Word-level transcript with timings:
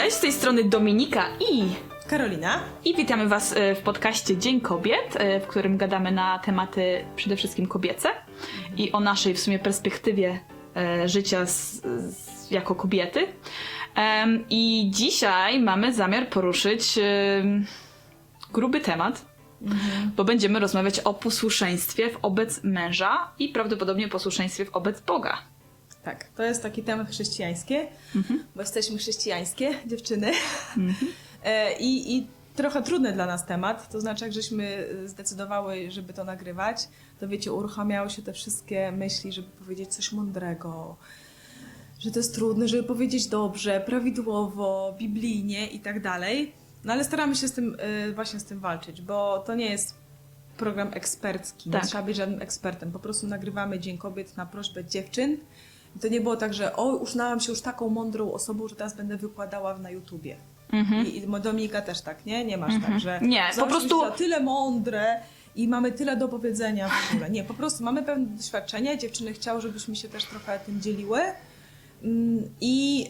Cześć, 0.00 0.16
z 0.16 0.20
tej 0.20 0.32
strony 0.32 0.64
Dominika 0.64 1.26
i 1.50 1.62
Karolina. 2.08 2.60
i 2.84 2.96
witamy 2.96 3.28
Was 3.28 3.52
e, 3.56 3.74
w 3.74 3.80
podcaście 3.80 4.36
Dzień 4.36 4.60
Kobiet, 4.60 5.16
e, 5.16 5.40
w 5.40 5.46
którym 5.46 5.76
gadamy 5.76 6.12
na 6.12 6.38
tematy 6.38 7.04
przede 7.16 7.36
wszystkim 7.36 7.66
kobiece 7.66 8.08
i 8.76 8.92
o 8.92 9.00
naszej 9.00 9.34
w 9.34 9.40
sumie 9.40 9.58
perspektywie 9.58 10.40
e, 10.76 11.08
życia 11.08 11.46
z, 11.46 11.82
z, 11.82 12.50
jako 12.50 12.74
kobiety. 12.74 13.26
I 14.50 14.90
dzisiaj 14.90 15.60
mamy 15.60 15.92
zamiar 15.92 16.28
poruszyć 16.28 16.98
gruby 18.52 18.80
temat, 18.80 19.24
bo 20.16 20.24
będziemy 20.24 20.60
rozmawiać 20.60 21.00
o 21.00 21.14
posłuszeństwie 21.14 22.10
wobec 22.22 22.64
męża 22.64 23.32
i 23.38 23.48
prawdopodobnie 23.48 24.08
posłuszeństwie 24.08 24.64
wobec 24.64 25.00
Boga. 25.00 25.49
Tak, 26.04 26.24
to 26.24 26.42
jest 26.42 26.62
taki 26.62 26.82
temat 26.82 27.08
chrześcijański, 27.10 27.74
bo 28.54 28.60
jesteśmy 28.60 28.98
chrześcijańskie 28.98 29.74
dziewczyny. 29.90 30.32
E, 31.44 31.78
I, 31.78 32.16
I 32.16 32.26
trochę 32.54 32.82
trudny 32.82 33.12
dla 33.12 33.26
nas 33.26 33.46
temat, 33.46 33.88
to 33.92 34.00
znaczy 34.00 34.24
jak 34.24 34.32
żeśmy 34.32 34.88
zdecydowały, 35.06 35.90
żeby 35.90 36.12
to 36.12 36.24
nagrywać, 36.24 36.88
to 37.20 37.28
wiecie, 37.28 37.52
uruchamiały 37.52 38.10
się 38.10 38.22
te 38.22 38.32
wszystkie 38.32 38.92
myśli, 38.92 39.32
żeby 39.32 39.48
powiedzieć 39.48 39.94
coś 39.94 40.12
mądrego, 40.12 40.96
że 41.98 42.10
to 42.10 42.18
jest 42.18 42.34
trudne, 42.34 42.68
żeby 42.68 42.82
powiedzieć 42.82 43.26
dobrze, 43.26 43.80
prawidłowo, 43.86 44.94
biblijnie 44.98 45.66
i 45.66 45.80
tak 45.80 46.02
dalej. 46.02 46.52
No 46.84 46.92
ale 46.92 47.04
staramy 47.04 47.36
się 47.36 47.48
z 47.48 47.52
tym, 47.52 47.76
y, 48.08 48.12
właśnie 48.14 48.40
z 48.40 48.44
tym 48.44 48.60
walczyć, 48.60 49.02
bo 49.02 49.38
to 49.38 49.54
nie 49.54 49.70
jest 49.70 49.94
program 50.56 50.88
ekspercki, 50.94 51.70
Tak. 51.70 51.82
nie 51.82 51.88
trzeba 51.88 52.02
być 52.02 52.16
żadnym 52.16 52.42
ekspertem. 52.42 52.92
Po 52.92 52.98
prostu 52.98 53.26
nagrywamy 53.26 53.80
Dzień 53.80 53.98
Kobiet 53.98 54.36
na 54.36 54.46
prośbę 54.46 54.84
dziewczyn. 54.84 55.36
I 55.96 55.98
to 55.98 56.08
nie 56.08 56.20
było 56.20 56.36
tak, 56.36 56.54
że 56.54 56.76
o, 56.76 56.96
uznałam 56.96 57.40
się 57.40 57.52
już 57.52 57.60
taką 57.60 57.88
mądrą 57.88 58.32
osobą, 58.32 58.68
że 58.68 58.76
teraz 58.76 58.96
będę 58.96 59.16
wykładała 59.16 59.78
na 59.78 59.90
YouTubie. 59.90 60.36
I, 61.06 61.16
I 61.18 61.40
Dominika 61.42 61.82
też 61.82 62.00
tak, 62.00 62.26
nie? 62.26 62.44
Nie 62.44 62.56
masz 62.58 62.74
tak, 62.86 63.00
że 63.00 63.12
Mhm. 63.12 63.30
Nie, 63.30 63.50
po 63.56 63.66
prostu- 63.66 64.00
tyle 64.16 64.40
mądre 64.40 65.20
i 65.56 65.68
mamy 65.68 65.92
tyle 65.92 66.16
do 66.16 66.28
powiedzenia 66.28 66.88
w 66.88 67.10
ogóle. 67.12 67.30
Nie, 67.30 67.44
po 67.44 67.54
prostu 67.54 67.84
mamy 67.84 68.02
pewne 68.02 68.26
doświadczenia. 68.26 68.96
Dziewczyny 68.96 69.32
chciały, 69.32 69.60
żebyśmy 69.60 69.96
się 69.96 70.08
też 70.08 70.24
trochę 70.24 70.58
tym 70.66 70.80
dzieliły. 70.80 71.20
Mm, 72.02 72.50
I 72.60 73.06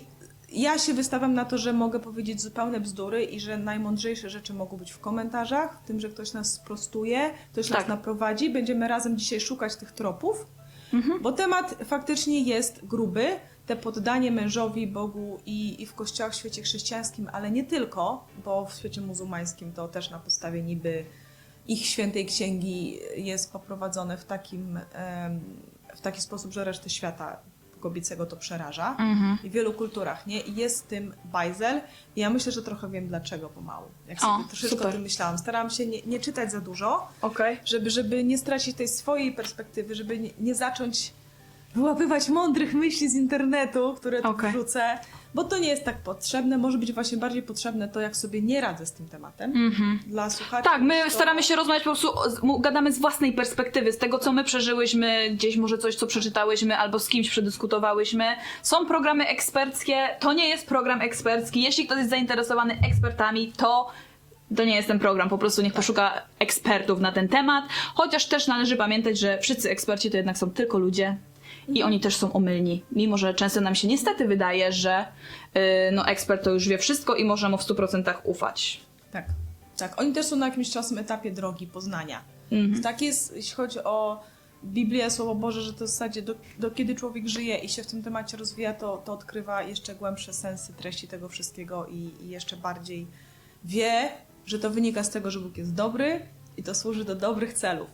ja 0.52 0.78
się 0.78 0.94
wystawiam 0.94 1.34
na 1.34 1.44
to, 1.44 1.58
że 1.58 1.72
mogę 1.72 2.00
powiedzieć 2.00 2.40
zupełne 2.42 2.80
bzdury 2.80 3.24
i 3.24 3.40
że 3.40 3.58
najmądrzejsze 3.58 4.30
rzeczy 4.30 4.54
mogą 4.54 4.76
być 4.76 4.90
w 4.92 4.98
komentarzach, 4.98 5.80
w 5.82 5.86
tym, 5.86 6.00
że 6.00 6.08
ktoś 6.08 6.32
nas 6.32 6.52
sprostuje, 6.52 7.30
ktoś 7.52 7.68
Tak. 7.68 7.78
nas 7.78 7.88
naprowadzi. 7.88 8.50
Będziemy 8.50 8.88
razem 8.88 9.18
dzisiaj 9.18 9.40
szukać 9.40 9.76
tych 9.76 9.92
tropów, 9.92 10.46
Mhm. 10.94 11.22
bo 11.22 11.32
temat 11.32 11.74
faktycznie 11.84 12.40
jest 12.40 12.86
gruby. 12.86 13.36
Te 13.66 13.76
poddanie 13.76 14.30
mężowi, 14.30 14.86
Bogu 14.86 15.40
i, 15.46 15.82
i 15.82 15.86
w 15.86 15.94
kościołach 15.94 16.32
w 16.32 16.36
świecie 16.36 16.62
chrześcijańskim, 16.62 17.28
ale 17.32 17.50
nie 17.50 17.64
tylko, 17.64 18.26
bo 18.44 18.66
w 18.66 18.74
świecie 18.74 19.00
muzułmańskim 19.00 19.72
to 19.72 19.88
też 19.88 20.10
na 20.10 20.18
podstawie 20.18 20.62
niby 20.62 21.04
ich 21.68 21.86
świętej 21.86 22.26
księgi 22.26 22.98
jest 23.16 23.52
poprowadzone 23.52 24.18
w, 24.18 24.24
takim, 24.24 24.80
w 25.94 26.00
taki 26.00 26.20
sposób, 26.20 26.52
że 26.52 26.64
resztę 26.64 26.90
świata 26.90 27.40
kobiecego 27.80 28.26
to 28.26 28.36
przeraża. 28.36 28.90
Mhm. 28.90 29.38
I 29.44 29.50
w 29.50 29.52
wielu 29.52 29.72
kulturach, 29.72 30.26
nie? 30.26 30.40
I 30.40 30.54
jest 30.56 30.88
tym 30.88 31.14
bajzel. 31.24 31.80
I 32.16 32.20
ja 32.20 32.30
myślę, 32.30 32.52
że 32.52 32.62
trochę 32.62 32.90
wiem 32.90 33.08
dlaczego 33.08 33.48
pomału. 33.48 33.86
Jak 34.08 34.18
O, 34.18 34.20
sobie 34.20 34.48
troszeczkę 34.48 34.76
super. 34.76 34.86
o 34.86 34.92
tym 34.92 35.02
myślałam. 35.02 35.38
Starałam 35.38 35.70
się 35.70 35.86
nie, 35.86 36.02
nie 36.02 36.20
czytać 36.20 36.52
za 36.52 36.60
dużo, 36.60 37.08
Okej. 37.22 37.60
żeby, 37.64 37.90
żeby 37.90 38.24
nie 38.24 38.38
stracić 38.38 38.76
tej 38.76 38.88
swojej 38.88 39.32
perspektywy, 39.32 39.94
żeby 39.94 40.18
nie, 40.18 40.30
nie 40.40 40.54
zacząć 40.54 41.12
wyłapywać 41.74 42.28
mądrych 42.28 42.74
myśli 42.74 43.08
z 43.08 43.14
internetu, 43.14 43.94
które 43.94 44.22
tu 44.22 44.28
Okej. 44.28 44.50
wrzucę, 44.52 44.98
bo 45.34 45.44
to 45.44 45.58
nie 45.58 45.68
jest 45.68 45.84
tak 45.84 45.98
potrzebne. 45.98 46.58
Może 46.58 46.78
być 46.78 46.92
właśnie 46.92 47.18
bardziej 47.18 47.42
potrzebne 47.42 47.88
to, 47.88 48.00
jak 48.00 48.16
sobie 48.16 48.42
nie 48.42 48.60
radzę 48.60 48.86
z 48.86 48.92
tym 48.92 49.08
tematem. 49.08 49.50
Mhm. 49.50 50.00
Dla 50.06 50.30
słuchaczy. 50.30 50.64
Tak, 50.64 50.82
my 50.82 51.04
to... 51.04 51.10
staramy 51.10 51.42
się 51.42 51.56
rozmawiać 51.56 51.82
po 51.82 51.90
prostu, 51.90 52.08
gadamy 52.60 52.92
z 52.92 52.98
własnej 52.98 53.32
perspektywy, 53.32 53.92
z 53.92 53.98
tego 53.98 54.18
co 54.18 54.32
my 54.32 54.44
przeżyłyśmy, 54.44 55.30
gdzieś 55.30 55.56
może 55.56 55.78
coś 55.78 55.94
co 55.94 56.06
przeczytałyśmy 56.06 56.78
albo 56.78 56.98
z 56.98 57.08
kimś 57.08 57.30
przedyskutowałyśmy. 57.30 58.24
Są 58.62 58.86
programy 58.86 59.26
eksperckie, 59.26 60.08
to 60.20 60.32
nie 60.32 60.48
jest 60.48 60.66
program 60.66 61.00
ekspercki. 61.00 61.62
Jeśli 61.62 61.86
ktoś 61.86 61.98
jest 61.98 62.10
zainteresowany 62.10 62.78
ekspertami, 62.88 63.52
to 63.56 63.90
to 64.56 64.64
nie 64.64 64.76
jest 64.76 64.88
ten 64.88 64.98
program, 64.98 65.28
po 65.28 65.38
prostu 65.38 65.62
niech 65.62 65.72
poszuka 65.72 66.22
ekspertów 66.38 67.00
na 67.00 67.12
ten 67.12 67.28
temat. 67.28 67.64
Chociaż 67.94 68.26
też 68.26 68.46
należy 68.46 68.76
pamiętać, 68.76 69.18
że 69.18 69.38
wszyscy 69.38 69.70
eksperci 69.70 70.10
to 70.10 70.16
jednak 70.16 70.38
są 70.38 70.50
tylko 70.50 70.78
ludzie 70.78 71.16
i 71.68 71.82
oni 71.82 72.00
też 72.00 72.16
są 72.16 72.32
omylni. 72.32 72.84
Mimo, 72.92 73.18
że 73.18 73.34
często 73.34 73.60
nam 73.60 73.74
się 73.74 73.88
niestety 73.88 74.28
wydaje, 74.28 74.72
że 74.72 75.04
yy, 75.54 75.60
no, 75.92 76.06
ekspert 76.06 76.44
to 76.44 76.50
już 76.50 76.68
wie 76.68 76.78
wszystko 76.78 77.14
i 77.14 77.24
można 77.24 77.48
mu 77.48 77.58
w 77.58 77.62
100% 77.62 78.14
ufać. 78.24 78.80
Tak, 79.12 79.24
tak. 79.76 80.00
Oni 80.00 80.12
też 80.12 80.26
są 80.26 80.36
na 80.36 80.48
jakimś 80.48 80.70
czasem 80.70 80.98
etapie 80.98 81.30
drogi 81.30 81.66
poznania. 81.66 82.22
Mhm. 82.52 82.82
Tak 82.82 83.02
jest, 83.02 83.36
jeśli 83.36 83.54
chodzi 83.54 83.78
o 83.78 84.20
Biblię, 84.64 85.10
Słowo 85.10 85.34
Boże, 85.34 85.62
że 85.62 85.72
to 85.72 85.84
w 85.84 85.88
zasadzie 85.88 86.22
do, 86.22 86.34
do 86.58 86.70
kiedy 86.70 86.94
człowiek 86.94 87.28
żyje 87.28 87.56
i 87.56 87.68
się 87.68 87.82
w 87.82 87.86
tym 87.86 88.02
temacie 88.02 88.36
rozwija, 88.36 88.74
to, 88.74 89.02
to 89.04 89.12
odkrywa 89.12 89.62
jeszcze 89.62 89.94
głębsze 89.94 90.32
sensy 90.32 90.72
treści 90.72 91.08
tego 91.08 91.28
wszystkiego 91.28 91.86
i, 91.86 92.10
i 92.22 92.28
jeszcze 92.28 92.56
bardziej 92.56 93.06
wie, 93.64 94.08
że 94.46 94.58
to 94.58 94.70
wynika 94.70 95.04
z 95.04 95.10
tego, 95.10 95.30
że 95.30 95.40
Bóg 95.40 95.56
jest 95.56 95.74
dobry 95.74 96.20
i 96.56 96.62
to 96.62 96.74
służy 96.74 97.04
do 97.04 97.14
dobrych 97.14 97.52
celów. 97.52 97.88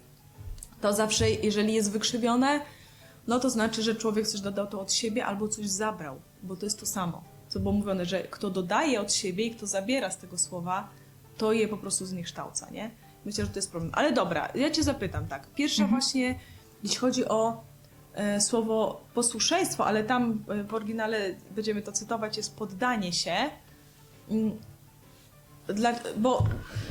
To 0.81 0.93
zawsze, 0.93 1.31
jeżeli 1.31 1.75
jest 1.75 1.91
wykrzywione, 1.91 2.61
no 3.27 3.41
to 3.41 3.51
znaczy, 3.51 3.83
że 3.83 3.95
człowiek 3.95 4.27
coś 4.27 4.41
dodał 4.41 4.67
to 4.67 4.81
od 4.81 4.93
siebie 4.93 5.27
albo 5.27 5.49
coś 5.49 5.67
zabrał, 5.67 6.21
bo 6.43 6.57
to 6.57 6.67
jest 6.67 6.81
to 6.81 6.87
samo. 6.87 7.25
Co 7.49 7.61
było 7.61 7.73
mówione, 7.73 8.07
że 8.07 8.23
kto 8.23 8.51
dodaje 8.51 9.01
od 9.01 9.13
siebie 9.13 9.45
i 9.45 9.51
kto 9.51 9.67
zabiera 9.67 10.11
z 10.11 10.19
tego 10.19 10.39
słowa, 10.39 10.89
to 11.37 11.53
je 11.53 11.69
po 11.69 11.77
prostu 11.77 12.07
zniekształca, 12.07 12.71
nie? 12.71 12.91
Myślę, 13.25 13.45
że 13.45 13.51
to 13.51 13.59
jest 13.59 13.71
problem. 13.71 13.93
Ale 13.95 14.13
dobra, 14.13 14.49
ja 14.55 14.71
cię 14.71 14.83
zapytam 14.83 15.27
tak. 15.27 15.47
Pierwsza 15.55 15.87
właśnie, 15.87 16.39
jeśli 16.83 16.99
chodzi 16.99 17.29
o 17.29 17.65
e, 18.15 18.41
słowo 18.41 19.01
posłuszeństwo, 19.15 19.87
ale 19.87 20.05
tam 20.05 20.45
e, 20.49 20.65
w 20.65 20.75
oryginale 20.75 21.35
będziemy 21.51 21.83
to 21.83 21.93
cytować, 21.93 22.37
jest 22.37 22.57
poddanie 22.57 23.13
się. 23.13 23.37
Mm, 25.69 25.77
Dla, 25.81 25.93
bo 26.17 26.45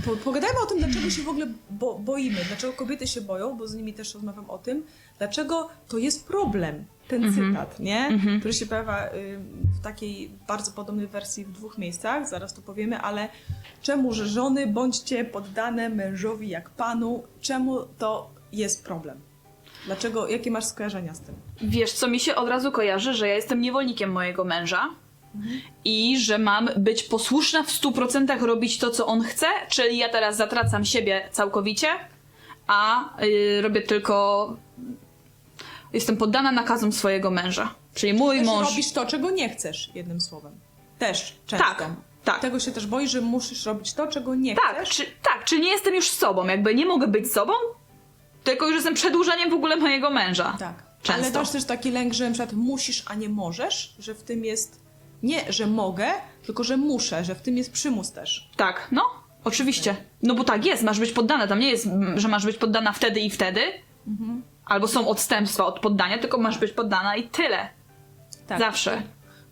po, 0.06 0.16
pogadajmy 0.16 0.60
o 0.64 0.66
tym, 0.66 0.78
dlaczego 0.80 1.10
się 1.10 1.22
w 1.24 1.30
ogóle 1.30 1.48
bo, 1.70 2.00
boimy, 2.00 2.38
dlaczego 2.48 2.74
kobiety 2.74 3.08
się 3.08 3.22
boją, 3.22 3.58
bo 3.58 3.68
z 3.68 3.76
nimi 3.76 3.94
też 3.94 4.14
rozmawiam 4.14 4.50
o 4.50 4.58
tym, 4.58 4.84
dlaczego 5.18 5.70
to 5.88 5.98
jest 5.98 6.28
problem, 6.28 6.86
ten 7.08 7.22
cytat, 7.50 7.80
nie? 7.80 8.10
Który 8.40 8.54
się 8.54 8.66
pojawia 8.66 9.08
y, 9.14 9.40
w 9.80 9.84
takiej 9.84 10.30
bardzo 10.48 10.72
podobnej 10.72 11.08
wersji 11.08 11.46
w 11.46 11.52
dwóch 11.52 11.78
miejscach, 11.78 12.30
zaraz 12.30 12.54
to 12.54 12.62
powiemy, 12.62 13.00
ale 13.00 13.30
czemu, 13.82 14.14
że 14.14 14.28
żony 14.28 14.68
bądźcie 14.68 15.26
poddane 15.26 15.90
mężowi 15.90 16.50
jak 16.50 16.70
panu, 16.70 17.24
czemu 17.42 17.80
to 17.98 18.30
jest 18.52 18.84
problem? 18.86 19.20
Dlaczego, 19.86 20.28
jakie 20.28 20.52
masz 20.52 20.66
skojarzenia 20.66 21.14
z 21.14 21.20
tym? 21.20 21.36
Wiesz, 21.62 21.94
co 21.94 22.08
mi 22.08 22.20
się 22.20 22.36
od 22.36 22.50
razu 22.50 22.72
kojarzy, 22.72 23.14
że 23.14 23.28
ja 23.28 23.36
jestem 23.36 23.62
niewolnikiem 23.62 24.12
mojego 24.12 24.46
męża 24.46 24.90
i 25.86 26.20
że 26.20 26.38
mam 26.38 26.70
być 26.78 27.04
posłuszna 27.04 27.64
w 27.64 27.68
100% 27.70 28.42
robić 28.42 28.78
to, 28.78 28.90
co 28.92 29.06
on 29.06 29.22
chce, 29.24 29.48
czyli 29.70 29.98
ja 29.98 30.10
teraz 30.10 30.38
zatracam 30.38 30.86
siebie 30.86 31.30
całkowicie, 31.32 31.88
a 32.68 33.10
y, 33.24 33.62
robię 33.62 33.82
tylko. 33.82 34.56
Jestem 35.94 36.18
poddana 36.18 36.52
nakazom 36.52 36.92
swojego 36.92 37.32
męża. 37.32 37.76
Czyli 37.94 38.14
mój 38.14 38.38
Też 38.38 38.48
mąż. 38.48 38.70
robisz 38.70 38.92
to, 38.92 39.06
czego 39.06 39.32
nie 39.32 39.50
chcesz, 39.50 39.92
jednym 39.96 40.22
słowem. 40.22 40.60
Też, 41.00 41.36
często. 41.48 41.66
Tak, 41.68 41.88
tak. 42.24 42.40
Tego 42.42 42.60
się 42.60 42.72
też 42.72 42.88
boisz, 42.88 43.12
że 43.12 43.22
musisz 43.22 43.66
robić 43.66 43.94
to, 43.94 44.08
czego 44.08 44.36
nie 44.36 44.56
Tak, 44.56 44.76
chcesz. 44.78 44.90
czy, 44.90 45.06
tak, 45.24 45.44
czy 45.46 45.60
nie 45.60 45.70
jestem 45.72 45.96
już 45.96 46.10
sobą, 46.10 46.48
jakby 46.48 46.76
nie 46.76 46.86
mogę 46.86 47.08
być 47.08 47.32
sobą, 47.32 47.54
tylko 48.44 48.66
już 48.66 48.76
jestem 48.76 48.94
przedłużeniem 48.94 49.50
w 49.50 49.54
ogóle 49.54 49.76
mojego 49.76 50.10
męża. 50.10 50.56
Tak. 50.60 50.84
Często. 51.02 51.24
Ale 51.24 51.32
masz 51.40 51.50
też 51.50 51.64
taki 51.66 51.92
lęk, 51.92 52.14
że 52.14 52.26
na 52.26 52.32
przykład 52.32 52.54
musisz, 52.54 53.04
a 53.08 53.16
nie 53.16 53.30
możesz, 53.30 53.96
że 54.00 54.16
w 54.16 54.24
tym 54.24 54.46
jest 54.46 54.85
nie, 55.26 55.54
że 55.54 55.68
mogę, 55.68 56.08
tylko 56.46 56.64
że 56.64 56.78
muszę, 56.78 57.26
że 57.26 57.36
w 57.36 57.42
tym 57.42 57.58
jest 57.58 57.72
przymus 57.72 58.12
też. 58.12 58.50
Tak, 58.56 58.88
no, 58.92 59.02
oczywiście. 59.44 59.96
No 60.24 60.36
bo 60.36 60.44
tak 60.44 60.66
jest, 60.66 60.84
masz 60.84 61.00
być 61.00 61.12
poddana. 61.12 61.48
Tam 61.48 61.60
nie 61.60 61.70
jest, 61.70 61.86
mm, 61.86 62.20
że 62.20 62.28
masz 62.28 62.46
być 62.46 62.58
poddana 62.58 62.92
wtedy 62.92 63.20
i 63.20 63.30
wtedy. 63.30 63.62
Albo 64.66 64.88
są 64.88 65.08
odstępstwa 65.08 65.66
od 65.66 65.80
poddania, 65.80 66.18
tylko 66.18 66.38
masz 66.38 66.58
być 66.58 66.72
poddana 66.72 67.16
i 67.16 67.24
tyle. 67.30 67.70
Tak. 68.48 68.60
Zawsze. 68.60 69.02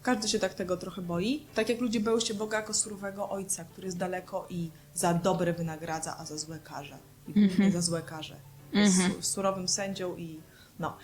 Każdy 0.01 0.27
się 0.27 0.39
tak 0.39 0.53
tego 0.53 0.77
trochę 0.77 1.01
boi. 1.01 1.45
Tak 1.55 1.69
jak 1.69 1.81
ludzie 1.81 1.99
boją 1.99 2.19
się 2.19 2.33
Boga 2.33 2.57
jako 2.57 2.73
surowego 2.73 3.29
ojca, 3.29 3.63
który 3.65 3.87
jest 3.87 3.97
daleko 3.97 4.45
i 4.49 4.69
za 4.93 5.13
dobre 5.13 5.53
wynagradza, 5.53 6.15
a 6.19 6.25
za 6.25 6.37
złe 6.37 6.59
karze. 6.59 6.97
I 7.27 7.33
głównie 7.47 7.71
za 7.71 7.81
złe 7.81 8.01
karze. 8.01 8.35
Jest 8.73 8.97
su- 8.97 9.21
surowym 9.21 9.67
sędzią 9.67 10.15
i 10.17 10.39
no. 10.79 10.97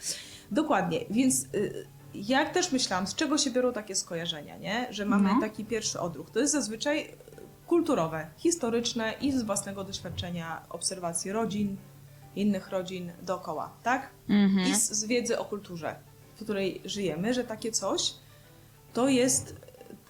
Dokładnie, 0.52 1.00
więc 1.10 1.44
y, 1.56 1.88
jak 2.14 2.54
też 2.54 2.72
myślałam, 2.72 3.08
z 3.08 3.16
czego 3.16 3.38
się 3.38 3.52
biorą 3.52 3.74
takie 3.74 3.96
skojarzenia, 3.96 4.58
nie? 4.58 4.88
Że 4.92 5.06
mamy 5.06 5.30
No. 5.34 5.42
taki 5.42 5.66
pierwszy 5.66 6.00
odruch. 6.00 6.30
To 6.32 6.40
jest 6.40 6.54
zazwyczaj 6.54 7.00
y, 7.02 7.08
kulturowe, 7.68 8.28
historyczne 8.38 9.14
i 9.22 9.32
z 9.32 9.44
własnego 9.44 9.84
doświadczenia 9.84 10.62
obserwacji 10.70 11.32
rodzin, 11.32 11.78
innych 12.36 12.70
rodzin 12.70 13.12
dookoła, 13.22 13.74
tak? 13.84 14.10
I 14.70 14.76
z, 14.76 14.92
z 14.92 15.06
wiedzy 15.06 15.40
o 15.40 15.46
kulturze, 15.46 15.96
w 16.36 16.44
której 16.44 16.82
żyjemy, 16.86 17.34
że 17.34 17.44
takie 17.44 17.72
coś 17.72 18.14
to 18.94 19.08
jest 19.08 19.56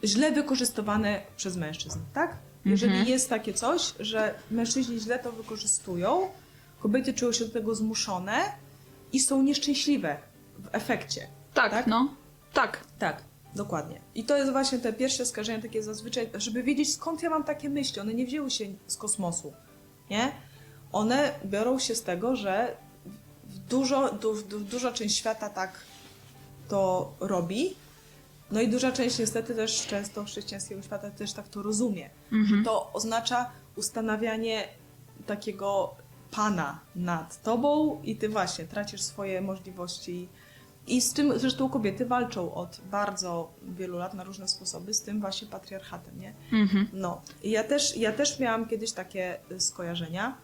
źle 0.04 0.32
wykorzystywane 0.32 1.22
przez 1.38 1.58
mężczyzn, 1.58 2.00
tak? 2.14 2.38
Jeżeli 2.66 2.92
Mhm. 2.92 3.10
jest 3.10 3.30
takie 3.30 3.54
coś, 3.54 3.94
że 4.00 4.36
mężczyźni 4.52 5.00
źle 5.00 5.20
to 5.20 5.32
wykorzystują, 5.32 6.30
kobiety 6.80 7.14
czują 7.14 7.32
się 7.32 7.46
do 7.46 7.52
tego 7.52 7.76
zmuszone 7.76 8.38
i 9.14 9.20
są 9.20 9.42
nieszczęśliwe 9.44 10.18
w 10.60 10.68
efekcie. 10.72 11.28
Tak, 11.62 11.72
Tak? 11.72 11.88
no. 11.88 12.16
Tak. 12.54 12.84
Tak, 13.00 13.24
dokładnie. 13.56 14.02
I 14.16 14.24
to 14.24 14.38
jest 14.38 14.52
właśnie 14.52 14.80
te 14.80 14.94
pierwsze 14.94 15.26
skażenia 15.26 15.62
takie 15.62 15.84
zazwyczaj, 15.84 16.30
żeby 16.34 16.64
wiedzieć 16.64 16.94
skąd 16.94 17.24
ja 17.24 17.30
mam 17.30 17.44
takie 17.44 17.70
myśli. 17.70 18.02
One 18.02 18.14
nie 18.14 18.26
wzięły 18.26 18.52
się 18.52 18.66
z 18.88 18.98
kosmosu, 18.98 19.54
nie? 20.10 20.32
One 20.92 21.34
biorą 21.46 21.80
się 21.80 21.96
z 21.96 22.04
tego, 22.04 22.36
że 22.36 22.78
dużo, 23.70 24.14
du, 24.14 24.42
du, 24.42 24.60
duża 24.60 24.92
część 24.92 25.18
świata 25.18 25.50
tak 25.50 25.72
to 26.68 27.12
robi. 27.20 27.76
No 28.52 28.62
i 28.62 28.68
duża 28.68 28.92
część 28.92 29.20
niestety 29.20 29.56
też 29.56 29.88
często 29.88 30.24
chrześcijańskiego 30.24 30.82
świata 30.82 31.12
też 31.12 31.34
tak 31.34 31.48
to 31.48 31.62
rozumie. 31.62 32.10
Mhm. 32.32 32.64
To 32.64 32.94
oznacza 32.94 33.52
ustanawianie 33.76 34.68
takiego 35.26 35.96
pana 36.32 36.80
nad 36.96 37.42
tobą 37.42 38.02
i 38.04 38.16
ty 38.16 38.30
właśnie 38.30 38.66
tracisz 38.66 39.02
swoje 39.02 39.42
możliwości. 39.42 40.28
I 40.90 41.02
z 41.02 41.14
tym 41.14 41.40
zresztą 41.40 41.70
kobiety 41.70 42.06
walczą 42.06 42.54
od 42.54 42.82
bardzo 42.92 43.54
wielu 43.64 43.98
lat 43.98 44.14
na 44.14 44.24
różne 44.24 44.48
sposoby 44.48 44.94
z 44.94 45.02
tym 45.02 45.20
właśnie 45.22 45.48
patriarchatem, 45.48 46.20
nie? 46.20 46.34
Mhm. 46.54 46.88
No. 46.94 47.22
Ja 47.44 47.64
też, 47.64 47.98
ja 47.98 48.14
też 48.14 48.40
miałam 48.40 48.68
kiedyś 48.68 48.92
takie 48.92 49.38
y, 49.52 49.60
skojarzenia, 49.60 50.38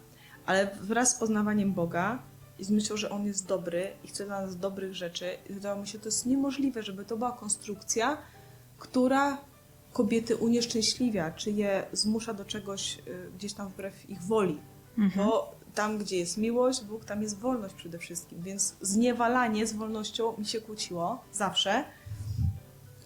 ale 0.46 0.70
wraz 0.80 1.10
z 1.10 1.18
poznawaniem 1.18 1.72
Boga 1.72 2.22
i 2.58 2.64
z 2.64 2.70
myślą, 2.70 2.96
że 2.96 3.10
On 3.10 3.26
jest 3.26 3.46
dobry 3.46 3.92
i 4.04 4.08
chce 4.08 4.26
dla 4.26 4.42
nas 4.42 4.56
dobrych 4.56 4.94
rzeczy, 4.94 5.30
wydawało 5.50 5.80
mi 5.80 5.88
się, 5.88 5.98
to 5.98 6.04
jest 6.04 6.26
niemożliwe, 6.26 6.82
żeby 6.82 7.04
to 7.04 7.16
była 7.16 7.32
konstrukcja, 7.32 8.18
która 8.78 9.38
kobiety 9.92 10.36
unieszczęśliwia, 10.36 11.30
czy 11.30 11.50
je 11.50 11.86
zmusza 11.92 12.34
do 12.34 12.44
czegoś 12.44 12.98
y, 12.98 13.30
gdzieś 13.36 13.52
tam 13.52 13.68
wbrew 13.68 14.10
ich 14.10 14.22
woli. 14.22 14.58
Mhm. 14.98 15.26
Bo 15.26 15.55
tam, 15.76 15.98
gdzie 15.98 16.16
jest 16.16 16.36
miłość, 16.38 16.84
Bóg, 16.84 17.04
tam 17.04 17.22
jest 17.22 17.38
wolność 17.38 17.74
przede 17.74 17.98
wszystkim. 17.98 18.42
Więc 18.42 18.76
zniewalanie 18.80 19.66
z 19.66 19.72
wolnością 19.72 20.34
mi 20.38 20.46
się 20.46 20.60
kłóciło 20.60 21.24
zawsze. 21.32 21.84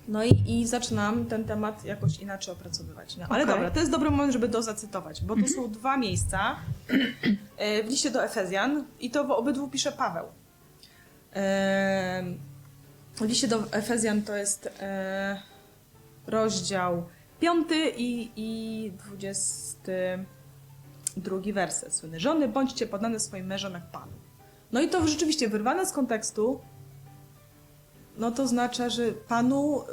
No 0.08 0.24
i, 0.24 0.30
i 0.46 0.66
zaczynam 0.66 1.26
ten 1.26 1.44
temat 1.44 1.84
jakoś 1.84 2.18
inaczej 2.18 2.54
opracowywać. 2.54 3.16
No, 3.16 3.26
ale 3.28 3.44
Okej. 3.44 3.54
dobra, 3.54 3.70
to 3.70 3.80
jest 3.80 3.92
dobry 3.92 4.10
moment, 4.10 4.32
żeby 4.32 4.48
to 4.48 4.62
zacytować, 4.62 5.24
bo 5.24 5.36
tu 5.36 5.48
są 5.48 5.70
dwa 5.70 5.96
miejsca 5.96 6.56
e, 7.56 7.82
w 7.82 7.86
liście 7.86 8.10
do 8.10 8.24
Efezjan 8.24 8.84
i 9.00 9.10
to 9.10 9.24
w 9.24 9.30
obydwu 9.30 9.68
pisze 9.68 9.92
Paweł. 9.92 10.26
E, 11.34 12.24
W 13.14 13.20
liście 13.20 13.48
do 13.48 13.72
Efezjan 13.72 14.22
to 14.22 14.36
jest 14.36 14.68
e, 14.80 15.42
rozdział 16.26 17.06
5 17.40 17.68
i, 17.96 18.30
i 18.36 18.92
22 21.16 21.52
werset. 21.54 21.94
Słynny. 21.94 22.20
Żony, 22.20 22.48
bądźcie 22.48 22.86
poddane 22.86 23.20
swoim 23.20 23.46
mężom 23.46 23.72
jak 23.72 23.90
Panu. 23.90 24.12
No 24.72 24.80
i 24.80 24.88
to 24.88 25.08
rzeczywiście 25.08 25.48
wyrwane 25.48 25.86
z 25.86 25.92
kontekstu, 25.92 26.60
no 28.18 28.30
to 28.30 28.42
oznacza, 28.42 28.88
że 28.88 29.12
Panu, 29.12 29.84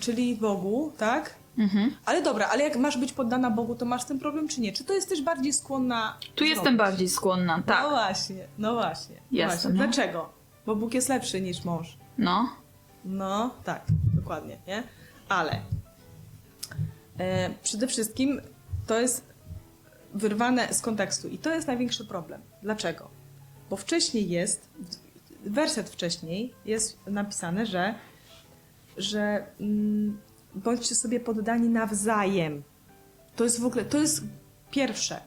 czyli 0.00 0.36
Bogu, 0.36 0.92
tak? 0.98 1.34
Mhm. 1.58 1.96
Ale 2.04 2.22
dobra, 2.22 2.48
ale 2.48 2.64
jak 2.64 2.76
masz 2.76 2.98
być 2.98 3.12
poddana 3.12 3.50
Bogu, 3.50 3.74
to 3.74 3.84
masz 3.84 4.02
z 4.02 4.06
tym 4.06 4.18
problem, 4.18 4.48
czy 4.48 4.60
nie? 4.60 4.72
Czy 4.72 4.84
to 4.84 4.92
jesteś 4.92 5.22
bardziej 5.22 5.52
skłonna. 5.52 6.18
Tu 6.34 6.44
jestem 6.44 6.62
zrobić? 6.64 6.78
bardziej 6.78 7.08
skłonna, 7.08 7.56
No 7.56 7.62
tak. 7.62 7.88
właśnie, 7.90 8.46
no 8.58 8.74
właśnie. 8.74 9.16
Jestem, 9.30 9.48
właśnie. 9.50 9.70
no. 9.70 9.76
Dlaczego? 9.76 10.28
Bo 10.66 10.76
Bóg 10.76 10.94
jest 10.94 11.08
lepszy 11.08 11.40
niż 11.40 11.64
mąż. 11.64 11.96
No. 12.18 12.48
No, 13.04 13.50
tak, 13.64 13.82
dokładnie, 14.14 14.58
nie? 14.66 14.82
Ale 15.28 15.60
e, 17.18 17.50
przede 17.62 17.86
wszystkim 17.86 18.40
to 18.86 19.00
jest 19.00 19.33
wyrwane 20.14 20.74
z 20.74 20.80
kontekstu 20.80 21.28
i 21.28 21.38
to 21.38 21.54
jest 21.54 21.66
największy 21.66 22.04
problem. 22.04 22.40
Dlaczego? 22.62 23.10
Bo 23.70 23.76
wcześniej 23.76 24.28
jest, 24.28 24.68
werset 25.44 25.90
wcześniej 25.90 26.54
jest 26.64 26.98
napisane, 27.06 27.66
że, 27.66 27.94
że 28.96 29.46
mm, 29.60 30.18
bądźcie 30.54 30.94
sobie 30.94 31.20
poddani 31.20 31.68
nawzajem. 31.68 32.62
To 33.36 33.44
jest 33.44 33.60
w 33.60 33.66
ogóle, 33.66 33.84
to 33.84 33.98
jest 33.98 34.22
pierwsze. 34.70 35.20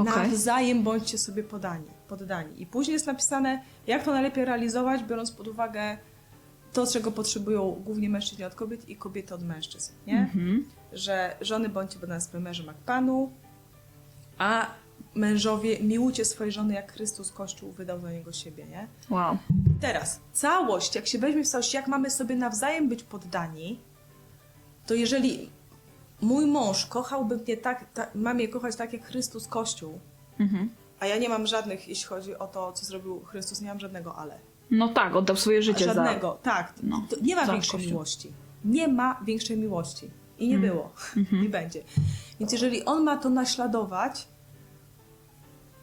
Okej. 0.00 0.04
Nawzajem 0.04 0.82
bądźcie 0.82 1.18
sobie 1.18 1.42
podani, 1.42 1.86
poddani. 2.08 2.62
I 2.62 2.66
później 2.66 2.92
jest 2.92 3.06
napisane, 3.06 3.62
jak 3.86 4.04
to 4.04 4.12
najlepiej 4.12 4.44
realizować, 4.44 5.02
biorąc 5.02 5.32
pod 5.32 5.48
uwagę 5.48 5.98
to, 6.72 6.86
czego 6.86 7.12
potrzebują 7.12 7.70
głównie 7.84 8.10
mężczyźni 8.10 8.44
od 8.44 8.54
kobiet 8.54 8.88
i 8.88 8.96
kobiety 8.96 9.34
od 9.34 9.42
mężczyzn, 9.42 9.92
nie? 10.06 10.18
Mhm. 10.18 10.64
Że 10.92 11.36
żony 11.40 11.68
bądźcie 11.68 11.98
poddane 11.98 12.20
swoim 12.20 12.44
mężom 12.44 12.66
jak 12.66 12.76
Panu, 12.76 13.32
a 14.38 14.66
mężowie 15.14 15.80
miłujcie 15.80 16.24
swoje 16.24 16.52
żony 16.52 16.74
jak 16.74 16.92
Chrystus 16.92 17.30
Kościół 17.30 17.72
wydał 17.72 18.00
za 18.00 18.12
niego 18.12 18.32
siebie, 18.32 18.64
nie? 18.66 18.86
Wow. 19.10 19.36
Teraz, 19.80 20.20
całość, 20.32 20.94
jak 20.94 21.06
się 21.06 21.18
weźmie 21.18 21.44
w 21.44 21.48
całość, 21.48 21.74
jak 21.74 21.88
mamy 21.88 22.10
sobie 22.10 22.36
nawzajem 22.36 22.88
być 22.88 23.02
poddani, 23.02 23.80
to 24.86 24.94
jeżeli 24.94 25.50
mój 26.20 26.46
mąż 26.46 26.86
kochałby 26.86 27.36
mnie 27.36 27.56
tak, 27.56 27.84
ta, 27.94 28.06
ma 28.14 28.34
mnie 28.34 28.48
kochać 28.48 28.76
tak 28.76 28.92
jak 28.92 29.04
Chrystus 29.06 29.48
Kościół, 29.48 29.98
Mhm. 30.38 30.70
a 31.00 31.06
ja 31.06 31.18
nie 31.18 31.28
mam 31.28 31.46
żadnych, 31.46 31.88
jeśli 31.88 32.06
chodzi 32.06 32.38
o 32.38 32.46
to, 32.46 32.72
co 32.72 32.84
zrobił 32.84 33.24
Chrystus, 33.24 33.60
nie 33.60 33.68
mam 33.68 33.80
żadnego 33.80 34.16
ale. 34.16 34.38
No 34.70 34.88
tak, 34.88 35.16
oddał 35.16 35.36
swoje 35.36 35.62
życie 35.62 35.84
Żadnego, 35.84 36.38
tak. 36.42 36.74
No, 36.82 37.06
nie 37.22 37.36
ma 37.36 37.46
za 37.46 37.52
większej 37.52 37.72
Kościół. 37.72 37.90
miłości. 37.92 38.32
Nie 38.64 38.88
ma 38.88 39.20
większej 39.26 39.56
miłości. 39.56 40.10
I 40.38 40.48
nie 40.48 40.56
Mm. 40.56 40.70
było. 40.70 40.92
Mhm. 41.16 41.44
I 41.44 41.48
będzie. 41.48 41.82
Więc 42.40 42.52
jeżeli 42.52 42.84
on 42.84 43.02
ma 43.04 43.16
to 43.16 43.30
naśladować, 43.30 44.28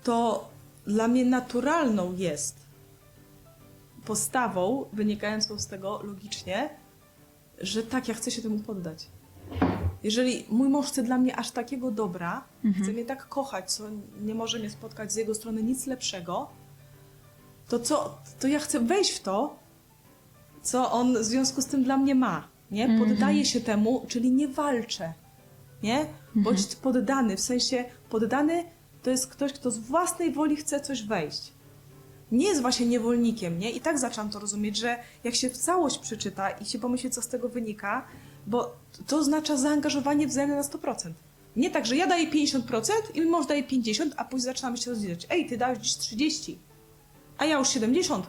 to 0.04 0.50
dla 0.88 1.08
mnie 1.08 1.26
naturalną 1.26 2.14
jest 2.16 2.66
postawą 4.06 4.86
wynikającą 4.94 5.60
z 5.60 5.68
tego 5.68 6.02
logicznie, 6.04 6.70
że 7.62 7.84
tak, 7.84 8.08
ja 8.08 8.14
chcę 8.14 8.32
się 8.32 8.42
temu 8.42 8.60
poddać. 8.60 9.08
Jeżeli 10.04 10.46
mój 10.50 10.70
mąż 10.70 10.88
chce 10.88 11.04
dla 11.04 11.18
mnie 11.18 11.36
aż 11.36 11.52
takiego 11.52 11.92
dobra, 11.92 12.44
Mhm. 12.66 12.84
chce 12.84 12.94
mnie 12.94 13.06
tak 13.06 13.28
kochać, 13.28 13.72
co 13.74 13.84
nie 14.22 14.36
może 14.36 14.60
mnie 14.60 14.70
spotkać 14.70 15.14
z 15.14 15.16
jego 15.16 15.36
strony 15.36 15.64
nic 15.64 15.86
lepszego, 15.88 16.50
to 17.68 17.80
co, 17.80 18.18
to 18.40 18.48
ja 18.48 18.60
chcę 18.60 18.80
wejść 18.80 19.12
w 19.12 19.20
to, 19.24 19.60
co 20.62 20.92
on 20.92 21.14
w 21.14 21.24
związku 21.24 21.62
z 21.62 21.66
tym 21.66 21.84
dla 21.84 21.98
mnie 21.98 22.16
ma, 22.16 22.48
nie? 22.72 22.86
Mhm. 22.86 23.10
Poddaję 23.10 23.46
się 23.46 23.62
temu, 23.62 24.06
czyli 24.08 24.32
nie 24.32 24.48
walczę, 24.48 25.14
nie? 25.84 26.06
Bądź 26.36 26.76
poddany, 26.76 27.38
w 27.38 27.42
sensie 27.42 27.86
poddany 28.10 28.64
to 29.04 29.10
jest 29.10 29.28
ktoś, 29.28 29.54
kto 29.54 29.72
z 29.72 29.78
własnej 29.78 30.32
woli 30.32 30.56
chce 30.56 30.80
coś 30.82 31.04
wejść. 31.04 31.52
Nie 32.32 32.46
jest 32.48 32.62
właśnie 32.62 32.86
niewolnikiem, 32.86 33.60
nie? 33.60 33.72
I 33.72 33.80
tak 33.82 34.00
zaczęłam 34.00 34.30
to 34.30 34.40
rozumieć, 34.40 34.78
że 34.78 34.98
jak 35.24 35.36
się 35.36 35.50
w 35.50 35.58
całość 35.58 35.98
przeczyta 35.98 36.50
i 36.50 36.66
się 36.66 36.80
pomyśli, 36.80 37.10
co 37.10 37.22
z 37.22 37.28
tego 37.28 37.50
wynika, 37.50 38.06
bo 38.48 38.76
to 39.08 39.18
oznacza 39.18 39.58
zaangażowanie 39.58 40.28
wzajemne 40.28 40.56
na 40.56 40.62
100%. 40.62 41.12
Nie 41.56 41.70
tak, 41.72 41.86
że 41.86 41.96
ja 41.96 42.08
daję 42.08 42.32
50% 42.32 42.92
i 43.14 43.22
mąż 43.22 43.46
daje 43.48 43.64
50%, 43.64 44.10
a 44.18 44.26
później 44.26 44.46
zaczynamy 44.54 44.78
się 44.78 44.92
rozliczać. 44.92 45.28
Ej, 45.30 45.46
ty 45.50 45.58
dałeś 45.58 45.80
dziś 45.80 45.94
30%, 45.94 46.56
a 47.38 47.46
ja 47.46 47.60
już 47.60 47.70
70 47.70 48.26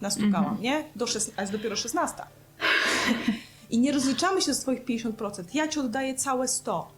nastukałam, 0.00 0.60
nie? 0.60 0.84
Do 0.96 1.04
szes- 1.06 1.30
a 1.36 1.40
jest 1.40 1.52
dopiero 1.52 1.76
16. 1.76 2.22
I 3.70 3.78
nie 3.78 3.92
rozliczamy 3.92 4.40
się 4.42 4.54
ze 4.54 4.60
swoich 4.60 4.84
50%. 4.84 5.44
Ja 5.54 5.68
ci 5.68 5.80
oddaję 5.80 6.14
całe 6.14 6.48
100, 6.48 6.88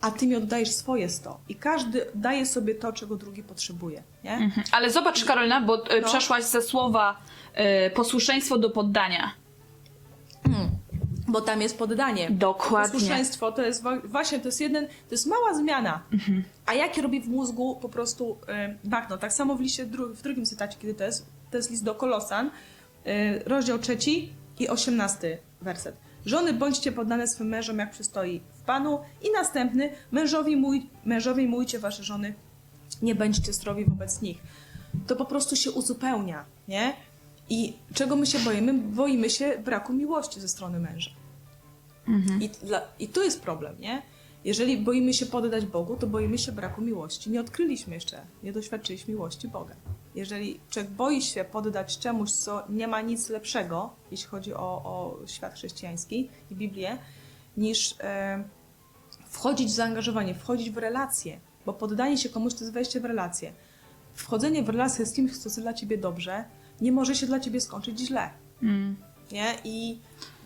a 0.00 0.10
ty 0.10 0.26
mi 0.26 0.36
oddajesz 0.36 0.70
swoje 0.70 1.08
100. 1.08 1.40
I 1.48 1.54
każdy 1.54 2.06
daje 2.14 2.46
sobie 2.46 2.74
to, 2.74 2.92
czego 2.92 3.16
drugi 3.16 3.42
potrzebuje, 3.42 4.02
nie? 4.24 4.32
Mhm. 4.32 4.66
Ale 4.72 4.90
zobacz, 4.90 5.24
Karolina, 5.24 5.60
bo 5.60 5.86
e, 5.90 6.00
No. 6.00 6.08
przeszłaś 6.08 6.44
ze 6.44 6.62
słowa 6.62 7.16
e, 7.54 7.90
posłuszeństwo 7.90 8.58
do 8.58 8.70
poddania. 8.70 9.30
Bo 11.28 11.40
tam 11.40 11.62
jest 11.62 11.78
poddanie. 11.78 12.30
Dokładnie. 12.30 12.92
Posłuszeństwo 12.92 13.52
to 13.52 13.62
jest 13.62 13.84
właśnie, 14.04 14.38
to 14.40 14.48
jest 14.48 14.60
jeden, 14.60 14.86
to 14.86 14.92
jest 15.10 15.26
mała 15.26 15.54
zmiana. 15.54 16.02
A 16.66 16.74
jakie 16.74 17.02
robi 17.02 17.20
w 17.20 17.28
mózgu 17.28 17.76
po 17.82 17.88
prostu 17.88 18.36
y, 18.84 18.88
bagno. 18.88 19.18
Tak 19.18 19.32
samo 19.32 19.54
w 19.56 19.60
liście 19.60 19.86
dru- 19.86 20.14
w 20.14 20.22
drugim 20.22 20.44
cytacie, 20.44 20.78
kiedy 20.80 20.94
to 20.94 21.04
jest, 21.04 21.26
to 21.50 21.56
jest 21.56 21.70
list 21.70 21.84
do 21.84 21.94
Kolosan, 21.94 22.46
y, 23.06 23.42
rozdział 23.46 23.78
trzeci 23.78 24.32
i 24.58 24.68
osiemnasty 24.68 25.38
werset. 25.60 25.96
Żony 26.26 26.52
bądźcie 26.52 26.92
poddane 26.92 27.28
swym 27.28 27.48
mężom, 27.48 27.78
jak 27.78 27.90
przystoi 27.90 28.40
w 28.54 28.60
Panu. 28.60 29.00
I 29.22 29.32
następny, 29.32 29.90
mężowi, 30.10 30.56
mój, 30.56 30.90
mężowie 31.04 31.46
mójcie 31.46 31.78
wasze 31.78 32.02
żony, 32.04 32.34
nie 33.02 33.14
bądźcie 33.14 33.52
zdrowi 33.52 33.84
wobec 33.84 34.22
nich. 34.22 34.38
To 35.06 35.16
po 35.16 35.24
prostu 35.24 35.56
się 35.56 35.70
uzupełnia, 35.70 36.44
nie? 36.68 36.96
I 37.48 37.72
czego 37.94 38.16
my 38.16 38.26
się 38.26 38.38
boimy? 38.38 38.74
Boimy 38.74 39.30
się 39.30 39.58
braku 39.58 39.92
miłości 39.92 40.40
ze 40.40 40.48
strony 40.48 40.80
męża. 40.80 41.10
Mhm. 42.08 42.42
I, 42.42 42.48
dla, 42.48 42.82
I 42.98 43.08
tu 43.08 43.22
jest 43.22 43.42
problem, 43.42 43.80
nie? 43.80 44.02
Jeżeli 44.46 44.78
boimy 44.78 45.14
się 45.14 45.26
poddać 45.26 45.66
Bogu, 45.66 45.96
to 45.96 46.06
boimy 46.06 46.38
się 46.38 46.52
braku 46.52 46.82
miłości. 46.82 47.30
Nie 47.30 47.40
odkryliśmy 47.40 47.94
jeszcze, 47.94 48.26
nie 48.42 48.52
doświadczyliśmy 48.52 49.14
miłości 49.14 49.48
Boga. 49.48 49.76
Jeżeli 50.14 50.60
człowiek 50.70 50.90
boi 50.90 51.22
się 51.22 51.44
poddać 51.44 51.98
czemuś, 51.98 52.32
co 52.32 52.62
nie 52.68 52.88
ma 52.88 53.00
nic 53.00 53.28
lepszego, 53.28 53.90
jeśli 54.10 54.26
chodzi 54.26 54.54
o, 54.54 54.82
o 54.84 55.18
świat 55.26 55.54
chrześcijański 55.54 56.30
i 56.50 56.54
Biblię, 56.54 56.98
niż 57.56 57.94
e, 58.00 58.44
wchodzić 59.26 59.68
w 59.68 59.74
zaangażowanie, 59.74 60.34
wchodzić 60.34 60.70
w 60.70 60.76
relacje, 60.76 61.40
bo 61.66 61.72
poddanie 61.72 62.18
się 62.18 62.28
komuś 62.28 62.54
to 62.54 62.60
jest 62.60 62.72
wejście 62.72 63.00
w 63.00 63.04
relacje. 63.04 63.52
Wchodzenie 64.14 64.62
w 64.62 64.68
relacje 64.68 65.06
z 65.06 65.12
kimś, 65.12 65.32
kto 65.32 65.50
chce 65.50 65.60
dla 65.60 65.74
ciebie 65.74 65.98
dobrze, 65.98 66.44
nie 66.80 66.92
może 66.92 67.14
się 67.14 67.26
dla 67.26 67.40
ciebie 67.40 67.60
skończyć 67.60 68.00
źle. 68.00 68.30
Mm. 68.62 68.96
Nie? 69.32 69.54
I 69.64 69.98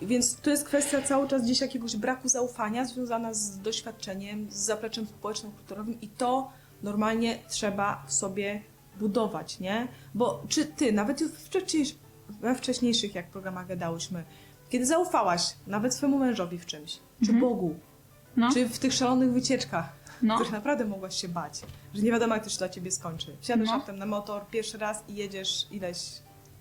więc 0.03 0.37
to 0.37 0.51
jest 0.51 0.65
kwestia 0.65 1.03
cały 1.03 1.29
czas 1.29 1.43
gdzieś 1.43 1.61
jakiegoś 1.61 1.97
braku 1.97 2.29
zaufania 2.29 2.85
związana 2.85 3.35
z 3.35 3.59
doświadczeniem, 3.59 4.51
z 4.51 4.57
zapleczem 4.57 5.07
społeczno-kulturowym 5.07 6.01
i 6.01 6.09
to 6.09 6.51
normalnie 6.83 7.39
trzeba 7.49 8.05
w 8.07 8.13
sobie 8.13 8.63
budować, 8.99 9.61
nie? 9.61 9.89
Bo 10.15 10.43
czy 10.49 10.65
ty, 10.65 10.93
nawet 10.93 11.21
wcześniejszych, 11.23 11.99
we 12.29 12.55
wcześniejszych 12.55 13.15
jak 13.15 13.31
programach 13.31 13.67
gadałyśmy, 13.67 14.25
kiedy 14.71 14.87
zaufałaś 14.87 15.43
nawet 15.67 15.95
swojemu 15.95 16.19
mężowi 16.19 16.59
w 16.59 16.67
czymś, 16.67 16.99
czy 17.27 17.33
Bogu, 17.33 17.75
No. 18.37 18.53
czy 18.53 18.69
w 18.69 18.79
tych 18.79 18.93
szalonych 18.93 19.33
wycieczkach, 19.33 19.93
No. 20.23 20.35
których 20.35 20.53
naprawdę 20.53 20.85
mogłaś 20.85 21.21
się 21.21 21.29
bać, 21.29 21.61
że 21.95 22.03
nie 22.03 22.11
wiadomo 22.11 22.35
jak 22.35 22.45
to 22.45 22.51
się 22.51 22.59
dla 22.59 22.69
ciebie 22.69 22.91
skończy. 22.91 23.37
Wsiadasz 23.41 23.69
No. 23.89 23.93
na 23.93 24.07
motor 24.07 24.47
pierwszy 24.51 24.79
raz 24.79 25.05
i 25.09 25.15
jedziesz 25.15 25.67
ileś 25.71 25.99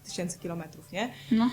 tysięcy 0.03 0.39
kilometrów, 0.39 0.91
nie? 0.91 1.13
No. 1.31 1.49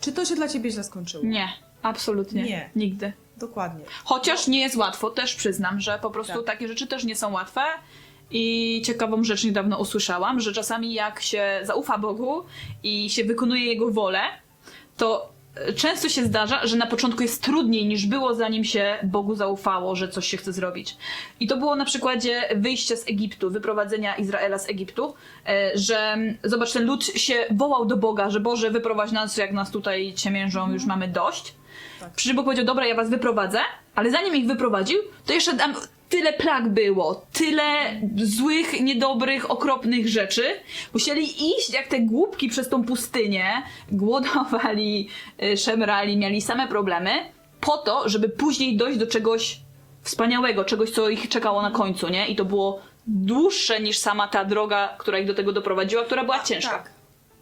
Czy 0.00 0.12
to 0.12 0.24
się 0.24 0.34
dla 0.34 0.48
ciebie 0.48 0.70
źle 0.70 0.84
skończyło? 0.84 1.24
Nie, 1.24 1.48
absolutnie. 1.82 2.42
Nie. 2.42 2.70
Nigdy. 2.76 3.12
Dokładnie. 3.36 3.84
Chociaż 4.04 4.46
nie 4.46 4.60
jest 4.60 4.76
łatwo, 4.76 5.10
też 5.10 5.34
przyznam, 5.34 5.80
że 5.80 5.98
po 6.02 6.10
prostu 6.10 6.34
Tak. 6.36 6.44
takie 6.44 6.68
rzeczy 6.68 6.86
też 6.86 7.04
nie 7.04 7.16
są 7.16 7.32
łatwe. 7.32 7.60
I 8.30 8.82
ciekawą 8.86 9.24
rzecz 9.24 9.44
niedawno 9.44 9.78
usłyszałam, 9.78 10.40
że 10.40 10.52
czasami 10.52 10.94
jak 10.94 11.20
się 11.22 11.60
zaufa 11.62 11.98
Bogu 11.98 12.42
i 12.82 13.10
się 13.10 13.24
wykonuje 13.24 13.64
Jego 13.64 13.90
wolę, 13.90 14.20
to 14.96 15.32
często 15.76 16.08
się 16.08 16.24
zdarza, 16.24 16.66
że 16.66 16.76
na 16.76 16.86
początku 16.86 17.22
jest 17.22 17.42
trudniej 17.42 17.86
niż 17.86 18.06
było 18.06 18.34
zanim 18.34 18.64
się 18.64 18.98
Bogu 19.02 19.34
zaufało, 19.34 19.96
że 19.96 20.08
coś 20.08 20.26
się 20.26 20.36
chce 20.36 20.52
zrobić. 20.52 20.96
I 21.40 21.46
to 21.46 21.56
było 21.56 21.76
na 21.76 21.84
przykładzie 21.84 22.42
wyjścia 22.56 22.96
z 22.96 23.08
Egiptu, 23.08 23.50
wyprowadzenia 23.50 24.16
Izraela 24.16 24.58
z 24.58 24.68
Egiptu, 24.68 25.14
e, 25.48 25.70
że 25.74 26.16
zobacz, 26.44 26.72
ten 26.72 26.86
lud 26.86 27.04
się 27.04 27.34
wołał 27.50 27.86
do 27.86 27.96
Boga, 27.96 28.30
że 28.30 28.40
Boże 28.40 28.70
wyprowadź 28.70 29.12
nas, 29.12 29.36
jak 29.36 29.52
nas 29.52 29.70
tutaj 29.70 30.14
ciemiężą, 30.14 30.72
już 30.72 30.84
mamy 30.84 31.08
dość. 31.08 31.54
Tak. 32.00 32.12
Przy 32.12 32.28
czym 32.28 32.36
Bóg 32.36 32.44
powiedział, 32.44 32.66
dobra, 32.66 32.86
ja 32.86 32.94
was 32.94 33.10
wyprowadzę, 33.10 33.58
ale 33.94 34.10
zanim 34.10 34.36
ich 34.36 34.46
wyprowadził, 34.46 34.98
to 35.26 35.32
jeszcze 35.32 35.52
tyle 36.08 36.32
plag 36.32 36.68
było, 36.68 37.26
tyle 37.32 38.00
złych, 38.16 38.80
niedobrych, 38.80 39.50
okropnych 39.50 40.08
rzeczy. 40.08 40.42
Musieli 40.92 41.24
iść 41.24 41.70
jak 41.70 41.86
te 41.86 42.00
głupki 42.00 42.48
przez 42.48 42.68
tą 42.68 42.84
pustynię, 42.84 43.62
głodowali, 43.92 45.08
y, 45.42 45.56
szemrali, 45.56 46.16
mieli 46.16 46.40
same 46.40 46.68
problemy, 46.68 47.10
po 47.60 47.78
to, 47.78 48.08
żeby 48.08 48.28
później 48.28 48.76
dojść 48.76 48.98
do 48.98 49.06
czegoś 49.06 49.60
wspaniałego, 50.02 50.64
czegoś, 50.64 50.90
co 50.90 51.08
ich 51.08 51.28
czekało 51.28 51.62
na 51.62 51.70
końcu, 51.70 52.08
nie? 52.08 52.26
I 52.28 52.36
to 52.36 52.44
było 52.44 52.80
dłuższe 53.06 53.80
niż 53.80 53.98
sama 53.98 54.28
ta 54.28 54.44
droga, 54.44 54.94
która 54.98 55.18
ich 55.18 55.26
do 55.26 55.34
tego 55.34 55.52
doprowadziła, 55.52 56.04
która 56.04 56.24
była 56.24 56.42
ciężka. 56.42 56.70
Tak. 56.70 56.95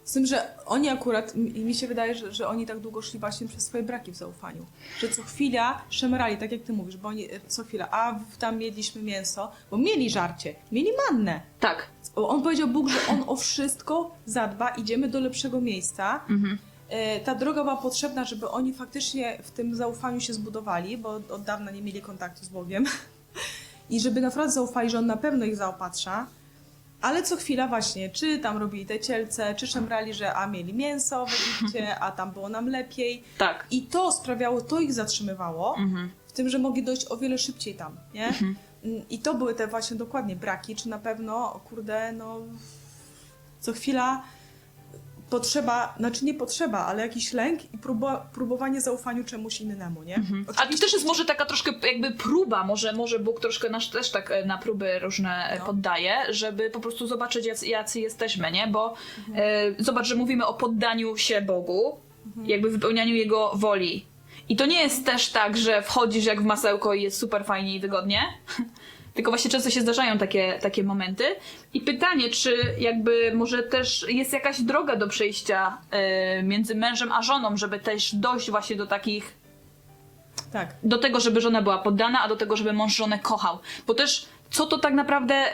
Z 0.04 0.12
tym, 0.12 0.26
że 0.26 0.42
oni 0.66 0.88
akurat, 0.88 1.34
mi 1.34 1.50
mi 1.64 1.74
się 1.74 1.88
wydaje, 1.88 2.14
że, 2.14 2.32
że 2.32 2.48
oni 2.48 2.66
tak 2.66 2.80
długo 2.80 3.02
szli 3.02 3.18
właśnie 3.18 3.48
przez 3.48 3.62
swoje 3.66 3.82
braki 3.82 4.12
w 4.12 4.16
zaufaniu. 4.16 4.66
Że 5.00 5.08
co 5.08 5.22
chwila 5.22 5.82
szemrali, 5.90 6.36
tak 6.36 6.52
jak 6.52 6.62
ty 6.62 6.72
mówisz, 6.72 6.96
bo 6.96 7.08
oni 7.08 7.24
e, 7.32 7.40
co 7.48 7.64
chwila, 7.64 7.88
a 7.90 8.12
w- 8.12 8.36
tam 8.36 8.58
mieliśmy 8.58 9.02
mięso, 9.02 9.52
bo 9.70 9.78
mieli 9.78 10.10
żarcie, 10.10 10.54
mieli 10.72 10.88
mannę. 11.10 11.40
Tak. 11.60 11.86
On 12.16 12.42
powiedział 12.42 12.68
Bóg, 12.68 12.88
że 12.88 12.98
On 13.10 13.24
o 13.26 13.36
wszystko 13.36 14.14
zadba, 14.26 14.68
idziemy 14.68 15.08
do 15.08 15.20
lepszego 15.20 15.60
miejsca. 15.60 16.20
Mhm. 16.30 16.58
E, 16.88 17.20
Ta 17.20 17.34
droga 17.34 17.62
była 17.62 17.76
potrzebna, 17.76 18.24
żeby 18.24 18.48
oni 18.48 18.74
faktycznie 18.74 19.38
w 19.42 19.50
tym 19.50 19.74
zaufaniu 19.74 20.20
się 20.20 20.34
zbudowali, 20.34 20.98
bo 20.98 21.08
od 21.10 21.42
dawna 21.42 21.70
nie 21.70 21.82
mieli 21.82 22.02
kontaktu 22.02 22.44
z 22.44 22.48
Bogiem. 22.48 22.84
I 23.90 24.00
żeby 24.00 24.20
naprawdę 24.20 24.52
zaufali, 24.52 24.90
że 24.90 24.98
On 24.98 25.06
na 25.06 25.16
pewno 25.16 25.44
ich 25.44 25.56
zaopatrza. 25.56 26.26
Ale 27.04 27.22
co 27.22 27.36
chwila 27.36 27.68
właśnie, 27.68 28.10
czy 28.10 28.38
tam 28.38 28.56
robili 28.58 28.86
te 28.86 29.00
cielce, 29.00 29.54
czy 29.54 29.66
szemrali, 29.66 30.14
że 30.14 30.34
a 30.34 30.46
mieli 30.46 30.74
mięso 30.74 31.26
w 31.26 31.30
Egipcie, 31.62 31.98
a 31.98 32.10
tam 32.10 32.30
było 32.30 32.48
nam 32.48 32.68
lepiej. 32.68 33.24
Tak. 33.38 33.66
I 33.70 33.82
to 33.82 34.12
sprawiało, 34.12 34.60
to 34.60 34.80
ich 34.80 34.92
zatrzymywało 34.92 35.76
Mhm. 35.78 36.10
w 36.26 36.32
tym, 36.32 36.48
że 36.48 36.58
mogli 36.58 36.82
dojść 36.82 37.06
o 37.10 37.16
wiele 37.16 37.38
szybciej 37.38 37.74
tam, 37.74 37.96
nie? 38.14 38.28
Mm, 38.84 39.08
I 39.10 39.18
to 39.18 39.34
były 39.34 39.54
te 39.54 39.66
właśnie 39.66 39.96
dokładnie 39.96 40.36
braki, 40.36 40.76
czy 40.76 40.88
na 40.88 40.98
pewno, 40.98 41.60
kurde, 41.68 42.12
no 42.12 42.40
co 43.60 43.72
chwila 43.72 44.22
potrzeba, 45.38 45.94
znaczy 45.98 46.24
nie 46.24 46.34
potrzeba, 46.34 46.78
ale 46.78 47.02
jakiś 47.02 47.32
lęk 47.32 47.74
i 47.74 47.78
próba, 47.78 48.26
próbowanie 48.34 48.80
zaufaniu 48.80 49.24
czemuś 49.24 49.60
innemu, 49.60 50.02
nie? 50.02 50.14
Mhm. 50.16 50.46
A 50.56 50.66
to 50.66 50.78
też 50.78 50.92
jest 50.92 51.06
może 51.06 51.24
taka 51.24 51.46
troszkę 51.46 51.70
jakby 51.92 52.10
próba, 52.10 52.64
może, 52.64 52.92
może 52.92 53.18
Bóg 53.18 53.40
troszkę 53.40 53.70
nas 53.70 53.90
też 53.90 54.10
tak 54.10 54.30
e, 54.30 54.46
na 54.46 54.58
próby 54.58 54.98
różne 54.98 55.48
e, 55.50 55.58
No. 55.58 55.66
poddaje, 55.66 56.12
żeby 56.30 56.70
po 56.70 56.80
prostu 56.80 57.06
zobaczyć 57.06 57.46
jacy, 57.46 57.66
jacy 57.66 58.00
jesteśmy, 58.00 58.52
nie? 58.52 58.66
Bo 58.66 58.94
Mhm. 59.28 59.38
e, 59.78 59.82
zobacz, 59.84 60.06
że 60.06 60.14
mówimy 60.14 60.46
o 60.46 60.54
poddaniu 60.54 61.16
się 61.16 61.42
Bogu, 61.42 61.98
Mhm. 62.26 62.46
jakby 62.46 62.70
wypełnianiu 62.70 63.14
Jego 63.14 63.52
woli. 63.54 64.06
I 64.48 64.56
to 64.56 64.66
nie 64.66 64.80
jest 64.82 65.06
też 65.06 65.28
tak, 65.30 65.56
że 65.56 65.82
wchodzisz 65.82 66.24
jak 66.24 66.42
w 66.42 66.44
masełko 66.44 66.94
i 66.94 67.02
jest 67.02 67.18
super 67.18 67.44
fajnie 67.44 67.74
i 67.74 67.80
wygodnie, 67.80 68.20
tylko 69.14 69.30
właśnie 69.30 69.50
często 69.50 69.70
się 69.70 69.80
zdarzają 69.80 70.18
takie, 70.18 70.58
takie 70.62 70.84
momenty. 70.84 71.24
I 71.74 71.80
pytanie, 71.80 72.30
czy 72.30 72.56
jakby 72.78 73.32
może 73.34 73.62
też 73.62 74.06
jest 74.08 74.32
jakaś 74.32 74.60
droga 74.60 74.96
do 74.96 75.08
przejścia 75.08 75.78
e, 75.90 76.42
między 76.42 76.74
mężem 76.74 77.12
a 77.12 77.22
żoną, 77.22 77.56
żeby 77.56 77.78
też 77.78 78.14
dojść 78.14 78.50
właśnie 78.50 78.76
do 78.76 78.86
takich 78.86 79.36
Tak. 80.52 80.74
do 80.82 80.98
tego, 80.98 81.20
żeby 81.20 81.40
żona 81.40 81.62
była 81.62 81.78
poddana, 81.78 82.20
a 82.22 82.28
do 82.28 82.36
tego, 82.36 82.56
żeby 82.56 82.72
mąż 82.72 82.96
żonę 82.96 83.18
kochał. 83.18 83.58
Bo 83.86 83.94
też, 83.94 84.26
co 84.50 84.66
to 84.66 84.78
tak 84.78 84.94
naprawdę 84.94 85.44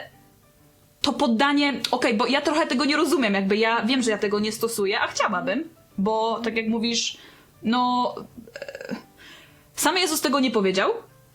to 1.01 1.13
poddanie. 1.13 1.73
Okej, 1.91 2.13
bo 2.13 2.27
ja 2.27 2.41
trochę 2.41 2.67
tego 2.67 2.85
nie 2.85 2.95
rozumiem, 2.97 3.33
jakby 3.33 3.57
ja 3.57 3.81
wiem, 3.81 4.01
że 4.03 4.11
ja 4.11 4.17
tego 4.17 4.39
nie 4.39 4.51
stosuję, 4.51 4.99
a 4.99 5.07
chciałabym, 5.07 5.69
bo 5.97 6.39
tak 6.39 6.57
jak 6.57 6.67
mówisz, 6.67 7.17
no. 7.63 8.15
e, 8.61 8.95
Sam 9.75 9.97
Jezus 9.97 10.21
tego 10.21 10.39
nie 10.39 10.51
powiedział. 10.51 10.91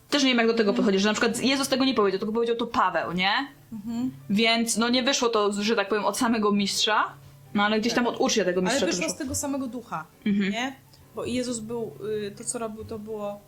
Też 0.09 0.23
nie 0.23 0.29
wiem, 0.29 0.37
jak 0.37 0.47
do 0.47 0.53
tego 0.53 0.73
podchodzić, 0.73 1.01
że 1.01 1.09
na 1.09 1.13
przykład 1.13 1.39
Jezus 1.43 1.67
tego 1.67 1.85
nie 1.85 1.93
powiedział, 1.93 2.19
tylko 2.19 2.33
powiedział 2.33 2.55
to 2.55 2.67
Paweł, 2.67 3.11
nie? 3.11 3.31
Mhm. 3.73 4.11
Więc 4.29 4.77
no 4.77 4.89
nie 4.89 5.03
wyszło 5.03 5.29
to, 5.29 5.53
że 5.63 5.75
tak 5.75 5.89
powiem, 5.89 6.05
od 6.05 6.17
samego 6.17 6.51
mistrza, 6.51 7.05
no 7.53 7.63
ale 7.63 7.79
gdzieś 7.79 7.93
tam 7.93 8.07
od 8.07 8.17
ucznia 8.19 8.45
tego 8.45 8.59
Ale 8.61 8.65
mistrza 8.69 8.85
to 8.85 8.91
wyszło 8.91 9.09
z 9.09 9.15
tego 9.17 9.35
samego 9.35 9.67
ducha, 9.67 10.05
Mhm. 10.25 10.51
nie? 10.51 10.75
Bo 11.15 11.25
i 11.25 11.33
Jezus 11.33 11.59
był, 11.59 11.93
y, 12.27 12.31
to 12.37 12.43
co 12.43 12.59
robił, 12.59 12.85
to 12.85 12.99
było 12.99 13.39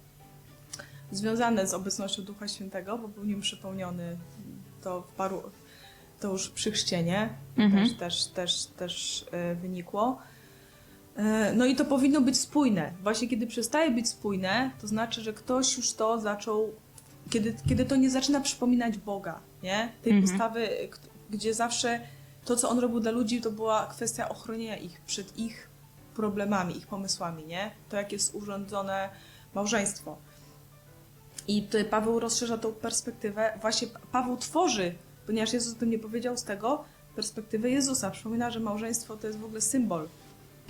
związane 1.12 1.68
z 1.68 1.74
obecnością 1.74 2.22
Ducha 2.24 2.48
Świętego, 2.48 2.98
bo 2.98 3.08
był 3.08 3.26
nim 3.26 3.42
przepełniony 3.42 4.18
to 4.84 5.02
w 5.02 5.12
paru, 5.12 5.44
to 6.20 6.28
już 6.32 6.50
przy 6.50 6.72
chrzcienie 6.72 7.30
Mhm. 7.58 7.84
też, 7.90 7.96
też, 7.96 8.26
też, 8.28 8.66
też 8.66 9.26
y, 9.52 9.56
wynikło. 9.56 10.18
Y, 11.20 11.56
No 11.56 11.66
i 11.66 11.76
to 11.76 11.86
powinno 11.86 12.22
być 12.22 12.40
spójne. 12.40 12.92
Właśnie 13.04 13.28
kiedy 13.28 13.48
przestaje 13.48 13.92
być 13.92 14.10
spójne, 14.10 14.72
to 14.82 14.88
znaczy, 14.88 15.22
że 15.22 15.34
ktoś 15.34 15.78
już 15.78 15.94
to 15.94 16.20
zaczął, 16.20 16.70
kiedy, 17.30 17.56
kiedy 17.70 17.86
to 17.86 17.96
nie 17.96 18.10
zaczyna 18.10 18.42
przypominać 18.42 18.98
Boga, 18.98 19.40
nie? 19.64 19.90
Tej 20.04 20.14
Mhm. 20.14 20.30
postawy, 20.32 20.68
gdzie 21.30 21.54
zawsze 21.54 22.00
to, 22.46 22.56
co 22.56 22.70
on 22.70 22.80
robił 22.80 23.00
dla 23.00 23.12
ludzi, 23.12 23.42
to 23.42 23.52
była 23.52 23.86
kwestia 23.86 24.30
ochronienia 24.30 24.78
ich 24.78 25.02
przed 25.02 25.38
ich 25.40 25.70
problemami, 26.16 26.78
ich 26.78 26.88
pomysłami, 26.88 27.46
nie? 27.46 27.72
To, 27.90 27.98
jak 27.98 28.12
jest 28.12 28.36
urządzone 28.36 29.10
małżeństwo. 29.56 30.18
I 31.48 31.64
tutaj 31.64 31.86
Paweł 31.86 32.20
rozszerza 32.20 32.58
tą 32.58 32.74
perspektywę. 32.74 33.54
Właśnie 33.62 33.88
Paweł 34.12 34.38
tworzy, 34.38 34.96
ponieważ 35.26 35.54
Jezus 35.54 35.76
o 35.76 35.80
tym 35.80 35.90
nie 35.90 36.00
powiedział, 36.00 36.38
z 36.38 36.44
tego 36.44 36.84
perspektywy 37.16 37.72
Jezusa. 37.72 38.12
Przypomina, 38.12 38.52
że 38.52 38.60
małżeństwo 38.60 39.18
to 39.18 39.28
jest 39.28 39.40
w 39.40 39.46
ogóle 39.46 39.62
symbol 39.62 40.08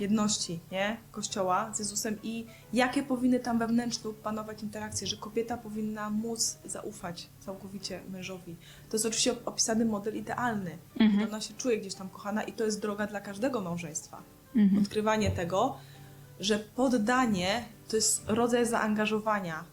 jedności, 0.00 0.60
nie? 0.72 0.96
Kościoła 1.10 1.74
z 1.74 1.78
Jezusem 1.78 2.18
i 2.22 2.46
jakie 2.72 3.02
powinny 3.02 3.40
tam 3.40 3.58
wewnętrznie 3.58 4.12
panować 4.22 4.62
interakcje, 4.62 5.06
że 5.06 5.16
kobieta 5.16 5.56
powinna 5.56 6.10
móc 6.10 6.58
zaufać 6.64 7.28
całkowicie 7.40 8.00
mężowi. 8.08 8.56
To 8.88 8.96
jest 8.96 9.06
oczywiście 9.06 9.44
opisany 9.44 9.84
model 9.84 10.16
idealny. 10.16 10.78
Mhm. 11.00 11.28
Ona 11.28 11.40
się 11.40 11.54
czuje 11.54 11.78
gdzieś 11.78 11.94
tam 11.94 12.08
kochana 12.08 12.42
i 12.42 12.52
to 12.52 12.64
jest 12.64 12.80
droga 12.80 13.06
dla 13.06 13.20
każdego 13.20 13.60
małżeństwa. 13.60 14.22
Mhm. 14.56 14.82
Odkrywanie 14.82 15.30
tego, 15.30 15.76
że 16.40 16.58
poddanie 16.58 17.64
to 17.88 17.96
jest 17.96 18.24
rodzaj 18.26 18.66
zaangażowania, 18.66 19.64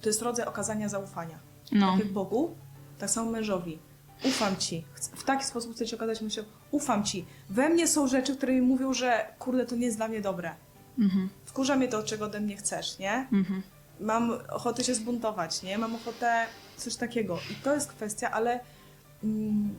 to 0.00 0.08
jest 0.08 0.22
rodzaj 0.22 0.46
okazania 0.46 0.88
zaufania. 0.88 1.38
No. 1.72 1.90
Tak 1.90 1.98
jak 1.98 2.12
Bogu, 2.12 2.54
tak 2.98 3.10
samo 3.10 3.30
mężowi. 3.30 3.78
Ufam 4.24 4.56
ci. 4.56 4.84
Chcę- 4.94 5.16
W 5.16 5.24
taki 5.24 5.44
sposób 5.44 5.74
chcę 5.74 5.86
ci 5.86 5.94
okazać 5.94 6.20
myślę, 6.20 6.44
ufam 6.70 7.04
ci. 7.04 7.24
We 7.50 7.68
mnie 7.68 7.88
są 7.88 8.08
rzeczy, 8.08 8.36
które 8.36 8.52
mi 8.52 8.60
mówią, 8.62 8.92
że 8.94 9.26
kurde, 9.38 9.66
to 9.66 9.76
nie 9.76 9.86
jest 9.86 9.96
dla 9.98 10.08
mnie 10.08 10.20
dobre. 10.20 10.54
Mhm. 10.98 11.28
Wkurza 11.44 11.76
mnie 11.76 11.88
to, 11.88 12.02
czego 12.02 12.24
ode 12.24 12.40
mnie 12.40 12.56
chcesz, 12.56 12.98
nie? 12.98 13.28
Mhm. 13.32 13.62
mam 14.00 14.30
ochotę 14.50 14.84
się 14.84 14.94
zbuntować, 14.94 15.62
nie? 15.62 15.78
Mam 15.78 15.94
ochotę 15.94 16.46
coś 16.76 16.96
takiego. 16.96 17.38
I 17.52 17.54
to 17.54 17.74
jest 17.74 17.88
kwestia, 17.88 18.30
ale 18.30 18.60
mm, 19.24 19.74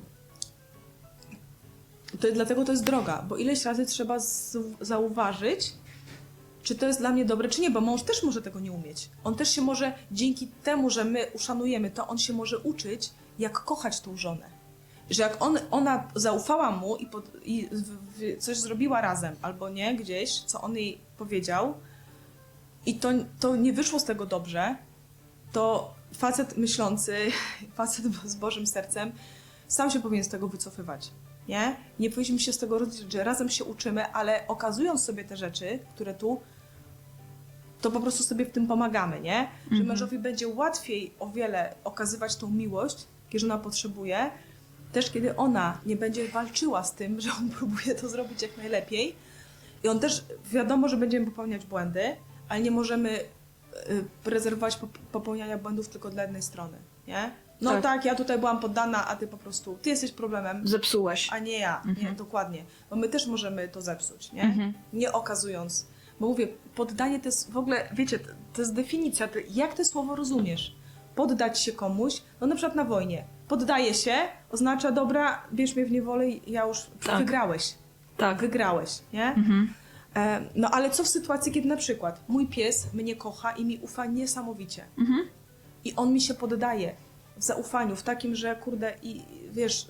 to, 2.20 2.28
dlatego 2.34 2.66
to 2.66 2.72
jest 2.72 2.84
droga, 2.84 3.26
bo 3.30 3.38
ileś 3.38 3.66
razy 3.66 3.86
trzeba 3.86 4.20
z, 4.20 4.58
zauważyć, 4.82 5.74
czy 6.64 6.76
to 6.76 6.88
jest 6.88 7.00
dla 7.00 7.10
mnie 7.10 7.26
dobre, 7.26 7.50
czy 7.50 7.62
nie, 7.62 7.72
bo 7.72 7.82
mąż 7.82 8.04
też 8.04 8.24
może 8.24 8.42
tego 8.42 8.60
nie 8.60 8.72
umieć. 8.72 9.10
On 9.24 9.36
też 9.36 9.50
się 9.52 9.62
może, 9.62 9.94
dzięki 10.12 10.48
temu, 10.48 10.90
że 10.90 11.06
my 11.06 11.28
uszanujemy 11.34 11.92
to, 11.92 12.08
on 12.08 12.18
się 12.18 12.34
może 12.34 12.60
uczyć, 12.60 13.10
jak 13.42 13.54
kochać 13.54 14.02
tą 14.02 14.18
żonę. 14.18 14.46
Że 15.10 15.24
jak 15.24 15.42
on, 15.42 15.60
ona 15.72 16.08
zaufała 16.16 16.72
mu 16.72 16.96
i, 16.96 17.06
pod, 17.06 17.32
i 17.44 17.70
w, 17.72 18.38
coś 18.40 18.58
zrobiła 18.58 19.02
razem, 19.02 19.36
albo 19.42 19.70
nie, 19.70 19.96
gdzieś, 19.96 20.40
co 20.40 20.62
on 20.62 20.76
jej 20.76 21.02
powiedział, 21.18 21.74
i 22.86 22.96
to, 22.96 23.10
to 23.40 23.56
nie 23.56 23.74
wyszło 23.74 24.00
z 24.00 24.04
tego 24.04 24.26
dobrze, 24.26 24.76
to 25.52 25.94
facet 26.14 26.58
myślący, 26.58 27.18
facet 27.78 28.06
z 28.26 28.36
Bożym 28.36 28.68
sercem, 28.68 29.12
sam 29.68 29.92
się 29.92 30.00
powinien 30.00 30.24
z 30.24 30.30
tego 30.30 30.48
wycofywać. 30.48 31.12
Nie? 31.48 31.76
Nie 32.00 32.10
powinniśmy 32.10 32.40
się 32.40 32.54
z 32.54 32.58
tego 32.58 32.78
rozliczyć, 32.78 33.12
że 33.12 33.24
razem 33.24 33.50
się 33.50 33.64
uczymy, 33.64 34.14
ale 34.14 34.48
okazując 34.48 35.04
sobie 35.04 35.24
te 35.24 35.38
rzeczy, 35.38 35.80
które 35.96 36.14
tu, 36.14 36.42
to 37.82 37.92
po 37.92 38.00
prostu 38.00 38.24
sobie 38.24 38.46
w 38.46 38.52
tym 38.52 38.68
pomagamy, 38.68 39.22
nie? 39.22 39.50
Że 39.72 39.84
mężowi 39.84 40.20
będzie 40.20 40.48
łatwiej 40.48 41.14
o 41.20 41.30
wiele 41.30 41.76
okazywać 41.84 42.36
tą 42.36 42.52
miłość, 42.52 43.08
kiedy 43.32 43.46
ona 43.46 43.58
potrzebuje, 43.58 44.32
też 44.92 45.12
kiedy 45.12 45.36
ona 45.36 45.78
nie 45.86 45.96
będzie 45.96 46.28
walczyła 46.28 46.84
z 46.84 46.94
tym, 46.96 47.22
że 47.22 47.30
on 47.40 47.50
próbuje 47.58 47.96
to 47.96 48.10
zrobić 48.10 48.42
jak 48.42 48.58
najlepiej. 48.58 49.16
I 49.84 49.88
on 49.88 50.00
też, 50.00 50.26
wiadomo, 50.46 50.90
że 50.90 50.98
będziemy 50.98 51.26
popełniać 51.26 51.66
błędy, 51.66 52.16
ale 52.50 52.62
nie 52.62 52.72
możemy 52.72 53.10
y, 53.20 53.24
rezerwować 54.26 54.78
pop- 54.78 54.98
popełniania 55.12 55.58
błędów 55.58 55.90
tylko 55.90 56.10
dla 56.10 56.24
jednej 56.24 56.42
strony, 56.42 56.78
nie? 57.08 57.32
No 57.62 57.72
Tak. 57.72 57.84
tak. 57.84 58.06
ja 58.06 58.16
tutaj 58.16 58.40
byłam 58.40 58.60
poddana, 58.60 59.08
a 59.08 59.16
ty 59.16 59.28
po 59.28 59.38
prostu, 59.38 59.78
ty 59.82 59.90
jesteś 59.90 60.12
problemem, 60.12 60.68
Zepsułeś. 60.68 61.30
a 61.32 61.40
nie 61.40 61.60
ja. 61.60 61.82
Nie, 61.86 61.92
Mhm. 61.92 62.16
dokładnie. 62.16 62.64
Bo 62.90 62.96
my 62.96 63.10
też 63.10 63.28
możemy 63.28 63.68
to 63.70 63.82
zepsuć, 63.82 64.32
nie? 64.32 64.44
Mhm. 64.44 64.74
Nie 64.94 65.12
okazując. 65.12 65.88
Bo 66.20 66.28
mówię, 66.28 66.48
poddanie 66.76 67.20
to 67.20 67.26
jest 67.28 67.52
w 67.52 67.58
ogóle, 67.58 67.90
wiecie, 67.94 68.20
to, 68.20 68.30
to 68.54 68.62
jest 68.62 68.74
definicja. 68.74 69.28
To, 69.28 69.40
jak 69.50 69.74
te 69.74 69.86
słowo 69.86 70.16
rozumiesz? 70.16 70.76
Poddać 71.22 71.60
się 71.60 71.72
komuś, 71.72 72.22
no 72.42 72.48
na 72.48 72.56
przykład 72.56 72.76
na 72.76 72.86
wojnie. 72.86 73.24
Poddaję 73.48 73.94
się, 73.94 74.14
oznacza, 74.52 74.92
dobra, 74.92 75.44
bierz 75.54 75.76
mnie 75.76 75.86
w 75.86 75.92
niewolę 75.92 76.30
ja 76.30 76.66
już 76.66 76.78
Tak. 77.06 77.18
wygrałeś. 77.18 77.76
Tak. 78.18 78.42
Wygrałeś, 78.42 79.00
nie? 79.14 79.26
Mhm. 79.26 79.74
E, 80.16 80.42
no 80.56 80.70
ale 80.72 80.90
co 80.90 81.04
w 81.04 81.08
sytuacji, 81.08 81.52
kiedy 81.52 81.68
na 81.68 81.78
przykład 81.78 82.22
mój 82.28 82.48
pies 82.48 82.94
mnie 82.94 83.16
kocha 83.16 83.52
i 83.52 83.66
mi 83.66 83.80
ufa 83.82 84.06
niesamowicie. 84.06 84.86
Mhm. 84.98 85.28
I 85.84 85.96
on 85.96 86.14
mi 86.14 86.22
się 86.22 86.34
poddaje 86.34 86.96
w 87.38 87.44
zaufaniu, 87.44 87.96
w 87.96 88.04
takim, 88.04 88.36
że 88.36 88.56
kurde, 88.56 88.94
i 89.02 89.22
wiesz, 89.52 89.88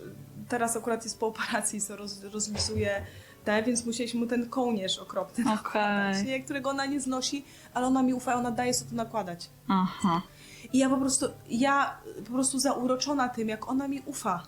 teraz 0.49 0.77
akurat 0.77 1.03
jest 1.03 1.19
po 1.19 1.27
operacji, 1.27 1.81
co 1.81 1.95
roz, 1.95 2.23
rozlisuje 2.23 3.01
te, 3.45 3.63
więc 3.63 3.85
musieliśmy 3.85 4.19
mu 4.19 4.27
ten 4.27 4.49
kołnierz 4.49 4.99
okropny 4.99 5.43
Okej. 5.43 5.55
nakładać, 5.55 6.25
nie? 6.25 6.43
którego 6.43 6.69
ona 6.69 6.85
nie 6.85 6.99
znosi, 7.01 7.45
ale 7.73 7.87
ona 7.87 8.03
mi 8.03 8.13
ufa, 8.13 8.35
ona 8.35 8.51
daje 8.51 8.73
sobie 8.73 8.89
to 8.89 8.95
nakładać. 8.95 9.49
Aha. 9.67 10.21
I 10.73 10.77
ja 10.77 10.89
po 10.89 10.97
prostu, 10.97 11.25
ja 11.49 11.97
po 12.25 12.31
prostu 12.31 12.59
zauroczona 12.59 13.29
tym, 13.29 13.49
jak 13.49 13.69
ona 13.69 13.87
mi 13.87 14.01
ufa. 14.05 14.43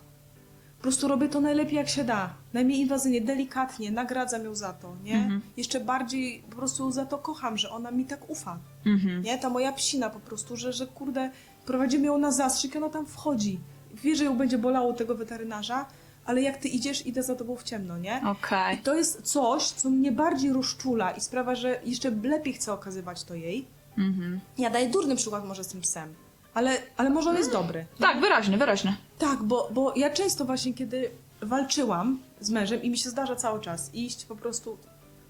Po 0.77 0.84
prostu 0.84 1.08
robię 1.08 1.30
to 1.30 1.42
najlepiej 1.42 1.75
jak 1.75 1.89
się 1.89 2.03
da. 2.03 2.34
Najmniej 2.53 2.80
inwazyjnie, 2.80 3.22
delikatnie, 3.22 3.92
nagradzam 3.92 4.44
ją 4.44 4.56
za 4.56 4.74
to, 4.74 4.96
nie? 5.03 5.15
Mhm. 5.15 5.42
Jeszcze 5.58 5.80
bardziej 5.80 6.44
po 6.50 6.56
prostu 6.56 6.92
za 6.92 7.06
to 7.06 7.18
kocham, 7.18 7.58
że 7.58 7.70
ona 7.70 7.92
mi 7.92 8.06
tak 8.06 8.30
ufa. 8.30 8.60
Mhm. 8.86 9.22
Nie? 9.22 9.38
Ta 9.38 9.50
moja 9.50 9.74
psina 9.74 10.10
po 10.10 10.20
prostu, 10.20 10.56
że, 10.58 10.74
że 10.74 10.88
kurde, 10.88 11.32
prowadzimy 11.65 12.08
ją 12.08 12.18
na 12.18 12.32
zastrzyk 12.32 12.75
i 12.75 12.77
ona 12.77 12.89
tam 12.89 13.06
wchodzi. 13.06 13.60
Wie, 13.94 14.15
że 14.15 14.24
ją 14.24 14.38
będzie 14.38 14.58
bolało 14.58 14.94
tego 14.94 15.15
weterynarza, 15.15 15.86
ale 16.25 16.42
jak 16.42 16.58
ty 16.58 16.68
idziesz, 16.68 17.06
idę 17.06 17.24
za 17.24 17.36
tobą 17.36 17.56
w 17.56 17.63
ciemno, 17.63 17.98
nie? 17.98 18.22
Okej. 18.25 18.75
I 18.75 18.82
to 18.82 18.96
jest 18.96 19.22
coś, 19.22 19.63
co 19.63 19.89
mnie 19.89 20.12
bardziej 20.12 20.53
rozczula 20.53 21.12
i 21.12 21.22
sprawia, 21.22 21.56
że 21.56 21.82
jeszcze 21.86 22.12
lepiej 22.12 22.54
chcę 22.54 22.74
okazywać 22.74 23.24
to 23.24 23.36
jej. 23.36 23.67
Mhm. 23.97 24.39
Ja 24.58 24.69
daję 24.69 24.89
durny 24.89 25.15
przykład 25.15 25.45
może 25.45 25.63
z 25.63 25.67
tym 25.67 25.82
psem, 25.82 26.13
ale, 26.54 26.78
ale 26.98 27.10
może 27.10 27.30
on 27.30 27.36
jest 27.36 27.52
dobry. 27.52 27.86
Tak, 28.00 28.22
wyraźny, 28.22 28.58
wyraźny. 28.58 28.96
Tak, 29.20 29.44
bo, 29.44 29.70
bo 29.74 29.94
ja 29.96 30.10
często 30.10 30.46
właśnie, 30.46 30.74
kiedy 30.74 31.12
walczyłam 31.42 32.20
z 32.39 32.50
mężem 32.50 32.84
i 32.84 32.89
mi 32.89 32.98
się 32.98 33.10
zdarza 33.10 33.36
cały 33.36 33.62
czas 33.62 33.94
iść 33.94 34.26
po 34.26 34.36
prostu 34.36 34.78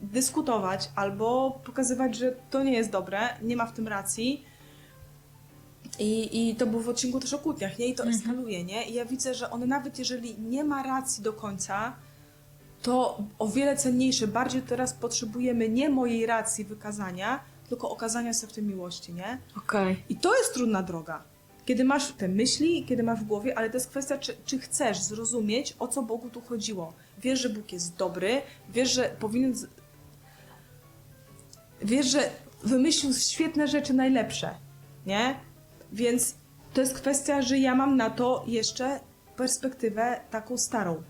dyskutować 0.01 0.89
albo 0.95 1.59
pokazywać, 1.65 2.15
że 2.15 2.35
to 2.49 2.63
nie 2.63 2.73
jest 2.73 2.91
dobre, 2.91 3.19
nie 3.41 3.55
ma 3.55 3.65
w 3.65 3.73
tym 3.73 3.87
racji. 3.87 4.45
I, 5.99 6.49
I 6.49 6.55
to 6.55 6.65
było 6.65 6.81
w 6.81 6.89
odcinku 6.89 7.19
też 7.19 7.33
o 7.33 7.39
kłótniach, 7.39 7.79
nie? 7.79 7.85
I 7.85 7.95
to 7.95 8.03
eskaluje, 8.05 8.63
nie? 8.63 8.89
I 8.89 8.93
ja 8.93 9.05
widzę, 9.05 9.33
że 9.33 9.51
on 9.51 9.67
nawet 9.67 9.99
jeżeli 9.99 10.39
nie 10.39 10.63
ma 10.63 10.83
racji 10.83 11.23
do 11.23 11.33
końca, 11.33 11.95
to 12.81 13.23
o 13.39 13.47
wiele 13.47 13.77
cenniejsze, 13.77 14.27
bardziej 14.27 14.61
teraz 14.61 14.93
potrzebujemy 14.93 15.69
nie 15.69 15.89
mojej 15.89 16.25
racji 16.25 16.65
wykazania, 16.65 17.39
tylko 17.73 17.89
okazania 17.89 18.33
sobie 18.33 18.53
w 18.53 18.55
tym 18.55 18.67
miłości, 18.67 19.13
nie? 19.13 19.37
Okej. 19.57 20.03
I 20.09 20.15
to 20.15 20.37
jest 20.37 20.53
trudna 20.53 20.83
droga. 20.83 21.23
Kiedy 21.65 21.83
masz 21.83 22.11
te 22.11 22.27
myśli, 22.27 22.85
kiedy 22.85 23.03
masz 23.03 23.19
w 23.19 23.23
głowie, 23.23 23.57
ale 23.57 23.69
to 23.69 23.77
jest 23.77 23.89
kwestia, 23.89 24.17
czy, 24.17 24.37
czy 24.45 24.59
chcesz 24.59 25.01
zrozumieć, 25.01 25.75
o 25.79 25.87
co 25.87 26.01
Bogu 26.03 26.29
tu 26.29 26.41
chodziło. 26.41 26.93
Wiesz, 27.17 27.39
że 27.41 27.49
Bóg 27.49 27.73
jest 27.73 27.95
dobry, 27.95 28.41
wiesz, 28.69 28.93
że 28.93 29.15
powinien. 29.19 29.55
Z... 29.55 29.67
Wiesz, 31.81 32.05
że 32.05 32.29
wymyślił 32.63 33.13
świetne 33.13 33.67
rzeczy, 33.67 33.93
najlepsze, 33.93 34.49
nie? 35.05 35.35
Więc 35.93 36.35
to 36.73 36.81
jest 36.81 36.93
kwestia, 36.93 37.41
że 37.41 37.57
ja 37.57 37.75
mam 37.75 37.97
na 37.97 38.09
to 38.09 38.43
jeszcze 38.47 38.99
perspektywę 39.35 40.19
taką 40.29 40.57
starą. 40.57 41.03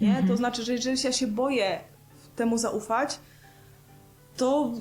Nie? 0.00 0.08
Mhm. 0.08 0.28
To 0.28 0.36
znaczy, 0.36 0.62
że 0.62 0.72
jeżeli 0.72 1.02
ja 1.04 1.12
się 1.12 1.26
boję 1.26 1.80
temu 2.36 2.58
zaufać, 2.58 3.18
to 4.36 4.72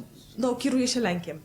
no, 0.41 0.56
kieruję 0.56 0.88
się 0.88 0.99
lękiem. 0.99 1.41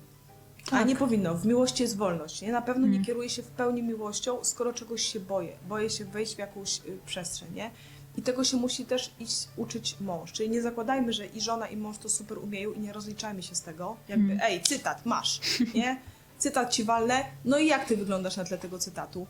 A 0.67 0.71
Tak. 0.71 0.89
nie 0.89 0.97
powinno. 0.97 1.35
W 1.35 1.47
miłości 1.47 1.83
jest 1.83 1.97
wolność. 1.97 2.43
Nie? 2.43 2.53
Na 2.53 2.63
pewno 2.63 2.87
nie 2.87 2.93
Mm. 2.93 3.05
kieruję 3.05 3.31
się 3.31 3.43
w 3.43 3.47
pełni 3.47 3.83
miłością, 3.83 4.45
skoro 4.45 4.73
czegoś 4.73 5.03
się 5.03 5.21
boję. 5.21 5.53
Boję 5.69 5.91
się 5.91 6.05
wejść 6.05 6.35
w 6.35 6.39
jakąś 6.39 6.79
y, 6.79 6.99
przestrzeń. 7.07 7.49
Nie? 7.55 7.71
I 8.17 8.23
tego 8.23 8.45
się 8.45 8.57
musi 8.57 8.85
też 8.85 9.11
iść 9.21 9.49
uczyć 9.57 9.97
mąż. 10.01 10.33
Czyli 10.33 10.51
nie 10.51 10.63
zakładajmy, 10.63 11.13
że 11.13 11.27
i 11.27 11.41
żona, 11.41 11.67
i 11.69 11.77
mąż 11.77 11.99
to 11.99 12.09
super 12.09 12.39
umieją 12.39 12.73
i 12.73 12.81
nie 12.81 12.93
rozliczajmy 12.93 13.43
się 13.43 13.55
z 13.55 13.63
tego. 13.63 13.97
Jakby, 14.09 14.33
Mm. 14.33 14.39
ej, 14.43 14.63
cytat, 14.63 15.07
masz. 15.07 15.41
Nie? 15.75 16.01
Cytat 16.39 16.73
ci 16.73 16.85
walnę. 16.85 17.25
No 17.45 17.59
i 17.59 17.67
jak 17.67 17.85
ty 17.85 17.97
wyglądasz 17.97 18.37
na 18.37 18.45
tle 18.45 18.59
tego 18.59 18.79
cytatu? 18.79 19.27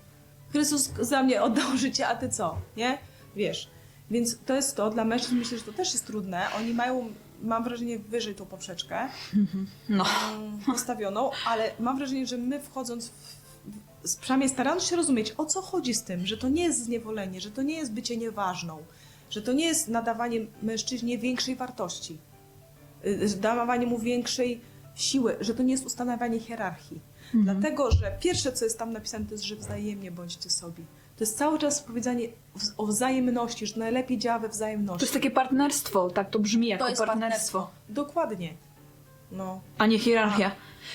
Chrystus 0.53 0.91
za 1.01 1.23
mnie 1.23 1.43
oddał 1.43 1.77
życie, 1.87 2.09
a 2.09 2.17
ty 2.17 2.29
co? 2.29 2.57
Nie? 2.77 2.99
Wiesz. 3.37 3.69
Więc 4.11 4.39
to 4.47 4.55
jest 4.55 4.77
to. 4.77 4.91
Dla 4.91 5.05
mężczyzn 5.05 5.37
myślę, 5.37 5.59
że 5.59 5.65
to 5.65 5.73
też 5.73 5.93
jest 5.93 6.07
trudne. 6.07 6.47
Oni 6.59 6.75
mają, 6.75 7.09
mam 7.43 7.65
wrażenie, 7.65 7.99
wyżej 7.99 8.35
tą 8.35 8.47
poprzeczkę 8.47 9.09
No. 9.89 10.05
mm, 10.37 10.59
postawioną, 10.67 11.31
ale 11.47 11.71
mam 11.81 11.99
wrażenie, 11.99 12.27
że 12.27 12.39
my 12.39 12.61
wchodząc 12.61 13.09
w, 13.09 13.37
przynajmniej 14.21 14.51
starając 14.51 14.83
się 14.83 14.97
rozumieć, 14.97 15.35
o 15.37 15.45
co 15.45 15.63
chodzi 15.63 15.95
z 15.95 16.03
tym, 16.03 16.27
że 16.27 16.37
to 16.37 16.49
nie 16.49 16.65
jest 16.65 16.85
zniewolenie, 16.85 17.41
że 17.41 17.51
to 17.51 17.63
nie 17.63 17.75
jest 17.75 17.93
bycie 17.93 18.17
nieważną, 18.17 18.79
że 19.31 19.43
to 19.43 19.53
nie 19.53 19.67
jest 19.67 19.89
nadawanie 19.89 20.41
mężczyźnie 20.63 21.19
większej 21.19 21.57
wartości, 21.57 22.19
y, 23.07 23.29
dawanie 23.41 23.87
mu 23.87 23.99
większej 23.99 24.61
siły, 24.95 25.37
że 25.41 25.55
to 25.55 25.63
nie 25.63 25.73
jest 25.73 25.87
ustanawianie 25.87 26.41
hierarchii. 26.41 27.01
Mhm. 27.35 27.61
Dlatego, 27.61 27.91
że 27.91 28.17
pierwsze, 28.21 28.53
co 28.53 28.65
jest 28.65 28.79
tam 28.79 28.93
napisane, 28.93 29.25
to 29.25 29.33
jest, 29.33 29.45
że 29.45 29.57
wzajemnie 29.57 30.11
bądźcie 30.11 30.51
sobie. 30.51 30.85
To 31.17 31.25
jest 31.25 31.39
cały 31.39 31.59
czas 31.59 31.83
powiedzenie 31.83 32.29
o 32.77 32.87
wzajemności, 32.87 33.67
że 33.67 33.77
najlepiej 33.81 34.19
działa 34.19 34.39
we 34.39 34.49
To 34.49 34.55
wzajemności. 34.55 35.05
jest 35.05 35.15
takie 35.15 35.31
partnerstwo, 35.31 36.11
tak 36.11 36.31
to 36.31 36.39
brzmi 36.39 36.67
jako 36.69 36.87
partnerstwo. 37.07 37.71
Dokładnie. 37.89 38.55
No. 39.33 39.61
A 39.79 39.87
nie 39.87 39.99
hierarchia. 39.99 40.51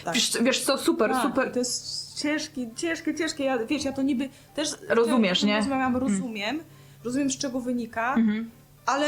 Tak. 0.05 0.13
Wiesz, 0.15 0.31
wiesz 0.41 0.61
co, 0.63 0.77
super, 0.77 1.11
Tak, 1.11 1.23
super. 1.23 1.51
To 1.51 1.59
jest 1.59 2.13
ciężkie, 2.19 2.69
ciężkie, 2.75 3.15
ciężkie. 3.15 3.43
Ja, 3.43 3.57
wiesz, 3.65 3.83
ja 3.83 3.91
to 3.93 4.01
niby 4.01 4.29
też. 4.55 4.69
Rozumiesz, 4.89 5.43
nie? 5.43 5.57
Rozmawiam, 5.57 5.97
rozumiem. 5.97 6.59
Rozumiem, 7.03 7.31
z 7.31 7.37
czego 7.37 7.59
wynika, 7.59 8.13
Mhm. 8.15 8.51
ale. 8.85 9.07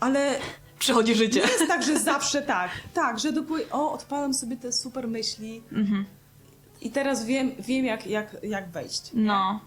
Ale 0.00 0.38
Przychodzi 0.78 1.14
życie. 1.14 1.40
nie 1.40 1.52
jest 1.52 1.68
tak, 1.68 1.82
że 1.82 1.98
zawsze 1.98 2.42
tak. 2.42 2.70
Tak, 2.94 3.18
że 3.18 3.32
dopóki. 3.32 3.62
O, 3.70 3.92
odpalam 3.92 4.34
sobie 4.34 4.56
te 4.56 4.72
super 4.72 5.08
myśli 5.08 5.62
Mhm. 5.72 6.04
i 6.80 6.90
teraz 6.90 7.24
wiem, 7.24 7.50
wiem 7.58 7.84
jak, 7.84 8.06
jak, 8.06 8.36
jak 8.42 8.70
wejść. 8.70 9.10
No. 9.14 9.60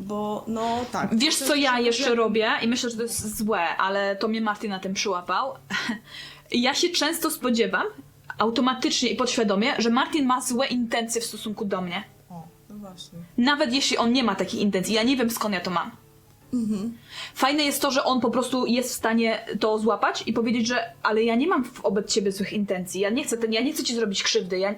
Bo 0.00 0.44
no 0.48 0.84
tak. 0.92 1.18
Wiesz, 1.18 1.36
co 1.36 1.54
ja 1.54 1.80
jeszcze 1.80 2.14
robię 2.14 2.50
i 2.62 2.68
myślę, 2.68 2.90
że 2.90 2.96
to 2.96 3.02
jest 3.02 3.36
złe, 3.36 3.76
ale 3.76 4.16
to 4.16 4.28
mnie 4.28 4.40
Martin 4.40 4.70
na 4.70 4.78
tym 4.78 4.94
przyłapał. 4.94 5.54
Ja 6.52 6.74
się 6.74 6.88
często 6.88 7.30
spodziewam, 7.30 7.86
automatycznie 8.38 9.08
i 9.08 9.16
podświadomie, 9.16 9.74
że 9.78 9.90
Martin 9.90 10.26
ma 10.26 10.40
złe 10.40 10.66
intencje 10.66 11.20
w 11.20 11.24
stosunku 11.24 11.64
do 11.64 11.80
mnie. 11.80 12.04
O, 12.30 12.42
no 12.70 12.76
właśnie. 12.76 13.18
Nawet 13.38 13.72
jeśli 13.72 13.96
on 13.96 14.12
nie 14.12 14.24
ma 14.24 14.34
takich 14.34 14.60
intencji. 14.60 14.94
Ja 14.94 15.02
nie 15.02 15.16
wiem 15.16 15.30
skąd 15.30 15.54
ja 15.54 15.60
to 15.60 15.70
mam. 15.70 15.90
Fajne 17.34 17.62
jest 17.64 17.82
to, 17.82 17.90
że 17.90 18.04
on 18.04 18.20
po 18.20 18.30
prostu 18.30 18.66
jest 18.66 18.90
w 18.90 18.96
stanie 18.96 19.46
to 19.60 19.78
złapać 19.78 20.22
i 20.26 20.32
powiedzieć, 20.32 20.66
że 20.66 20.92
ale 21.02 21.22
ja 21.22 21.34
nie 21.34 21.46
mam 21.46 21.62
wobec 21.64 22.12
ciebie 22.12 22.32
złych 22.32 22.52
intencji, 22.52 23.00
ja 23.00 23.10
nie 23.10 23.24
chcę, 23.24 23.38
ten, 23.38 23.52
ja 23.52 23.60
nie 23.60 23.72
chcę 23.72 23.84
ci 23.84 23.94
zrobić 23.94 24.22
krzywdy, 24.22 24.58
ja, 24.58 24.74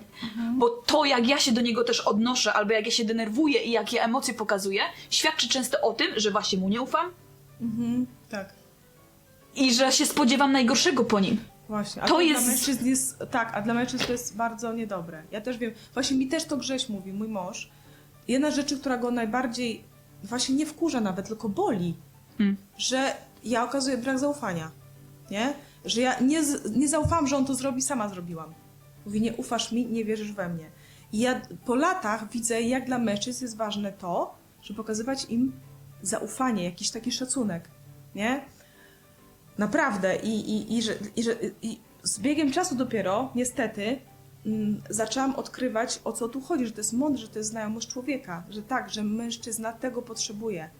bo 0.58 0.68
to 0.68 1.04
jak 1.04 1.28
ja 1.28 1.38
się 1.38 1.52
do 1.52 1.60
niego 1.60 1.84
też 1.84 2.00
odnoszę, 2.00 2.52
albo 2.52 2.72
jak 2.72 2.84
ja 2.86 2.92
się 2.92 3.04
denerwuję 3.04 3.62
i 3.62 3.70
jakie 3.70 4.02
emocje 4.04 4.34
pokazuję, 4.34 4.82
świadczy 5.10 5.48
często 5.48 5.80
o 5.80 5.92
tym, 5.92 6.06
że 6.16 6.30
właśnie 6.30 6.58
mu 6.58 6.68
nie 6.68 6.82
ufam 6.82 7.10
Mhm. 7.60 8.06
Tak. 8.30 8.52
i 9.54 9.74
że 9.74 9.92
się 9.92 10.06
spodziewam 10.06 10.52
najgorszego 10.52 11.04
po 11.04 11.20
nim. 11.20 11.36
Właśnie, 11.68 12.02
a 12.02 12.06
To 12.06 12.14
to, 12.14 12.20
jest- 12.20 12.42
dla 12.44 12.52
mężczyzn 12.52 12.86
jest, 12.88 13.18
tak, 13.30 13.52
a 13.54 13.62
dla 13.62 13.74
mężczyzn 13.74 14.04
to 14.06 14.12
jest 14.12 14.36
bardzo 14.36 14.72
niedobre. 14.72 15.22
Ja 15.30 15.40
też 15.40 15.58
wiem, 15.58 15.72
właśnie 15.94 16.16
mi 16.16 16.28
też 16.28 16.44
to 16.44 16.56
Grześ 16.56 16.88
mówi, 16.88 17.12
mój 17.12 17.28
mąż. 17.28 17.70
Jedna 18.28 18.50
z 18.50 18.54
rzeczy, 18.56 18.78
która 18.80 18.96
go 18.96 19.10
najbardziej, 19.10 19.84
właśnie 20.24 20.54
nie 20.54 20.66
wkurza 20.66 21.00
nawet, 21.00 21.26
tylko 21.28 21.48
boli, 21.48 21.94
Mm. 22.40 22.56
że 22.78 23.14
ja 23.44 23.64
okazuję 23.64 23.98
brak 23.98 24.18
zaufania, 24.18 24.70
nie? 25.30 25.54
Że 25.84 26.00
ja 26.00 26.20
nie, 26.20 26.42
nie 26.76 26.88
zaufałam, 26.88 27.26
że 27.26 27.36
on 27.36 27.46
to 27.46 27.54
zrobi, 27.54 27.82
sama 27.82 28.08
zrobiłam. 28.08 28.54
Mówi, 29.06 29.20
nie 29.20 29.32
ufasz 29.32 29.72
mi, 29.72 29.86
nie 29.86 30.04
wierzysz 30.04 30.32
we 30.32 30.48
mnie. 30.48 30.70
I 31.12 31.18
ja 31.18 31.40
po 31.64 31.74
latach 31.74 32.30
widzę, 32.30 32.62
jak 32.62 32.86
dla 32.86 32.98
mężczyzn 32.98 33.44
jest 33.44 33.56
ważne 33.56 33.92
to, 33.92 34.34
żeby 34.62 34.76
pokazywać 34.76 35.24
im 35.24 35.52
zaufanie, 36.02 36.64
jakiś 36.64 36.90
taki 36.90 37.12
szacunek, 37.12 37.68
nie? 38.14 38.44
Naprawdę. 39.58 40.16
I, 40.16 40.50
i, 40.50 40.78
i, 40.78 40.82
że, 40.82 40.92
i, 41.16 41.22
że, 41.22 41.36
I 41.62 41.80
z 42.02 42.20
biegiem 42.20 42.52
czasu 42.52 42.74
dopiero, 42.74 43.32
niestety, 43.34 43.98
zaczęłam 44.90 45.34
odkrywać, 45.34 46.00
o 46.04 46.12
co 46.12 46.28
tu 46.28 46.40
chodzi, 46.40 46.66
że 46.66 46.72
to 46.72 46.80
jest 46.80 46.92
mądre, 46.92 47.22
że 47.22 47.28
to 47.28 47.38
jest 47.38 47.50
znajomość 47.50 47.88
człowieka, 47.88 48.42
że 48.50 48.62
tak, 48.62 48.90
że 48.90 49.04
mężczyzna 49.04 49.72
tego 49.72 50.02
potrzebuje 50.02 50.70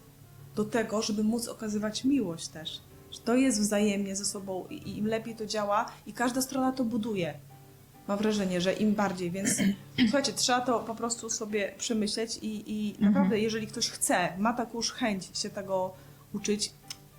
do 0.55 0.65
tego, 0.65 1.01
żeby 1.01 1.23
móc 1.23 1.47
okazywać 1.47 2.03
miłość 2.05 2.47
też. 2.47 2.81
Że 3.11 3.19
to 3.19 3.35
jest 3.35 3.59
wzajemnie 3.59 4.15
ze 4.15 4.25
sobą 4.25 4.65
i, 4.69 4.97
im 4.97 5.07
lepiej 5.07 5.35
to 5.35 5.45
działa 5.45 5.85
i 6.05 6.13
każda 6.13 6.41
strona 6.41 6.71
to 6.71 6.83
buduje. 6.83 7.33
Mam 8.07 8.17
wrażenie, 8.17 8.61
że 8.61 8.73
im 8.73 8.93
bardziej, 8.93 9.31
więc 9.31 9.49
słuchajcie, 10.09 10.33
trzeba 10.33 10.61
to 10.61 10.79
po 10.79 10.95
prostu 10.95 11.29
sobie 11.29 11.73
przemyśleć 11.77 12.37
i, 12.41 12.71
i 12.71 12.95
naprawdę, 12.99 13.39
jeżeli 13.39 13.67
ktoś 13.67 13.89
chce, 13.89 14.29
ma 14.37 14.53
taką 14.53 14.77
już 14.77 14.91
chęć 14.91 15.29
się 15.33 15.49
tego 15.49 15.93
uczyć, 16.33 16.73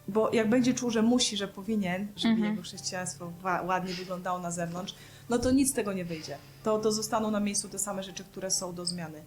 bo 0.08 0.34
jak 0.34 0.48
będzie 0.48 0.74
czuł, 0.74 0.90
że 0.90 1.02
musi, 1.02 1.36
że 1.36 1.48
powinien, 1.48 2.08
żeby 2.16 2.34
Mhm. 2.34 2.50
jego 2.50 2.62
chrześcijaństwo 2.62 3.32
ładnie 3.66 3.94
wyglądało 3.94 4.38
na 4.38 4.50
zewnątrz, 4.50 4.94
no 5.28 5.38
to 5.38 5.50
nic 5.50 5.70
z 5.70 5.72
tego 5.72 5.92
nie 5.92 6.04
wyjdzie. 6.04 6.36
To, 6.64 6.78
to 6.78 6.92
zostaną 6.92 7.30
na 7.30 7.40
miejscu 7.40 7.68
te 7.68 7.78
same 7.78 8.02
rzeczy, 8.02 8.24
które 8.24 8.50
są 8.50 8.74
do 8.74 8.86
zmiany. 8.86 9.22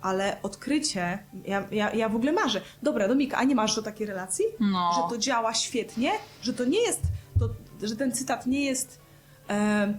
Ale 0.00 0.36
odkrycie, 0.42 1.18
ja, 1.44 1.64
ja, 1.70 1.94
ja 1.94 2.08
w 2.08 2.16
ogóle 2.16 2.32
marzę. 2.32 2.60
Dobra, 2.82 3.08
Domika, 3.08 3.36
a 3.36 3.44
nie 3.44 3.54
masz 3.54 3.74
do 3.76 3.82
takiej 3.82 4.06
relacji? 4.06 4.44
No. 4.60 4.90
Że 4.96 5.00
to 5.16 5.18
działa 5.18 5.54
świetnie? 5.54 6.10
Że 6.42 6.52
to 6.54 6.64
nie 6.64 6.80
jest, 6.80 7.00
to, 7.38 7.48
że 7.86 7.96
ten 7.96 8.12
cytat 8.12 8.46
nie 8.46 8.64
jest 8.64 9.00
e, 9.50 9.94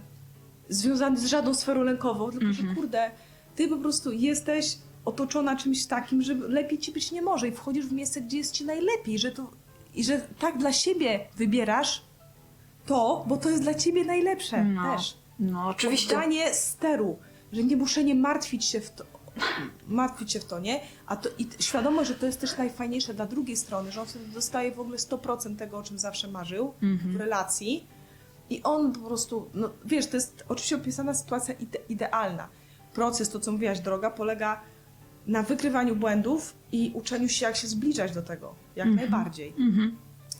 związany 0.68 1.18
z 1.18 1.24
żadną 1.26 1.54
sferą 1.54 1.82
lękową, 1.82 2.30
tylko 2.30 2.52
że 2.52 2.62
kurde, 2.74 3.10
ty 3.56 3.68
po 3.68 3.76
prostu 3.76 4.12
jesteś 4.12 4.78
otoczona 5.04 5.56
czymś 5.56 5.86
takim, 5.86 6.22
że 6.22 6.34
lepiej 6.34 6.78
ci 6.78 6.92
być 6.92 7.12
nie 7.12 7.22
może 7.22 7.48
i 7.48 7.52
wchodzisz 7.52 7.86
w 7.86 7.92
miejsce, 7.92 8.20
gdzie 8.20 8.38
jest 8.38 8.52
ci 8.54 8.64
najlepiej, 8.64 9.18
że 9.18 9.30
to, 9.32 9.50
i 9.94 10.04
że 10.04 10.20
tak 10.38 10.58
dla 10.58 10.72
siebie 10.72 11.20
wybierasz 11.36 12.02
to, 12.86 13.24
bo 13.28 13.36
to 13.36 13.50
jest 13.50 13.62
dla 13.62 13.74
ciebie 13.74 14.04
najlepsze 14.04 14.64
No. 14.64 14.96
też. 14.96 15.16
No, 15.40 15.68
oczywiście. 15.68 16.16
Oddanie 16.16 16.54
steru, 16.54 17.18
że 17.52 17.64
nie 17.64 17.76
muszę 17.76 18.04
nie 18.04 18.14
martwić 18.14 18.64
się 18.64 18.80
w 18.80 18.90
to, 18.90 19.04
martwić 19.88 20.32
się 20.32 20.40
w 20.40 20.44
to, 20.44 20.58
nie? 20.60 20.80
A 21.06 21.16
to 21.16 21.28
i 21.38 21.48
świadomość, 21.58 22.08
że 22.08 22.14
to 22.14 22.26
jest 22.26 22.40
też 22.40 22.58
najfajniejsze 22.58 23.14
dla 23.14 23.26
drugiej 23.26 23.56
strony, 23.56 23.92
że 23.92 24.00
on 24.00 24.06
wtedy 24.06 24.26
dostaje 24.26 24.72
w 24.72 24.80
ogóle 24.80 24.96
100% 24.96 25.56
tego, 25.56 25.78
o 25.78 25.82
czym 25.82 25.98
zawsze 25.98 26.28
marzył 26.28 26.74
w 27.12 27.16
relacji 27.16 27.86
i 28.50 28.62
on 28.62 28.92
po 28.92 29.00
prostu, 29.00 29.50
no 29.54 29.70
wiesz, 29.84 30.06
to 30.06 30.16
jest 30.16 30.44
oczywiście 30.48 30.76
opisana 30.76 31.14
sytuacja 31.14 31.54
ide 31.54 31.78
idealna. 31.88 32.48
Proces, 32.94 33.30
to 33.30 33.40
co 33.40 33.52
mówiłaś, 33.52 33.80
droga, 33.80 34.10
polega 34.10 34.60
na 35.26 35.42
wykrywaniu 35.42 35.96
błędów 35.96 36.54
i 36.72 36.92
uczeniu 36.94 37.28
się, 37.28 37.46
jak 37.46 37.56
się 37.56 37.68
zbliżać 37.68 38.12
do 38.12 38.22
tego, 38.22 38.54
jak 38.76 38.88
najbardziej 38.88 39.54
Mhm. 39.58 39.96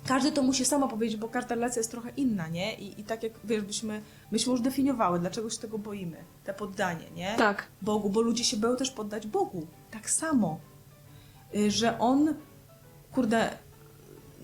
Każdy 0.07 0.33
to 0.33 0.43
musi 0.43 0.65
sama 0.65 0.89
powiedzieć, 0.89 1.17
bo 1.21 1.29
każda 1.29 1.55
relacja 1.55 1.81
jest 1.81 1.91
trochę 1.91 2.11
inna, 2.17 2.49
nie? 2.49 2.75
I, 2.75 3.01
i 3.01 3.05
tak 3.05 3.23
jak 3.23 3.33
wiesz, 3.45 3.63
byśmy, 3.63 4.03
myśmy 4.33 4.53
już 4.53 4.61
definiowały, 4.61 5.19
dlaczego 5.21 5.51
się 5.51 5.59
tego 5.59 5.79
boimy, 5.79 6.17
te 6.45 6.55
poddanie, 6.55 7.11
nie? 7.17 7.35
Tak. 7.39 7.67
Bogu, 7.83 8.11
bo 8.11 8.21
ludzie 8.21 8.45
się 8.45 8.57
boją 8.57 8.77
też 8.77 8.91
poddać 8.91 9.27
Bogu. 9.27 9.67
Tak 9.91 10.11
samo. 10.11 10.59
Y, 11.55 11.71
Że 11.71 11.99
on, 11.99 12.35
kurde, 13.13 13.51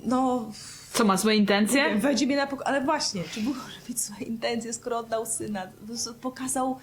no, 0.04 0.50
Co 0.92 1.04
ma 1.04 1.16
złe 1.16 1.36
intencje? 1.36 1.98
wejdzie 1.98 2.26
mnie 2.26 2.36
na 2.36 2.46
pokój, 2.46 2.64
ale 2.66 2.84
właśnie, 2.84 3.24
czy 3.24 3.40
Bóg 3.40 3.56
może 3.56 3.76
mieć 3.88 4.00
złe 4.00 4.16
intencje, 4.20 4.72
skoro 4.72 4.98
oddał 4.98 5.26
syna? 5.26 5.66
Pokazał, 6.20 6.78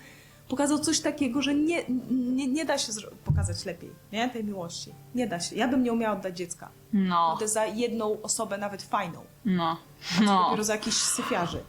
pokazał 0.53 0.79
coś 0.79 0.99
takiego, 0.99 1.41
że 1.41 1.55
nie, 1.55 1.83
nie, 2.11 2.47
nie 2.47 2.65
da 2.65 2.77
się 2.77 2.91
pokazać 3.25 3.65
lepiej, 3.65 3.91
nie? 4.11 4.29
Tej 4.29 4.43
miłości. 4.43 4.91
Nie 5.15 5.27
da 5.27 5.39
się. 5.39 5.55
Ja 5.55 5.67
bym 5.67 5.83
nie 5.83 5.93
umiała 5.93 6.17
oddać 6.17 6.37
dziecka. 6.37 6.69
No, 6.93 7.37
To 7.39 7.47
za 7.47 7.65
jedną 7.65 8.21
osobę, 8.21 8.57
nawet 8.57 8.81
fajną. 8.81 9.19
no, 9.45 9.77
No. 10.19 10.25
no. 10.25 10.43
Dopiero 10.43 10.63
za 10.63 10.73
jakichś 10.73 10.97
syfiarzy, 10.97 11.63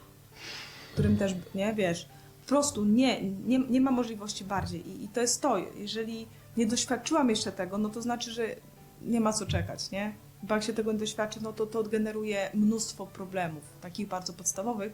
którym 0.92 1.16
też, 1.16 1.32
nie, 1.54 1.74
wiesz, 1.74 2.08
po 2.42 2.48
prostu 2.48 2.84
nie, 2.84 3.22
nie, 3.22 3.58
nie 3.58 3.80
ma 3.80 3.90
możliwości 3.90 4.44
bardziej. 4.44 4.88
I, 4.88 5.04
I 5.04 5.08
to 5.08 5.20
jest 5.20 5.42
to, 5.42 5.56
jeżeli 5.76 6.26
nie 6.56 6.66
doświadczyłam 6.66 7.30
jeszcze 7.30 7.52
tego, 7.52 7.78
no 7.78 7.88
to 7.88 8.02
znaczy, 8.02 8.32
że 8.32 8.46
nie 9.02 9.20
ma 9.20 9.32
co 9.32 9.46
czekać, 9.46 9.90
nie? 9.90 10.14
Bo 10.42 10.54
jak 10.54 10.64
się 10.64 10.72
tego 10.72 10.92
nie 10.92 10.98
doświadczy, 10.98 11.42
no 11.42 11.52
to 11.52 11.66
to 11.66 11.82
generuje 11.82 12.50
mnóstwo 12.54 13.06
problemów, 13.06 13.62
takich 13.80 14.08
bardzo 14.08 14.32
podstawowych. 14.32 14.92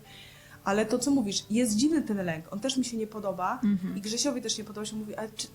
Ale 0.65 0.87
to, 0.87 0.99
co 0.99 1.11
mówisz, 1.11 1.45
jest 1.51 1.77
dziwny 1.77 2.03
ten 2.03 2.17
lęk, 2.27 2.53
on 2.53 2.61
też 2.61 2.77
mi 2.77 2.85
się 2.85 2.97
nie 2.97 3.07
podoba 3.07 3.61
Mhm. 3.65 3.97
i 3.97 4.01
Grzesiowi 4.01 4.43
też 4.43 4.59
nie 4.59 4.65
podoba 4.65 4.85
się, 4.87 4.97
mówi, 4.97 5.17
ale 5.17 5.29
czy, 5.37 5.47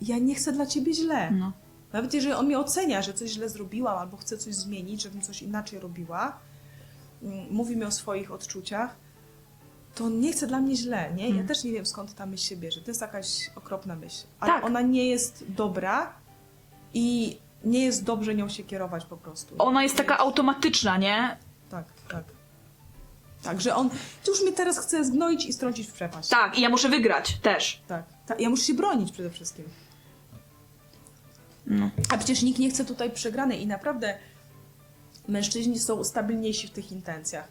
ja 0.00 0.18
nie 0.18 0.34
chcę 0.34 0.52
dla 0.52 0.66
ciebie 0.66 0.94
źle. 0.94 1.30
No. 1.30 1.52
Nawet 1.92 2.14
jeżeli 2.14 2.34
on 2.34 2.46
mnie 2.46 2.58
ocenia, 2.58 3.02
że 3.02 3.14
coś 3.14 3.30
źle 3.30 3.48
zrobiłam 3.48 3.98
albo 3.98 4.16
chce 4.16 4.38
coś 4.38 4.54
zmienić, 4.54 5.02
żebym 5.02 5.20
coś 5.22 5.42
inaczej 5.42 5.78
robiła, 5.78 6.38
mm, 7.22 7.46
mówi 7.50 7.76
mi 7.76 7.84
o 7.84 7.90
swoich 7.90 8.32
odczuciach, 8.32 8.96
to 9.94 10.04
on 10.04 10.20
nie 10.20 10.32
chce 10.32 10.46
dla 10.46 10.60
mnie 10.60 10.76
źle, 10.76 11.12
nie? 11.14 11.24
Ja 11.24 11.30
Hmm. 11.30 11.46
też 11.48 11.64
nie 11.64 11.72
wiem 11.72 11.86
skąd 11.86 12.14
ta 12.14 12.26
myśl 12.26 12.44
się 12.44 12.56
bierze. 12.56 12.80
To 12.80 12.90
jest 12.90 13.00
jakaś 13.00 13.50
okropna 13.56 13.96
myśl. 13.96 14.24
Ale 14.40 14.52
Tak. 14.52 14.64
ona 14.64 14.80
nie 14.80 15.08
jest 15.08 15.44
dobra 15.48 16.12
i 16.94 17.36
nie 17.64 17.84
jest 17.84 18.04
dobrze 18.04 18.34
nią 18.34 18.48
się 18.48 18.62
kierować 18.64 19.04
po 19.04 19.16
prostu. 19.16 19.54
Ona 19.58 19.82
jest 19.82 19.96
taka 19.96 20.18
automatyczna, 20.18 20.96
nie? 20.98 21.36
Tak, 21.70 21.84
tak. 22.08 22.24
Tak, 23.42 23.60
że 23.60 23.74
on 23.74 23.90
już 24.28 24.42
mnie 24.42 24.52
teraz 24.52 24.78
chce 24.78 25.04
zgnoić 25.04 25.46
i 25.46 25.52
strącić 25.52 25.88
w 25.88 25.92
przepaść. 25.92 26.28
Tak, 26.28 26.58
i 26.58 26.60
ja 26.60 26.68
muszę 26.68 26.88
wygrać 26.88 27.38
też. 27.42 27.82
Tak, 27.88 28.04
tak. 28.26 28.40
Ja 28.40 28.50
muszę 28.50 28.62
się 28.62 28.74
bronić 28.74 29.12
przede 29.12 29.30
wszystkim. 29.30 29.64
No. 31.66 31.90
A 32.08 32.18
przecież 32.18 32.42
nikt 32.42 32.58
nie 32.58 32.70
chce 32.70 32.84
tutaj 32.84 33.10
przegranej 33.10 33.62
i 33.62 33.66
naprawdę 33.66 34.18
mężczyźni 35.28 35.78
są 35.78 36.04
stabilniejsi 36.04 36.68
w 36.68 36.70
tych 36.70 36.92
intencjach. 36.92 37.48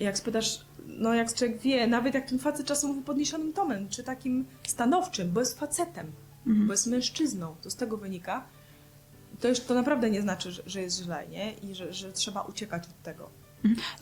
Jak 0.00 0.18
spytasz, 0.18 0.64
no 0.86 1.14
jak 1.14 1.34
człowiek 1.34 1.58
wie, 1.58 1.86
nawet 1.86 2.14
jak 2.14 2.28
ten 2.28 2.38
facet 2.38 2.66
czasem 2.66 2.90
mówi 2.90 3.02
podniesionym 3.02 3.52
tonem, 3.52 3.88
czy 3.88 4.04
takim 4.04 4.46
stanowczym, 4.66 5.32
bo 5.32 5.40
jest 5.40 5.58
facetem, 5.58 6.12
bo 6.46 6.72
jest 6.72 6.86
mężczyzną, 6.86 7.56
to 7.62 7.70
z 7.70 7.76
tego 7.76 7.96
wynika, 7.96 8.44
to 9.40 9.48
już 9.48 9.60
to 9.60 9.74
naprawdę 9.74 10.10
nie 10.10 10.22
znaczy, 10.22 10.50
że, 10.50 10.62
że 10.66 10.82
jest 10.82 11.02
źle, 11.02 11.28
nie? 11.28 11.52
I 11.52 11.74
że, 11.74 11.92
że 11.92 12.12
trzeba 12.12 12.42
uciekać 12.42 12.84
od 12.84 13.02
tego. 13.02 13.30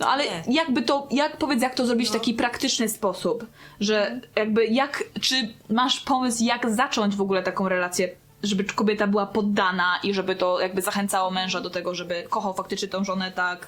No 0.01 0.09
ale 0.09 0.25
Nie. 0.25 0.43
jakby 0.55 0.83
to, 0.83 1.09
jak 1.11 1.37
powiedz, 1.37 1.63
jak 1.63 1.75
to 1.75 1.87
zrobić 1.87 2.09
w 2.09 2.13
No. 2.13 2.19
taki 2.19 2.35
praktyczny 2.35 2.89
sposób, 2.89 3.47
że 3.81 4.21
jakby 4.37 4.67
jak, 4.67 5.05
czy 5.21 5.35
masz 5.71 6.01
pomysł, 6.01 6.45
jak 6.45 6.71
zacząć 6.71 7.17
w 7.17 7.21
ogóle 7.21 7.43
taką 7.43 7.69
relację, 7.69 8.11
żeby 8.43 8.65
kobieta 8.65 9.07
była 9.07 9.27
poddana 9.27 9.99
i 10.03 10.15
żeby 10.15 10.37
to 10.37 10.61
jakby 10.61 10.83
zachęcało 10.83 11.31
męża 11.31 11.61
do 11.61 11.71
tego, 11.71 11.95
żeby 11.95 12.25
kochał 12.31 12.55
faktycznie 12.55 12.89
tą 12.89 13.05
żonę 13.05 13.33
tak, 13.33 13.67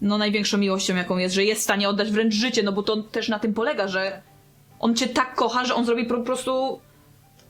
no 0.00 0.18
największą 0.18 0.58
miłością 0.58 0.96
jaką 0.96 1.18
jest, 1.18 1.34
że 1.34 1.44
jest 1.44 1.60
w 1.60 1.64
stanie 1.64 1.88
oddać 1.88 2.10
wręcz 2.10 2.34
życie, 2.34 2.62
no 2.62 2.72
bo 2.72 2.82
to 2.82 2.96
też 3.02 3.28
na 3.28 3.38
tym 3.38 3.54
polega, 3.54 3.88
że 3.88 4.22
on 4.80 4.96
cię 4.96 5.08
tak 5.08 5.34
kocha, 5.34 5.64
że 5.64 5.74
on 5.74 5.84
zrobi 5.86 6.04
po 6.04 6.20
prostu 6.20 6.80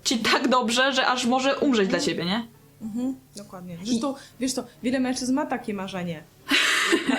ci 0.04 0.18
tak 0.18 0.48
dobrze, 0.48 0.92
że 0.92 1.06
aż 1.06 1.26
może 1.26 1.58
umrzeć 1.58 1.88
dla 1.88 2.00
ciebie, 2.00 2.24
nie? 2.24 2.46
Mhm, 2.82 3.16
dokładnie. 3.36 3.78
Zresztą, 3.84 4.14
wiesz 4.40 4.54
to, 4.54 4.64
wiele 4.82 5.00
mężczyzn 5.00 5.34
ma 5.34 5.46
takie 5.46 5.74
marzenie. 5.74 6.22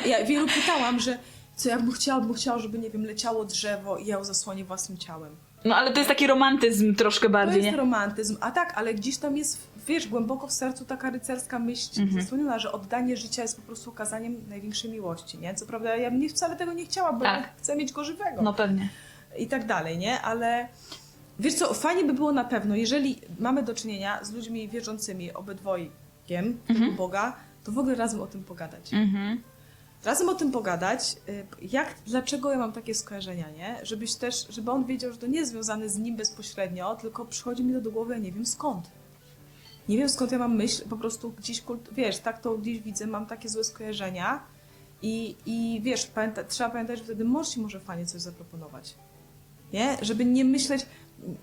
Ja, 0.06 0.26
wielu 0.26 0.48
pytałam, 0.48 1.00
że 1.00 1.18
co 1.56 1.70
ja 1.70 1.80
bym 1.80 1.92
chciała, 1.92 2.22
bym 2.22 2.34
chciała, 2.34 2.60
żeby, 2.60 2.80
nie 2.80 2.90
wiem, 2.90 3.06
leciało 3.06 3.46
drzewo 3.46 3.98
i 3.98 4.06
ja 4.06 4.18
ją 4.18 4.24
zasłonię 4.24 4.66
własnym 4.66 4.98
ciałem. 4.98 5.36
No 5.66 5.76
ale 5.76 5.92
to 5.92 5.98
jest 6.00 6.08
taki 6.08 6.28
romantyzm 6.28 6.96
troszkę 6.96 7.28
To 7.28 7.34
bardziej, 7.34 7.58
jest 7.58 7.72
nie? 7.72 7.78
romantyzm, 7.78 8.38
a 8.42 8.52
tak, 8.52 8.74
ale 8.78 8.94
gdzieś 8.94 9.18
tam 9.18 9.38
jest, 9.38 9.58
wiesz, 9.88 10.08
głęboko 10.08 10.48
w 10.48 10.52
sercu 10.52 10.86
taka 10.86 11.10
rycerska 11.10 11.60
myśl 11.60 12.02
Mhm. 12.02 12.22
zasłoniona, 12.22 12.60
że 12.60 12.72
oddanie 12.72 13.18
życia 13.18 13.42
jest 13.42 13.56
po 13.56 13.62
prostu 13.62 13.90
okazaniem 13.90 14.36
największej 14.50 14.92
miłości, 14.92 15.38
nie? 15.38 15.56
Co 15.56 15.66
prawda 15.66 15.96
ja 15.96 16.12
bym 16.12 16.20
nie 16.20 16.30
wcale 16.30 16.56
tego 16.56 16.74
nie 16.74 16.86
chciała, 16.86 17.14
bo 17.14 17.26
Tak. 17.26 17.42
ja 17.42 17.50
chcę 17.58 17.76
mieć 17.76 17.92
go 17.92 18.04
żywego 18.04 18.42
No 18.42 18.54
pewnie. 18.54 18.90
i 19.38 19.48
tak 19.48 19.66
dalej, 19.66 19.98
nie? 19.98 20.22
Ale 20.22 20.68
wiesz 21.40 21.54
co, 21.54 21.74
fajnie 21.74 22.04
by 22.04 22.14
było 22.14 22.32
na 22.32 22.44
pewno, 22.44 22.76
jeżeli 22.76 23.22
mamy 23.40 23.64
do 23.64 23.74
czynienia 23.74 24.24
z 24.24 24.32
ludźmi 24.34 24.70
wierzącymi 24.70 25.34
obydwojgiem 25.34 26.58
tego 26.68 26.80
Mhm. 26.80 26.96
Boga, 26.96 27.36
to 27.64 27.72
w 27.72 27.78
ogóle 27.78 27.96
razem 27.96 28.22
o 28.22 28.28
tym 28.28 28.44
pogadać. 28.44 28.94
Mhm. 28.94 29.42
Razem 30.06 30.30
o 30.30 30.34
tym 30.34 30.52
pogadać, 30.52 31.16
y, 31.30 31.46
jak, 31.62 31.96
dlaczego 32.06 32.52
ja 32.52 32.58
mam 32.58 32.72
takie 32.72 32.96
skojarzenia, 32.96 33.50
nie? 33.50 33.80
Żebyś 33.84 34.16
też, 34.16 34.48
żeby 34.50 34.72
on 34.72 34.86
wiedział, 34.86 35.12
że 35.12 35.18
to 35.18 35.28
nie 35.28 35.40
jest 35.40 35.52
związane 35.52 35.90
z 35.90 35.98
nim 35.98 36.16
bezpośrednio, 36.16 36.96
tylko 36.96 37.26
przychodzi 37.26 37.64
mi 37.64 37.74
to 37.74 37.82
do 37.82 37.92
głowy, 37.92 38.14
ja 38.14 38.20
nie 38.20 38.32
wiem 38.32 38.46
skąd. 38.46 38.92
Nie 39.90 39.98
wiem 39.98 40.10
skąd 40.10 40.32
ja 40.32 40.38
mam 40.38 40.56
myśl, 40.56 40.90
po 40.90 40.98
prostu 40.98 41.32
gdzieś, 41.32 41.64
wiesz, 41.92 42.20
tak 42.20 42.42
to 42.42 42.58
gdzieś 42.58 42.80
widzę, 42.80 43.08
mam 43.08 43.26
takie 43.26 43.50
złe 43.50 43.64
skojarzenia 43.64 44.44
i, 45.02 45.36
i 45.46 45.82
wiesz, 45.84 46.06
pamięta, 46.06 46.44
trzeba 46.44 46.70
pamiętać, 46.70 46.98
że 46.98 47.04
wtedy 47.04 47.26
mąż 47.26 47.58
może 47.58 47.80
fajnie 47.80 48.06
coś 48.06 48.22
zaproponować. 48.22 48.96
Nie? 49.74 49.98
Żeby 50.02 50.26
nie 50.26 50.46
myśleć, 50.46 50.86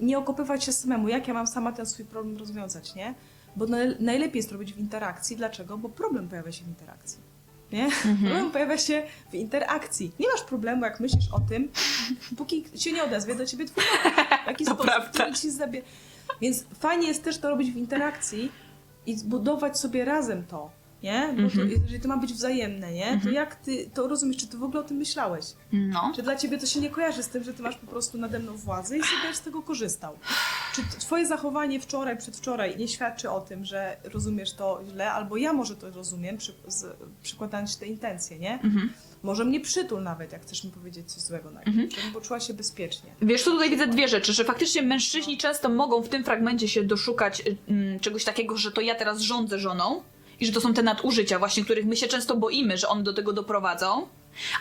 nie 0.01 0.19
okopywać 0.19 0.65
się 0.65 0.73
samemu, 0.73 1.09
jak 1.09 1.29
ja 1.29 1.35
mam 1.35 1.47
sama 1.47 1.73
ten 1.73 1.87
swój 1.87 2.05
problem 2.05 2.37
rozwiązać, 2.39 2.95
nie? 2.95 3.15
Bo 3.57 3.67
naj, 3.67 3.97
najlepiej 4.01 4.39
jest 4.39 4.53
robić 4.53 4.73
w 4.73 4.79
interakcji. 4.79 5.37
Dlaczego? 5.37 5.79
Bo 5.79 5.89
problem 5.89 6.29
pojawia 6.29 6.53
się 6.53 6.65
w 6.65 6.69
interakcji. 6.69 7.28
Nie? 7.73 7.89
Problem 8.21 8.51
pojawia 8.51 8.79
się 8.79 9.03
w 9.31 9.35
interakcji. 9.35 10.13
Nie 10.19 10.29
masz 10.29 10.43
problemu, 10.43 10.85
jak 10.85 11.01
myślisz 11.01 11.29
o 11.33 11.41
tym, 11.41 11.69
póki 12.37 12.65
się 12.77 12.93
nie 12.93 13.05
odezwie 13.05 13.35
do 13.35 13.47
ciebie 13.47 13.65
twój. 13.65 13.85
W 14.45 14.47
jaki 14.47 14.65
To 14.65 14.71
sposób, 14.71 14.87
prawda. 14.87 15.11
który 15.11 15.33
ci 15.33 15.51
zabie... 15.51 15.83
Więc 16.41 16.65
fajnie 16.81 17.09
jest 17.09 17.25
też 17.25 17.39
to 17.39 17.49
robić 17.51 17.71
w 17.73 17.77
interakcji 17.77 18.53
i 19.07 19.17
zbudować 19.19 19.79
sobie 19.79 20.05
razem 20.05 20.47
to. 20.47 20.71
Nie? 21.03 21.35
Bo 21.43 21.51
to, 21.51 21.65
jeżeli 21.65 22.01
to 22.01 22.09
ma 22.09 22.17
być 22.17 22.33
wzajemne, 22.33 22.93
nie? 22.93 23.21
To 23.23 23.31
jak 23.31 23.57
ty 23.57 23.91
to 23.95 24.09
rozumiesz, 24.09 24.37
czy 24.37 24.47
ty 24.47 24.59
w 24.59 24.63
ogóle 24.63 24.81
o 24.81 24.85
tym 24.85 24.97
myślałeś? 24.97 25.45
No. 25.73 26.13
Czy 26.17 26.23
dla 26.23 26.37
ciebie 26.37 26.59
to 26.59 26.67
się 26.67 26.81
nie 26.81 26.91
kojarzy 26.91 27.23
z 27.23 27.29
tym, 27.29 27.45
że 27.45 27.55
ty 27.55 27.63
masz 27.63 27.77
po 27.77 27.87
prostu 27.87 28.19
nade 28.19 28.39
mną 28.39 28.57
władzę 28.57 28.99
i 28.99 29.01
sobie 29.01 29.35
z 29.35 29.41
tego 29.41 29.63
korzystał? 29.63 30.19
Czy 30.75 30.83
twoje 30.99 31.27
zachowanie 31.27 31.81
wczoraj, 31.81 32.19
przedwczoraj 32.19 32.77
nie 32.77 32.89
świadczy 32.89 33.31
o 33.31 33.41
tym, 33.41 33.65
że 33.65 33.97
rozumiesz 34.05 34.53
to 34.53 34.81
źle, 34.93 35.13
albo 35.13 35.37
ja 35.37 35.53
może 35.53 35.77
to 35.77 35.91
rozumiem, 35.91 36.37
przy, 36.37 36.55
z, 36.67 36.97
przykładając 37.23 37.79
te 37.79 37.87
intencje, 37.87 38.39
nie? 38.39 38.55
Mhm. 38.55 38.93
Może 39.23 39.45
mnie 39.45 39.61
przytul 39.61 40.03
nawet, 40.03 40.33
jak 40.33 40.43
chcesz 40.43 40.65
mi 40.65 40.71
powiedzieć 40.71 41.13
coś 41.13 41.23
złego 41.23 41.51
na 41.51 41.63
mhm. 41.63 41.91
żebym 41.91 42.13
poczuła 42.13 42.41
się 42.41 42.55
bezpiecznie. 42.55 43.11
Wiesz, 43.23 43.45
tu 43.45 43.51
tutaj 43.51 43.71
widzę 43.71 43.87
dwie 43.87 44.09
rzeczy, 44.09 44.33
że 44.33 44.45
faktycznie 44.45 44.83
mężczyźni 44.83 45.39
często 45.39 45.69
mogą 45.69 46.03
w 46.03 46.09
tym 46.09 46.25
fragmencie 46.25 46.69
się 46.69 46.85
doszukać 46.85 47.43
mm, 47.69 48.01
czegoś 48.01 48.25
takiego, 48.25 48.57
że 48.57 48.73
to 48.73 48.81
ja 48.81 48.95
teraz 48.95 49.21
rządzę 49.21 49.59
żoną 49.59 50.03
i 50.41 50.47
że 50.47 50.53
to 50.53 50.61
są 50.61 50.75
te 50.75 50.83
nadużycia 50.83 51.39
właśnie, 51.39 51.65
których 51.65 51.87
my 51.87 51.97
się 51.97 52.07
często 52.07 52.37
boimy, 52.37 52.77
że 52.77 52.89
one 52.89 53.03
do 53.03 53.15
tego 53.15 53.33
doprowadzą. 53.33 54.09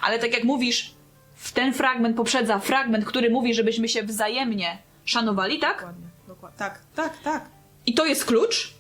Ale 0.02 0.20
tak 0.20 0.34
jak 0.34 0.44
mówisz, 0.44 0.94
w 1.36 1.52
ten 1.52 1.74
fragment 1.74 2.18
poprzedza 2.18 2.60
fragment, 2.60 3.06
który 3.06 3.30
mówi, 3.30 3.54
żebyśmy 3.54 3.90
się 3.90 4.04
wzajemnie 4.04 4.78
szanowali, 5.06 5.60
tak? 5.60 5.78
Dokładnie, 5.78 6.08
dokładnie. 6.28 6.58
Tak, 6.60 6.82
tak, 6.96 7.18
tak. 7.24 7.50
I 7.86 7.94
to 7.94 8.06
jest 8.06 8.26
klucz. 8.26 8.74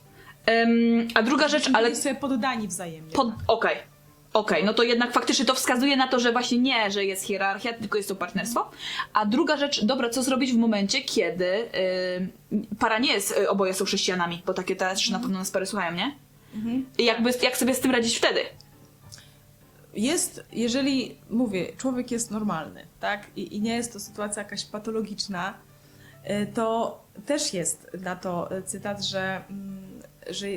Ym, 0.50 1.08
a 1.14 1.24
druga 1.24 1.48
rzecz, 1.48 1.70
ale 1.74 1.96
sobie 1.96 2.16
poddani 2.16 2.68
wzajemnie. 2.68 3.12
Pod... 3.12 3.28
Okej. 3.48 3.78
Okej, 4.34 4.64
no 4.64 4.74
to 4.74 4.84
jednak 4.84 5.14
faktycznie 5.14 5.46
to 5.46 5.54
wskazuje 5.54 5.98
na 5.98 6.08
to, 6.08 6.20
że 6.20 6.32
właśnie 6.32 6.58
nie, 6.58 6.92
że 6.92 7.06
jest 7.06 7.24
hierarchia, 7.24 7.74
tylko 7.74 7.98
jest 7.98 8.10
to 8.10 8.16
partnerstwo. 8.16 8.72
A 9.14 9.26
druga 9.26 9.58
rzecz, 9.58 9.86
dobra, 9.86 10.10
co 10.10 10.24
zrobić 10.24 10.54
w 10.54 10.58
momencie, 10.58 11.02
kiedy 11.02 11.70
yy, 12.52 12.66
para 12.80 13.00
nie 13.00 13.14
jest, 13.14 13.38
y, 13.38 13.50
oboje 13.50 13.74
są 13.74 13.86
chrześcijanami, 13.86 14.42
bo 14.46 14.54
takie 14.54 14.76
też 14.76 15.10
na 15.10 15.20
pewno 15.20 15.40
nas 15.40 15.52
pary 15.52 15.66
słuchają, 15.66 15.96
nie? 15.96 16.16
Mhm. 16.56 16.86
I 16.98 17.06
jakby, 17.06 17.32
jak 17.42 17.58
sobie 17.58 17.76
z 17.76 17.80
tym 17.80 17.92
radzić 17.92 18.18
wtedy? 18.18 18.40
Jest, 19.94 20.44
jeżeli, 20.52 21.18
mówię, 21.30 21.68
człowiek 21.78 22.12
jest 22.12 22.32
normalny, 22.32 22.86
tak? 23.00 23.28
I, 23.36 23.56
i 23.56 23.62
nie 23.62 23.76
jest 23.76 23.94
to 23.94 24.00
sytuacja 24.00 24.44
jakaś 24.44 24.66
patologiczna, 24.66 25.54
y, 26.30 26.48
to 26.54 27.00
też 27.26 27.54
jest 27.54 27.88
na 28.02 28.16
to 28.16 28.58
y, 28.58 28.64
cytat, 28.64 29.04
że, 29.04 29.44
mm, 29.50 30.02
że, 30.30 30.48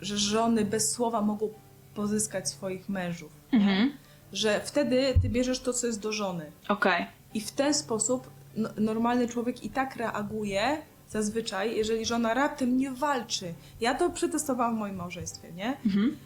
że 0.00 0.18
żony 0.18 0.64
bez 0.64 0.92
słowa 0.92 1.20
mogą 1.20 1.50
pozyskać 1.94 2.48
swoich 2.48 2.88
mężów. 2.88 3.32
nie? 3.52 3.58
Mhm. 3.58 3.92
Że 4.32 4.60
wtedy 4.64 5.14
ty 5.22 5.28
bierzesz 5.28 5.60
to, 5.60 5.72
co 5.72 5.86
jest 5.86 6.00
do 6.00 6.12
żony. 6.12 6.52
Okej. 6.68 7.06
I 7.34 7.40
w 7.40 7.50
ten 7.50 7.74
sposób 7.74 8.30
no, 8.56 8.68
normalny 8.76 9.28
człowiek 9.28 9.64
i 9.64 9.70
tak 9.70 9.96
reaguje 9.96 10.82
zazwyczaj, 11.10 11.76
jeżeli 11.76 12.06
żona 12.06 12.34
raptem 12.34 12.76
nie 12.76 12.90
walczy. 12.90 13.54
Ja 13.80 13.94
to 13.94 14.10
przetestowałam 14.10 14.76
w 14.76 14.78
moim 14.78 14.96
małżeństwie, 14.96 15.52
nie? 15.52 15.76
Mhm. 15.86 16.16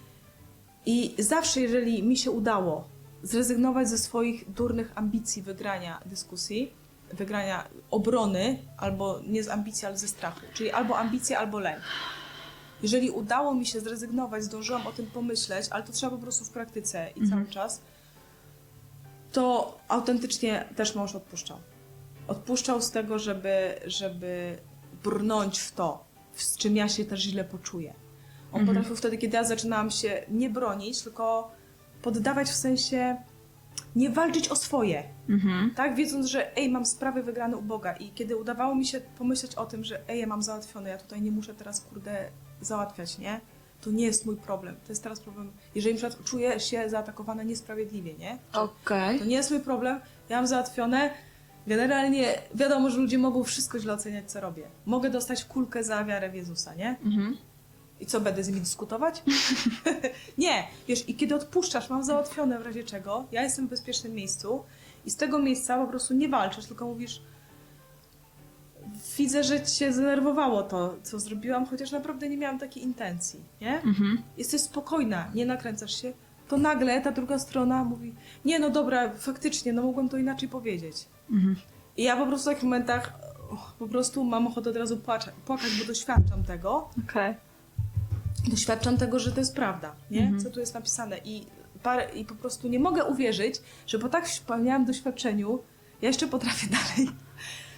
I 0.87 1.15
zawsze, 1.19 1.61
jeżeli 1.61 2.03
mi 2.03 2.17
się 2.17 2.31
udało 2.31 2.85
zrezygnować 3.23 3.89
ze 3.89 3.99
swoich 3.99 4.53
durnych 4.53 4.93
ambicji 4.95 5.43
wygrania 5.43 6.01
dyskusji, 6.07 6.73
wygrania 7.13 7.65
obrony, 7.91 8.59
albo 8.77 9.21
nie 9.27 9.45
z 9.45 9.49
ambicji, 9.49 9.87
ale 9.87 9.97
ze 9.99 10.09
strachu, 10.09 10.41
czyli 10.55 10.71
albo 10.71 10.99
ambicja, 10.99 11.39
albo 11.39 11.59
lęk. 11.59 11.83
Jeżeli 12.83 13.11
udało 13.11 13.55
mi 13.55 13.67
się 13.67 13.81
zrezygnować, 13.81 14.45
zdążyłam 14.45 14.87
o 14.87 14.93
tym 14.93 15.07
pomyśleć, 15.07 15.67
ale 15.71 15.83
to 15.83 15.93
trzeba 15.93 16.17
po 16.17 16.23
prostu 16.23 16.45
w 16.45 16.51
praktyce 16.51 17.11
i 17.17 17.31
cały 17.31 17.47
czas, 17.47 17.81
to 19.33 19.79
autentycznie 19.89 20.69
też 20.77 20.95
mąż 20.95 21.15
odpuszczał. 21.15 21.59
Odpuszczał 22.29 22.83
z 22.83 22.91
tego, 22.91 23.19
żeby, 23.19 23.81
żeby 23.87 24.59
brnąć 25.05 25.59
w 25.59 25.73
to, 25.73 26.05
z 26.35 26.57
czym 26.57 26.77
ja 26.77 26.89
się 26.89 27.05
też 27.05 27.21
źle 27.21 27.45
poczuję. 27.45 27.95
On 28.53 28.67
potrafił 28.67 28.97
wtedy, 28.97 29.19
kiedy 29.19 29.37
ja 29.37 29.45
zaczynałam 29.45 29.91
się 29.91 30.23
nie 30.29 30.51
bronić, 30.51 31.03
tylko 31.03 31.51
poddawać 32.03 32.49
w 32.49 32.55
sensie 32.55 33.17
nie 33.97 34.11
walczyć 34.11 34.49
o 34.49 34.57
swoje. 34.57 35.05
Mhm. 35.29 35.75
Tak, 35.75 35.97
wiedząc, 35.97 36.27
że 36.27 36.57
ej, 36.57 36.69
mam 36.69 36.87
sprawy 36.87 37.23
wygrane 37.23 37.57
u 37.57 37.63
Boga 37.63 37.93
i 37.93 38.11
kiedy 38.11 38.37
udawało 38.37 38.75
mi 38.75 38.87
się 38.87 39.01
pomyśleć 39.19 39.55
o 39.55 39.67
tym, 39.67 39.85
że 39.85 40.09
ej, 40.09 40.21
ja 40.21 40.27
mam 40.27 40.43
załatwione, 40.43 40.91
ja 40.91 40.99
tutaj 40.99 41.23
nie 41.23 41.31
muszę 41.31 41.55
teraz, 41.55 41.81
kurde, 41.81 42.29
załatwiać, 42.61 43.19
nie? 43.19 43.41
To 43.81 43.91
nie 43.91 44.05
jest 44.05 44.27
mój 44.27 44.37
problem. 44.37 44.77
To 44.77 44.93
jest 44.93 45.03
teraz 45.03 45.21
problem, 45.21 45.53
jeżeli 45.75 45.95
na 45.95 45.99
przykład 45.99 46.29
czuję 46.29 46.61
się 46.61 46.91
zaatakowana 46.91 47.43
niesprawiedliwie, 47.43 48.15
nie? 48.15 48.39
Okej. 48.53 49.19
To 49.19 49.25
nie 49.25 49.37
jest 49.37 49.51
mój 49.51 49.61
problem, 49.61 50.01
ja 50.29 50.37
mam 50.37 50.47
załatwione. 50.47 51.11
Generalnie 51.67 52.39
wiadomo, 52.55 52.91
że 52.91 52.99
ludzie 52.99 53.19
mogą 53.19 53.45
wszystko 53.45 53.79
źle 53.79 53.93
oceniać, 53.93 54.31
co 54.31 54.41
robię. 54.41 54.63
Mogę 54.87 55.11
dostać 55.11 55.45
kulkę 55.45 55.85
za 55.85 56.05
wiarę 56.05 56.31
w 56.31 56.35
Jezusa, 56.35 56.75
nie? 56.75 56.97
Mhm. 57.05 57.37
I 58.01 58.07
co, 58.07 58.21
będę 58.21 58.45
z 58.45 58.49
nimi 58.49 58.61
dyskutować? 58.61 59.23
nie, 60.39 60.65
wiesz, 60.89 61.09
i 61.09 61.15
kiedy 61.15 61.35
odpuszczasz, 61.35 61.91
mam 61.91 62.05
załatwione 62.05 62.59
w 62.59 62.63
razie 62.63 62.85
czego, 62.85 63.27
ja 63.33 63.43
jestem 63.43 63.67
w 63.67 63.71
bezpiecznym 63.71 64.15
miejscu 64.15 64.65
i 65.07 65.11
z 65.11 65.17
tego 65.17 65.39
miejsca 65.39 65.79
po 65.79 65.87
prostu 65.87 66.15
nie 66.15 66.29
walczysz, 66.29 66.67
tylko 66.67 66.87
mówisz 66.87 67.23
widzę, 69.19 69.45
że 69.45 69.67
cię 69.67 69.93
zdenerwowało 69.93 70.63
to, 70.63 70.95
co 71.03 71.19
zrobiłam, 71.19 71.67
chociaż 71.67 71.93
naprawdę 71.93 72.29
nie 72.29 72.37
miałam 72.37 72.59
takiej 72.59 72.83
intencji, 72.83 73.41
nie? 73.61 73.83
Mhm. 73.83 74.23
Jesteś 74.39 74.61
spokojna, 74.61 75.31
nie 75.35 75.47
nakręcasz 75.47 76.03
się, 76.03 76.13
to 76.49 76.57
nagle 76.57 77.01
ta 77.01 77.13
druga 77.13 77.39
strona 77.39 77.85
mówi, 77.85 78.15
nie 78.45 78.59
no 78.59 78.71
dobra, 78.71 79.13
faktycznie, 79.17 79.73
no 79.73 79.83
mogłem 79.83 80.09
to 80.09 80.17
inaczej 80.17 80.49
powiedzieć. 80.49 80.97
Mhm. 81.31 81.57
I 81.97 82.03
ja 82.03 82.17
po 82.17 82.27
prostu 82.27 82.51
w 82.51 82.55
takich 82.55 82.65
momentach 82.65 83.13
och, 83.51 83.73
po 83.79 83.89
prostu 83.89 84.25
mam 84.25 84.47
ochotę 84.47 84.71
od 84.71 84.77
razu 84.77 84.97
płakać, 84.97 85.71
bo 85.79 85.85
doświadczam 85.87 86.45
tego, 86.45 86.89
Okej. 87.05 87.35
doświadczam 88.49 88.97
tego, 88.97 89.19
że 89.19 89.33
to 89.33 89.41
jest 89.41 89.55
prawda, 89.55 89.95
nie? 90.11 90.33
Co 90.43 90.51
tu 90.51 90.61
jest 90.61 90.75
napisane. 90.75 91.19
I, 91.25 91.47
parę, 91.83 92.09
I 92.15 92.25
po 92.25 92.35
prostu 92.35 92.69
nie 92.69 92.79
mogę 92.79 93.05
uwierzyć, 93.05 93.55
że 93.87 93.99
po 93.99 94.09
tak 94.09 94.27
wspaniałym 94.29 94.85
doświadczeniu 94.85 95.59
ja 96.03 96.09
jeszcze 96.09 96.27
potrafię 96.27 96.67
dalej 96.79 97.15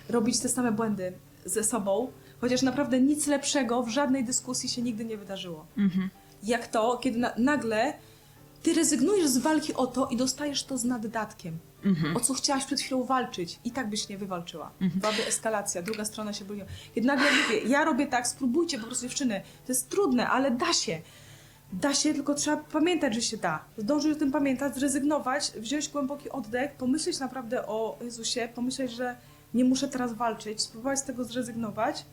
robić 0.08 0.40
te 0.40 0.48
same 0.48 0.72
błędy 0.72 1.12
ze 1.44 1.64
sobą, 1.64 2.12
chociaż 2.40 2.62
naprawdę 2.62 3.00
nic 3.00 3.26
lepszego 3.26 3.82
w 3.82 3.88
żadnej 3.88 4.24
dyskusji 4.24 4.68
się 4.68 4.82
nigdy 4.82 5.04
nie 5.04 5.16
wydarzyło. 5.16 5.66
Mhm. 5.76 6.10
Jak 6.42 6.66
to, 6.66 6.98
kiedy 6.98 7.18
na, 7.18 7.32
nagle 7.38 7.94
ty 8.62 8.74
rezygnujesz 8.74 9.28
z 9.28 9.38
walki 9.38 9.74
o 9.74 9.86
to 9.86 10.06
i 10.06 10.16
dostajesz 10.16 10.64
to 10.64 10.78
z 10.78 10.84
naddatkiem. 10.84 11.58
Mhm. 11.86 12.16
O 12.16 12.20
co 12.20 12.34
chciałaś 12.34 12.64
przed 12.64 12.80
chwilą 12.80 13.04
walczyć 13.04 13.60
i 13.64 13.70
tak 13.70 13.90
byś 13.90 14.08
nie 14.08 14.18
wywalczyła. 14.18 14.72
Byłaby 14.80 15.26
eskalacja, 15.26 15.82
druga 15.82 16.04
strona 16.04 16.32
się 16.32 16.44
broniła. 16.44 16.68
Kiedy 16.94 17.06
nagle 17.06 17.26
mówię, 17.42 17.60
ja 17.68 17.84
robię 17.84 18.06
tak, 18.06 18.28
spróbujcie 18.28 18.78
po 18.78 18.86
prostu 18.86 19.06
dziewczyny. 19.06 19.42
To 19.66 19.72
jest 19.72 19.88
trudne, 19.90 20.28
ale 20.28 20.50
da 20.50 20.72
się. 20.72 21.00
Da 21.72 21.94
się, 21.94 22.14
tylko 22.14 22.34
trzeba 22.34 22.56
pamiętać, 22.56 23.14
że 23.14 23.22
się 23.22 23.36
da. 23.36 23.64
Zdążyć 23.78 24.16
o 24.16 24.18
tym 24.18 24.32
pamiętać, 24.32 24.74
zrezygnować, 24.74 25.52
wziąć 25.56 25.88
głęboki 25.88 26.30
oddech, 26.30 26.72
pomyśleć 26.72 27.18
naprawdę 27.18 27.66
o 27.66 27.98
Jezusie, 28.00 28.48
pomyśleć, 28.54 28.92
że 28.92 29.16
nie 29.54 29.64
muszę 29.64 29.88
teraz 29.88 30.12
walczyć, 30.14 30.60
spróbować 30.60 30.98
z 30.98 31.04
tego 31.04 31.24
zrezygnować 31.24 32.06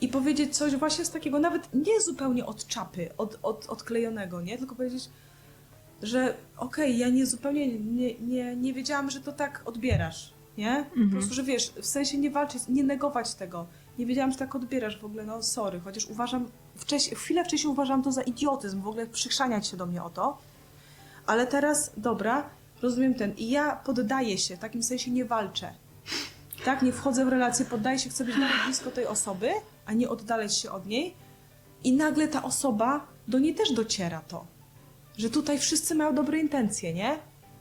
i 0.00 0.08
powiedzieć 0.08 0.56
coś 0.56 0.76
właśnie 0.76 1.04
z 1.04 1.10
takiego, 1.10 1.38
nawet 1.38 1.74
nie 1.74 2.00
zupełnie 2.00 2.46
od 2.46 2.66
czapy, 2.66 3.10
od, 3.18 3.38
od, 3.42 3.66
odklejonego, 3.66 4.40
nie? 4.40 4.58
Tylko 4.58 4.74
powiedzieć, 4.74 5.10
że 6.02 6.34
okej, 6.56 6.98
ja 6.98 7.08
nie 7.08 7.26
zupełnie 7.26 7.78
nie, 7.78 8.14
nie, 8.14 8.56
nie 8.56 8.72
wiedziałam, 8.74 9.10
że 9.10 9.20
to 9.20 9.32
tak 9.32 9.62
odbierasz, 9.64 10.32
nie? 10.58 10.84
Po 11.04 11.10
prostu, 11.12 11.34
że 11.34 11.42
wiesz, 11.42 11.72
w 11.82 11.86
sensie 11.86 12.18
nie 12.18 12.30
walczyć, 12.30 12.62
nie 12.68 12.84
negować 12.84 13.34
tego. 13.34 13.66
Nie 13.98 14.06
wiedziałam, 14.06 14.32
że 14.32 14.38
tak 14.38 14.54
odbierasz 14.54 15.00
w 15.00 15.04
ogóle, 15.04 15.24
no 15.24 15.42
sorry, 15.42 15.80
chociaż 15.80 16.06
uważam, 16.06 16.48
wcześniej, 16.76 17.16
chwilę 17.16 17.44
wcześniej 17.44 17.72
uważałam 17.72 18.02
to 18.02 18.12
za 18.12 18.22
idiotyzm, 18.22 18.82
w 18.82 18.88
ogóle 18.88 19.06
przychrzaniać 19.06 19.66
się 19.66 19.76
do 19.76 19.86
mnie 19.86 20.02
o 20.02 20.10
to, 20.10 20.38
ale 21.26 21.46
teraz, 21.46 21.92
dobra, 21.96 22.50
rozumiem 22.82 23.14
ten 23.14 23.34
i 23.36 23.50
ja 23.50 23.76
poddaję 23.76 24.38
się, 24.38 24.56
w 24.56 24.58
takim 24.58 24.82
sensie 24.82 25.10
nie 25.10 25.24
walczę. 25.24 25.72
Tak, 26.64 26.82
nie 26.82 26.92
wchodzę 26.92 27.24
w 27.24 27.28
relację, 27.28 27.64
poddaję 27.64 27.98
się, 27.98 28.10
chcę 28.10 28.24
być 28.24 28.36
nawet 28.36 28.56
blisko 28.64 28.90
tej 28.90 29.06
osoby, 29.06 29.50
a 29.86 29.92
nie 29.92 30.08
oddalać 30.08 30.56
się 30.56 30.70
od 30.70 30.86
niej. 30.86 31.14
I 31.84 31.92
nagle 31.92 32.28
ta 32.28 32.42
osoba 32.42 33.06
do 33.28 33.38
niej 33.38 33.54
też 33.54 33.72
dociera 33.72 34.20
to, 34.28 34.46
że 35.20 35.30
tutaj 35.30 35.58
wszyscy 35.58 35.94
mają 35.94 36.14
dobre 36.14 36.38
intencje, 36.38 36.94
nie? 36.94 37.18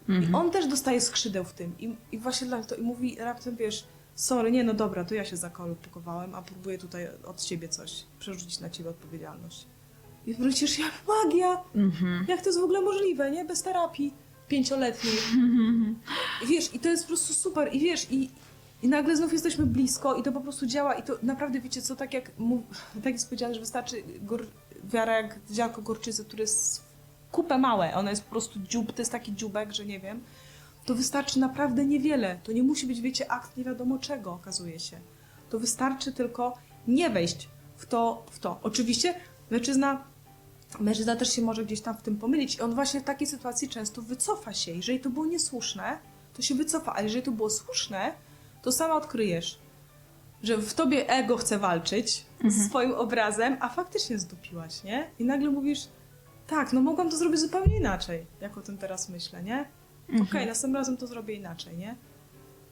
I 0.09 0.33
on 0.33 0.51
też 0.51 0.67
dostaje 0.67 1.01
skrzydeł 1.01 1.43
w 1.43 1.53
tym. 1.53 1.75
I, 1.79 1.95
i 2.11 2.17
właśnie 2.17 2.47
dla 2.47 2.63
to 2.63 2.75
i 2.75 2.81
mówi 2.81 3.15
raptem, 3.19 3.55
wiesz, 3.55 3.87
sorry, 4.15 4.51
nie, 4.51 4.63
no 4.63 4.73
dobra, 4.73 5.05
to 5.05 5.15
ja 5.15 5.25
się 5.25 5.37
zakwalifikowałem, 5.37 6.35
a 6.35 6.41
próbuję 6.41 6.77
tutaj 6.77 7.07
od 7.25 7.41
ciebie 7.41 7.69
coś, 7.69 8.03
przerzucić 8.19 8.59
na 8.59 8.69
ciebie 8.69 8.89
odpowiedzialność. 8.89 9.65
I 10.27 10.33
wrócisz, 10.33 10.79
jak 10.79 10.91
magia! 11.07 11.63
Mhm. 11.75 12.25
Jak 12.27 12.41
to 12.41 12.49
jest 12.49 12.59
w 12.59 12.63
ogóle 12.63 12.81
możliwe, 12.81 13.31
nie? 13.31 13.45
Bez 13.45 13.63
terapii 13.63 14.13
pięcioletniej. 14.47 15.15
I 16.43 16.47
wiesz, 16.51 16.73
i 16.73 16.79
to 16.79 16.89
jest 16.89 17.03
po 17.03 17.07
prostu 17.07 17.33
super. 17.33 17.69
I 17.73 17.79
wiesz, 17.79 18.11
i, 18.11 18.29
i 18.81 18.87
nagle 18.87 19.17
znów 19.17 19.33
jesteśmy 19.33 19.65
blisko 19.65 20.15
i 20.15 20.23
to 20.23 20.31
po 20.31 20.41
prostu 20.41 20.65
działa. 20.65 20.93
I 20.93 21.03
to 21.03 21.13
naprawdę, 21.23 21.61
wiecie 21.61 21.81
co, 21.81 21.95
tak 21.95 22.13
jak, 22.13 22.31
mów, 22.37 22.61
tak 23.03 23.13
jest 23.13 23.25
powiedziane, 23.25 23.53
że 23.53 23.59
wystarczy 23.59 24.03
gór, 24.21 24.47
wiara 24.83 25.17
jak 25.21 25.39
ziarnko 25.51 25.81
gorczycy, 25.81 26.25
które 26.25 26.41
jest 26.43 26.88
kupę 27.31 27.57
małe. 27.57 27.95
Ono 27.95 28.09
jest 28.09 28.23
po 28.23 28.29
prostu 28.29 28.59
dziób, 28.59 28.93
to 28.93 29.01
jest 29.01 29.11
taki 29.11 29.35
dziubek, 29.35 29.71
że 29.71 29.85
nie 29.85 29.99
wiem. 29.99 30.23
To 30.85 30.95
wystarczy 30.95 31.39
naprawdę 31.39 31.85
niewiele. 31.85 32.39
To 32.43 32.51
nie 32.51 32.63
musi 32.63 32.87
być, 32.87 33.01
wiecie, 33.01 33.31
akt 33.31 33.57
nie 33.57 33.63
wiadomo 33.63 33.99
czego, 33.99 34.33
okazuje 34.33 34.79
się. 34.79 34.99
To 35.49 35.59
wystarczy 35.59 36.13
tylko 36.13 36.57
nie 36.87 37.09
wejść 37.09 37.49
w 37.77 37.85
to, 37.85 38.25
w 38.31 38.39
to. 38.39 38.59
Oczywiście 38.63 39.13
mężczyzna 39.51 40.03
mężczyzna 40.79 41.15
też 41.15 41.33
się 41.33 41.41
może 41.41 41.65
gdzieś 41.65 41.81
tam 41.81 41.97
w 41.97 42.01
tym 42.01 42.17
pomylić 42.17 42.55
i 42.55 42.61
on 42.61 42.75
właśnie 42.75 42.99
w 42.99 43.03
takiej 43.03 43.27
sytuacji 43.27 43.69
często 43.69 44.01
wycofa 44.01 44.53
się. 44.53 44.71
Jeżeli 44.71 44.99
to 44.99 45.09
było 45.09 45.25
niesłuszne, 45.25 45.99
to 46.33 46.41
się 46.41 46.55
wycofa, 46.55 46.93
a 46.95 47.01
jeżeli 47.01 47.23
to 47.23 47.31
było 47.31 47.49
słuszne, 47.49 48.13
to 48.61 48.71
sama 48.71 48.95
odkryjesz, 48.95 49.59
że 50.43 50.57
w 50.57 50.73
tobie 50.73 51.09
ego 51.09 51.37
chce 51.37 51.59
walczyć 51.59 52.25
z 52.47 52.67
swoim 52.67 52.91
obrazem, 52.91 53.57
a 53.59 53.69
faktycznie 53.69 54.19
zdupiłaś, 54.19 54.83
nie? 54.83 55.09
I 55.19 55.25
nagle 55.25 55.49
mówisz, 55.49 55.79
tak, 56.49 56.73
no 56.73 56.81
mogłam 56.81 57.09
to 57.09 57.17
zrobić 57.17 57.39
zupełnie 57.39 57.77
inaczej, 57.77 58.25
jak 58.41 58.57
o 58.57 58.61
tym 58.61 58.77
teraz 58.77 59.09
myślę, 59.09 59.43
nie? 59.43 59.65
Okej, 60.21 60.47
następnym 60.47 60.75
razem 60.75 60.97
to 60.97 61.07
zrobię 61.07 61.33
inaczej, 61.33 61.77
nie? 61.77 61.95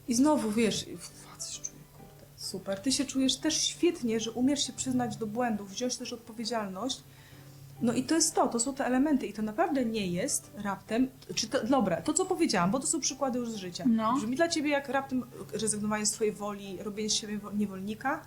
I 0.08 0.16
znowu, 0.16 0.52
wiesz, 0.52 0.86
facet 1.26 1.52
się 1.54 1.62
czuje, 1.64 1.78
kurde, 1.98 2.26
super. 2.36 2.80
Ty 2.80 2.92
się 2.92 3.06
czujesz 3.06 3.38
też 3.38 3.62
świetnie, 3.62 4.20
że 4.20 4.32
umiesz 4.32 4.68
się 4.68 4.74
przyznać 4.74 5.18
do 5.18 5.28
błędów, 5.28 5.70
wziąć 5.72 5.98
też 5.98 6.14
odpowiedzialność. 6.14 7.04
No 7.82 7.94
i 7.94 8.04
to 8.04 8.16
jest 8.16 8.36
to, 8.36 8.48
to 8.48 8.60
są 8.60 8.74
te 8.74 8.86
elementy 8.86 9.28
i 9.28 9.34
to 9.34 9.42
naprawdę 9.42 9.86
nie 9.86 10.08
jest 10.08 10.52
raptem, 10.64 11.08
czy 11.36 11.48
to, 11.48 11.66
dobra, 11.68 12.02
to 12.02 12.14
co 12.14 12.26
powiedziałam, 12.26 12.72
bo 12.72 12.80
to 12.80 12.88
są 12.88 13.00
przykłady 13.00 13.40
już 13.40 13.52
z 13.52 13.56
życia. 13.56 13.84
No. 13.88 14.16
Brzmi 14.16 14.36
dla 14.36 14.48
ciebie 14.48 14.70
jak 14.70 14.90
raptem 14.90 15.24
rezygnowanie 15.54 16.06
z 16.06 16.12
twojej 16.12 16.34
woli, 16.34 16.78
robienie 16.84 17.10
z 17.10 17.14
siebie 17.14 17.38
wo- 17.38 17.52
niewolnika? 17.52 18.22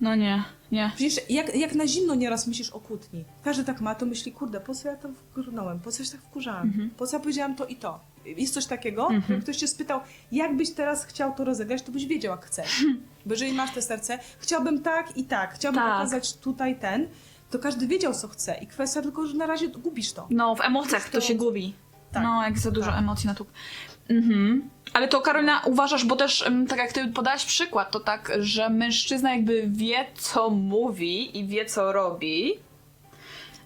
No 0.00 0.14
nie, 0.14 0.44
nie. 0.72 0.90
Przecież 0.94 1.30
jak, 1.30 1.56
jak 1.56 1.74
na 1.74 1.86
zimno 1.86 2.14
nieraz 2.14 2.46
myślisz 2.46 2.70
o 2.70 2.80
kłótni. 2.80 3.24
Każdy 3.44 3.64
tak 3.64 3.80
ma, 3.80 3.94
to 3.94 4.06
myśli, 4.06 4.32
kurde, 4.32 4.60
po 4.60 4.74
co 4.74 4.88
ja 4.88 4.96
to 4.96 5.08
wkurnąłem, 5.08 5.80
po 5.80 5.92
co 5.92 6.04
się 6.04 6.10
tak 6.10 6.20
wkurzałam, 6.20 6.90
po 6.96 7.06
co 7.06 7.16
ja 7.16 7.20
powiedziałam 7.20 7.54
to 7.56 7.66
i 7.66 7.76
to. 7.76 8.00
Jest 8.24 8.54
coś 8.54 8.66
takiego, 8.66 9.08
jak 9.28 9.40
ktoś 9.42 9.56
cię 9.56 9.68
spytał, 9.68 10.00
jak 10.32 10.56
byś 10.56 10.70
teraz 10.70 11.04
chciał 11.04 11.34
to 11.34 11.44
rozegrać, 11.44 11.82
to 11.82 11.92
byś 11.92 12.06
wiedział, 12.06 12.30
jak 12.36 12.46
chcesz. 12.46 12.84
Bo 13.26 13.32
jeżeli 13.34 13.52
masz 13.52 13.74
te 13.74 13.82
serce, 13.82 14.18
chciałbym 14.38 14.82
tak 14.82 15.16
i 15.16 15.24
tak, 15.24 15.54
chciałbym 15.54 15.82
Tak. 15.82 15.92
pokazać 15.92 16.36
tutaj 16.36 16.78
ten, 16.78 17.08
to 17.50 17.58
każdy 17.58 17.86
wiedział, 17.86 18.14
co 18.14 18.28
chce 18.28 18.58
i 18.62 18.66
kwestia 18.66 19.02
tylko, 19.02 19.26
że 19.26 19.34
na 19.34 19.46
razie 19.46 19.68
gubisz 19.68 20.12
to. 20.12 20.26
No, 20.30 20.54
w 20.54 20.60
emocjach 20.60 21.08
to 21.10 21.20
się 21.20 21.34
gubi. 21.34 21.74
Tak. 22.12 22.22
No, 22.22 22.42
jak 22.42 22.58
za 22.58 22.70
dużo 22.70 22.90
Tak. 22.90 22.98
emocji 22.98 23.26
na 23.26 23.34
tu. 23.34 23.46
Mhm. 24.08 24.70
Ale 24.92 25.08
to 25.08 25.20
Karolina, 25.20 25.62
uważasz, 25.64 26.04
bo 26.04 26.16
też 26.16 26.50
tak 26.68 26.78
jak 26.78 26.92
ty 26.92 27.08
podałaś 27.08 27.44
przykład, 27.44 27.90
to 27.90 28.00
tak, 28.00 28.32
że 28.38 28.70
mężczyzna 28.70 29.34
jakby 29.34 29.64
wie, 29.66 30.06
co 30.14 30.50
mówi 30.50 31.38
i 31.38 31.46
wie, 31.46 31.64
co 31.64 31.92
robi. 31.92 32.54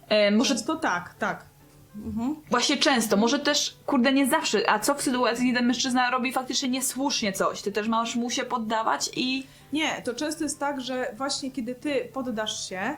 E, 0.08 0.30
może 0.30 0.54
Często 0.54 0.76
tak, 0.76 1.14
tak. 1.14 1.50
Mhm. 1.96 2.36
właśnie 2.50 2.76
często, 2.76 3.16
może 3.16 3.38
też, 3.38 3.76
kurde, 3.86 4.12
nie 4.12 4.26
zawsze. 4.26 4.70
A 4.70 4.78
co 4.78 4.94
w 4.94 5.02
sytuacji, 5.02 5.46
kiedy 5.46 5.66
mężczyzna 5.66 6.10
robi 6.10 6.32
faktycznie 6.32 6.68
niesłusznie 6.68 7.32
coś? 7.32 7.62
Ty 7.62 7.72
też 7.72 7.88
masz 7.88 8.16
mu 8.16 8.30
się 8.30 8.44
poddawać 8.44 9.10
i. 9.16 9.46
Nie, 9.72 10.02
to 10.02 10.14
często 10.14 10.44
jest 10.44 10.60
tak, 10.60 10.80
że 10.80 11.14
właśnie 11.16 11.50
kiedy 11.50 11.74
ty 11.74 12.10
poddasz 12.12 12.68
się, 12.68 12.96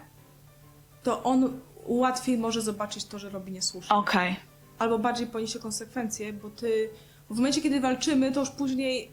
to 1.02 1.22
on 1.22 1.60
łatwiej 1.86 2.38
może 2.38 2.62
zobaczyć 2.62 3.04
to, 3.04 3.18
że 3.18 3.30
robi 3.30 3.52
niesłusznie. 3.52 3.96
Okej. 3.96 4.36
Albo 4.78 4.98
bardziej 4.98 5.26
poniesie 5.26 5.58
konsekwencje, 5.58 6.32
bo 6.32 6.50
ty 6.50 6.90
w 7.32 7.36
momencie, 7.36 7.60
kiedy 7.60 7.80
walczymy, 7.80 8.32
to 8.32 8.40
już 8.40 8.50
później 8.50 9.10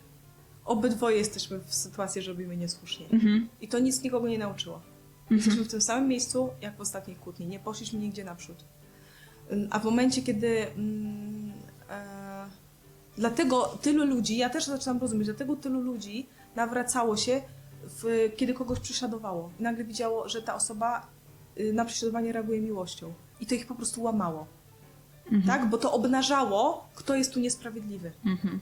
obydwoje 0.65 1.17
jesteśmy 1.17 1.59
w 1.59 1.75
sytuacji, 1.75 2.21
że 2.21 2.31
robimy 2.31 2.57
niesłusznie. 2.57 3.05
Mhm. 3.09 3.49
I 3.61 3.67
to 3.67 3.79
nic 3.79 4.03
nikogo 4.03 4.27
nie 4.27 4.37
nauczyło. 4.37 4.81
Jesteśmy 5.31 5.63
w 5.63 5.67
tym 5.67 5.81
samym 5.81 6.09
miejscu, 6.09 6.49
jak 6.61 6.77
w 6.77 6.81
ostatniej 6.81 7.17
kłótni. 7.17 7.47
Nie 7.47 7.59
poszliśmy 7.59 7.99
nigdzie 7.99 8.23
naprzód. 8.23 8.65
Ym, 9.51 9.67
A 9.71 9.79
w 9.79 9.85
momencie, 9.85 10.21
kiedy. 10.21 10.67
Mm, 10.67 11.51
e, 11.89 12.45
dlatego 13.17 13.65
tylu 13.81 14.05
ludzi, 14.05 14.37
ja 14.37 14.49
też 14.49 14.65
zaczynam 14.65 14.99
rozumieć, 14.99 15.25
dlatego 15.27 15.55
tylu 15.55 15.81
ludzi 15.81 16.27
nawracało 16.55 17.17
się, 17.17 17.41
w, 17.83 18.31
kiedy 18.37 18.53
kogoś 18.53 18.79
prześladowało. 18.79 19.51
I 19.59 19.63
nagle 19.63 19.83
widziało, 19.83 20.29
że 20.29 20.41
ta 20.41 20.55
osoba 20.55 21.07
y, 21.59 21.73
na 21.73 21.85
prześladowanie 21.85 22.31
reaguje 22.31 22.61
miłością. 22.61 23.13
I 23.39 23.45
to 23.45 23.55
ich 23.55 23.67
po 23.67 23.75
prostu 23.75 24.03
łamało. 24.03 24.47
Tak? 25.47 25.69
Bo 25.69 25.77
to 25.77 25.93
obnażało, 25.93 26.89
kto 26.95 27.15
jest 27.15 27.33
tu 27.33 27.39
niesprawiedliwy. 27.39 28.11
Mhm. 28.25 28.59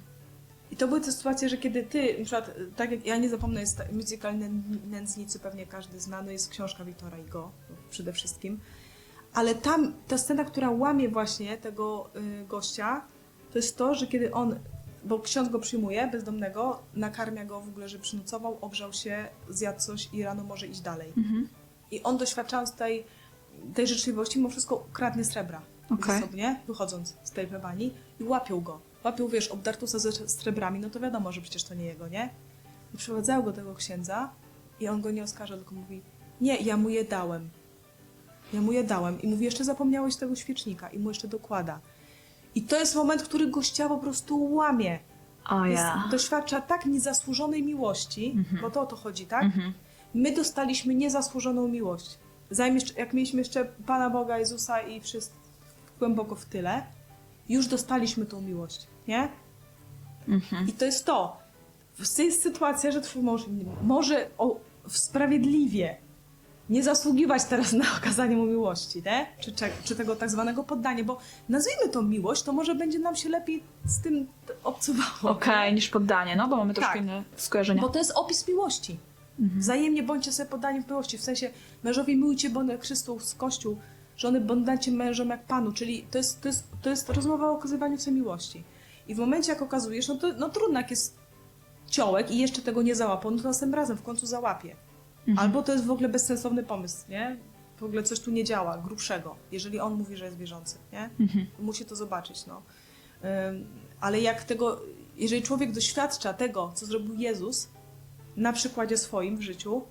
I 0.72 0.76
to 0.78 0.88
były 0.88 1.02
te 1.02 1.12
sytuacje, 1.12 1.50
że 1.50 1.58
kiedy 1.58 1.84
ty, 1.84 2.16
na 2.20 2.26
przykład, 2.26 2.52
tak 2.76 2.92
jak 2.92 3.06
ja 3.06 3.18
nie 3.18 3.30
zapomnę, 3.30 3.62
jest 3.62 3.82
musical 3.92 4.38
Nę- 4.38 4.50
Nędznicy, 4.90 5.40
pewnie 5.40 5.66
każdy 5.66 6.00
zna, 6.00 6.22
no 6.22 6.32
jest 6.32 6.50
książka 6.50 6.86
Wiktora 6.86 7.18
Igo 7.18 7.52
przede 7.90 8.14
wszystkim. 8.14 8.60
Ale 9.34 9.56
tam 9.56 9.94
ta 10.08 10.18
scena, 10.18 10.44
która 10.44 10.70
łamie 10.70 11.10
właśnie 11.10 11.58
tego 11.58 12.10
y, 12.16 12.46
gościa, 12.48 13.02
to 13.52 13.58
jest 13.60 13.78
to, 13.78 13.96
że 13.96 14.08
kiedy 14.08 14.34
on, 14.34 14.60
bo 15.06 15.20
ksiądz 15.20 15.50
go 15.50 15.60
przyjmuje, 15.60 16.08
bezdomnego, 16.08 16.84
nakarmia 16.94 17.46
go 17.46 17.62
w 17.62 17.70
ogóle, 17.70 17.90
że 17.90 18.00
przynocował, 18.00 18.58
ogrzał 18.62 18.94
się, 18.94 19.26
zjadł 19.50 19.80
coś 19.80 20.10
i 20.14 20.24
rano 20.24 20.44
może 20.44 20.68
iść 20.68 20.82
dalej. 20.82 21.14
Mhm. 21.18 21.50
I 21.92 22.04
on 22.04 22.18
doświadczając 22.18 22.72
tej, 22.72 23.06
tej 23.74 23.88
życzliwości, 23.88 24.40
mimo 24.40 24.50
wszystko 24.50 24.88
kradnie 24.94 25.24
srebra 25.24 25.62
Okej. 25.90 26.16
zasobnie, 26.16 26.62
wychodząc 26.68 27.18
z 27.24 27.32
tej 27.32 27.48
plebanii 27.48 27.94
i 28.20 28.24
łapią 28.24 28.62
go. 28.62 28.80
Łapią, 29.04 29.28
wiesz, 29.28 29.48
obdartusa 29.48 30.00
ze 30.00 30.12
srebrami, 30.12 30.80
no 30.80 30.90
to 30.90 31.00
wiadomo, 31.00 31.32
że 31.32 31.42
przecież 31.42 31.64
to 31.64 31.74
nie 31.74 31.86
jego, 31.86 32.08
nie? 32.08 32.30
I 32.94 32.98
przyprowadzają 32.98 33.42
go 33.42 33.52
do 33.52 33.56
tego 33.56 33.76
księdza 33.76 34.30
i 34.80 34.88
on 34.88 35.02
go 35.02 35.12
nie 35.12 35.24
oskarża, 35.24 35.56
tylko 35.58 35.76
mówi, 35.76 36.02
nie, 36.42 36.58
ja 36.58 36.78
mu 36.78 36.90
je 36.90 37.06
dałem. 37.06 37.50
Ja 38.54 38.62
mu 38.62 38.72
je 38.72 38.84
dałem. 38.84 39.22
I 39.22 39.28
mówi, 39.28 39.46
jeszcze 39.46 39.64
zapomniałeś 39.64 40.16
tego 40.16 40.36
świecznika 40.36 40.90
i 40.90 41.00
mu 41.00 41.10
jeszcze 41.10 41.28
dokłada. 41.28 41.80
I 42.56 42.62
to 42.62 42.80
jest 42.80 42.96
moment, 42.96 43.24
który 43.24 43.48
gościa 43.48 43.90
po 43.90 43.98
prostu 43.98 44.54
łamie. 44.54 45.00
O 45.50 45.66
Jest, 45.66 45.84
ja. 45.84 46.08
doświadcza 46.12 46.62
tak 46.62 46.86
niezasłużonej 46.86 47.64
miłości, 47.64 48.36
bo 48.62 48.72
to 48.72 48.82
o 48.82 48.86
to 48.86 48.96
chodzi, 48.96 49.26
tak? 49.26 49.44
Mhm. 49.44 49.74
My 50.14 50.32
dostaliśmy 50.32 50.96
niezasłużoną 50.96 51.68
miłość. 51.68 52.20
Zanim 52.52 52.76
jeszcze, 52.76 53.00
jak 53.00 53.14
mieliśmy 53.14 53.40
jeszcze 53.40 53.66
Pana 53.66 54.10
Boga, 54.10 54.40
Jezusa 54.40 54.82
i 54.82 55.02
wszystko 55.02 55.47
głęboko 56.00 56.36
w 56.36 56.46
tyle, 56.46 56.84
już 57.50 57.68
dostaliśmy 57.68 58.26
tą 58.26 58.42
miłość, 58.42 58.88
nie? 59.08 59.30
Mhm. 60.28 60.68
I 60.68 60.74
to 60.74 60.86
jest 60.86 61.06
to. 61.06 61.38
Jest 62.18 62.42
sytuacja, 62.44 62.92
że 62.92 63.02
twój 63.02 63.24
mąż 63.24 63.46
może 63.82 64.28
o, 64.38 64.60
sprawiedliwie 64.88 65.98
nie 66.70 66.84
zasługiwać 66.84 67.46
teraz 67.46 67.74
na 67.74 67.86
okazanie 67.98 68.36
mu 68.36 68.46
miłości, 68.46 69.02
nie? 69.06 69.26
Czy, 69.40 69.52
czy, 69.52 69.66
czy 69.84 69.96
tego 69.96 70.16
tak 70.16 70.30
zwanego 70.30 70.64
poddania, 70.64 71.04
bo 71.04 71.18
nazwijmy 71.50 71.90
to 71.90 72.02
miłość, 72.02 72.44
to 72.44 72.54
może 72.54 72.76
będzie 72.76 73.00
nam 73.00 73.16
się 73.16 73.30
lepiej 73.30 73.64
z 73.86 74.02
tym 74.02 74.28
obcuwało. 74.64 75.36
Okej, 75.36 75.74
niż 75.74 75.90
poddanie, 75.90 76.36
no 76.36 76.48
bo 76.48 76.58
mamy 76.58 76.74
troszkę 76.74 76.94
Tak. 76.94 77.02
inne 77.02 77.24
skojarzenia. 77.36 77.82
Bo 77.82 77.90
to 77.90 78.00
jest 78.00 78.12
opis 78.16 78.48
miłości. 78.48 78.98
Wzajemnie 79.40 80.04
bądźcie 80.04 80.32
sobie 80.32 80.50
poddani 80.50 80.82
w 80.82 80.88
miłości. 80.88 81.18
W 81.18 81.22
sensie 81.22 81.50
mężowie 81.84 82.16
miłujcie 82.16 82.50
bo 82.50 82.62
Chrystus, 82.82 83.36
Kościół, 83.36 83.78
żony 84.18 84.42
bądźcie 84.42 84.92
mężom 84.92 85.30
jak 85.30 85.46
Panu. 85.46 85.72
Czyli 85.72 86.08
to 86.12 86.18
jest, 86.18 86.42
to 86.42 86.48
jest, 86.48 86.68
to 86.82 86.90
jest 86.90 87.10
rozmowa 87.10 87.50
o 87.50 87.52
okazywaniu 87.52 87.98
sobie 87.98 88.16
miłości. 88.16 88.64
I 89.08 89.16
w 89.16 89.18
momencie 89.18 89.52
jak 89.52 89.62
okazujesz, 89.62 90.08
no 90.08 90.16
to 90.16 90.34
no 90.34 90.50
trudno 90.50 90.80
jak 90.80 90.90
jest 90.92 91.18
ciołek 91.90 92.32
i 92.32 92.38
jeszcze 92.38 92.62
tego 92.62 92.82
nie 92.82 92.96
załapał, 92.96 93.32
no 93.32 93.38
to 93.38 93.44
następnym 93.44 93.80
razem 93.80 93.98
w 93.98 94.04
końcu 94.04 94.26
załapie. 94.26 94.76
Albo 95.38 95.64
to 95.64 95.72
jest 95.72 95.86
w 95.86 95.92
ogóle 95.92 96.10
bezsensowny 96.10 96.64
pomysł, 96.64 97.06
nie? 97.10 97.38
W 97.78 97.84
ogóle 97.84 98.04
coś 98.04 98.20
tu 98.20 98.32
nie 98.32 98.44
działa, 98.44 98.78
grubszego, 98.78 99.36
jeżeli 99.52 99.80
on 99.80 99.94
mówi, 99.94 100.18
że 100.18 100.26
jest 100.26 100.38
wierzący, 100.38 100.78
nie? 100.94 101.10
Mhm. 101.20 101.48
Musi 101.60 101.86
to 101.86 101.96
zobaczyć, 101.96 102.46
no. 102.46 102.62
Ym, 103.50 103.68
Ale 104.00 104.22
jak 104.22 104.44
tego, 104.44 104.82
jeżeli 105.18 105.42
człowiek 105.42 105.72
doświadcza 105.72 106.34
tego, 106.34 106.72
co 106.76 106.86
zrobił 106.86 107.16
Jezus 107.16 107.70
na 108.36 108.54
przykładzie 108.54 108.98
swoim 108.98 109.38
w 109.38 109.42
życiu 109.42 109.82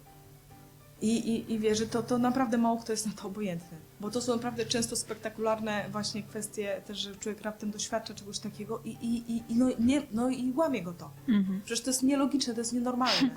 i, 1.01 1.17
i, 1.17 1.53
i 1.53 1.59
wierzy, 1.59 1.87
to, 1.87 2.03
to 2.03 2.19
naprawdę 2.19 2.59
mało 2.59 2.77
kto 2.77 2.93
jest 2.93 3.07
na 3.07 3.13
to 3.13 3.29
obojętny. 3.29 3.79
Bo 4.01 4.11
to 4.11 4.21
są 4.21 4.35
naprawdę 4.35 4.67
często 4.67 4.97
spektakularne 4.97 5.87
właśnie 5.93 6.23
kwestie 6.23 6.83
też, 6.87 6.99
że 6.99 7.17
człowiek 7.17 7.43
raptem 7.43 7.71
doświadcza 7.71 8.15
czegoś 8.15 8.39
takiego 8.39 8.81
i, 8.85 8.91
i, 8.91 9.33
i, 9.33 9.43
i, 9.49 9.57
no, 9.57 9.69
nie, 9.79 10.03
no 10.13 10.31
i 10.31 10.53
łamie 10.57 10.83
go 10.83 10.93
to. 10.93 11.11
Mhm. 11.29 11.61
Przecież 11.65 11.85
to 11.85 11.91
jest 11.91 12.03
nielogiczne, 12.03 12.55
to 12.55 12.61
jest 12.61 12.73
nienormalne. 12.73 13.37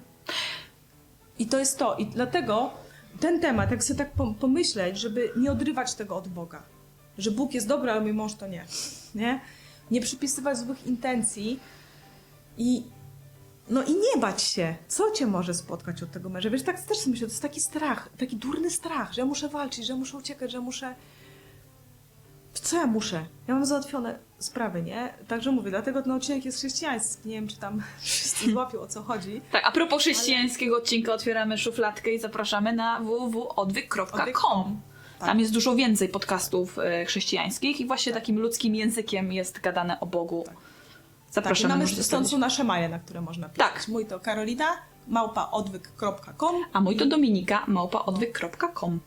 I 1.40 1.46
to 1.48 1.60
jest 1.60 1.78
to. 1.78 1.96
I 1.96 2.06
dlatego 2.06 2.72
ten 3.20 3.40
temat, 3.42 3.72
jak 3.72 3.84
sobie 3.84 3.98
tak 3.98 4.16
pom- 4.16 4.36
pomyśleć, 4.36 4.98
żeby 5.00 5.32
nie 5.38 5.52
odrywać 5.52 5.94
tego 5.94 6.16
od 6.16 6.28
Boga. 6.28 6.64
Że 7.18 7.32
Bóg 7.32 7.54
jest 7.54 7.68
dobry, 7.68 7.92
ale 7.92 8.02
mój 8.02 8.14
mąż 8.14 8.34
to 8.34 8.48
nie. 8.48 8.66
Nie, 9.16 9.42
nie 9.92 10.02
przypisywać 10.02 10.58
złych 10.58 10.88
intencji 10.88 11.60
i 12.58 12.84
no 13.70 13.84
i 13.84 13.92
nie 13.92 14.22
bać 14.22 14.42
się, 14.42 14.76
co 14.88 15.12
cię 15.12 15.28
może 15.28 15.54
spotkać 15.54 16.04
od 16.04 16.12
tego 16.12 16.30
męża. 16.30 16.50
Wiesz, 16.50 16.64
tak 16.64 16.82
też 16.82 17.08
myślę, 17.08 17.28
to 17.28 17.34
jest 17.34 17.42
taki 17.42 17.62
strach, 17.62 18.10
taki 18.18 18.36
durny 18.36 18.70
strach, 18.70 19.14
że 19.14 19.22
ja 19.22 19.26
muszę 19.26 19.50
walczyć, 19.50 19.86
że 19.86 19.94
ja 19.94 20.00
muszę 20.00 20.18
uciekać, 20.18 20.52
że 20.52 20.60
muszę... 20.60 20.96
Co 22.54 22.76
ja 22.76 22.88
muszę? 22.88 23.26
Ja 23.48 23.54
mam 23.54 23.66
załatwione 23.66 24.20
sprawy, 24.40 24.82
nie? 24.82 25.14
Także 25.28 25.52
mówię, 25.52 25.70
dlatego 25.70 26.02
ten 26.02 26.12
odcinek 26.12 26.46
jest 26.46 26.58
chrześcijański. 26.58 27.28
Nie 27.28 27.36
wiem, 27.36 27.48
czy 27.48 27.58
tam 27.58 27.82
wszyscy 28.02 28.52
złapią, 28.52 28.80
o 28.80 28.88
co 28.88 29.04
chodzi. 29.04 29.42
Tak, 29.52 29.64
a 29.66 29.72
propos 29.72 30.02
chrześcijańskiego 30.02 30.78
odcinka 30.78 31.14
otwieramy 31.14 31.58
szufladkę 31.58 32.12
i 32.12 32.20
zapraszamy 32.20 32.74
na 32.74 33.00
www.odwyk.com. 33.00 34.82
Tak. 35.20 35.28
Tam 35.28 35.40
jest 35.40 35.54
dużo 35.54 35.76
więcej 35.76 36.10
podcastów 36.10 36.80
e, 36.80 37.06
chrześcijańskich 37.06 37.80
i 37.80 37.86
właśnie 37.86 38.14
takim 38.14 38.40
ludzkim 38.40 38.76
językiem 38.76 39.34
jest 39.34 39.60
gadane 39.60 40.00
o 40.00 40.06
Bogu. 40.06 40.44
Tak, 40.46 40.56
i 41.30 41.34
Zapraszamy. 41.34 41.74
mamy 41.74 41.84
możecie 41.84 42.04
stąd 42.04 42.30
są 42.30 42.38
nasze 42.38 42.64
maile, 42.64 42.90
na 42.92 43.00
które 43.00 43.22
można 43.22 43.50
pisać. 43.50 43.74
Tak. 43.74 43.88
Mój 43.88 44.06
to 44.06 44.20
Karolina, 44.20 44.66
małpaodwyk.com. 45.08 46.56
A 46.74 46.82
mój 46.82 46.96
to 46.96 47.06
Dominika, 47.06 47.64
małpaodwyk.com. 47.68 49.00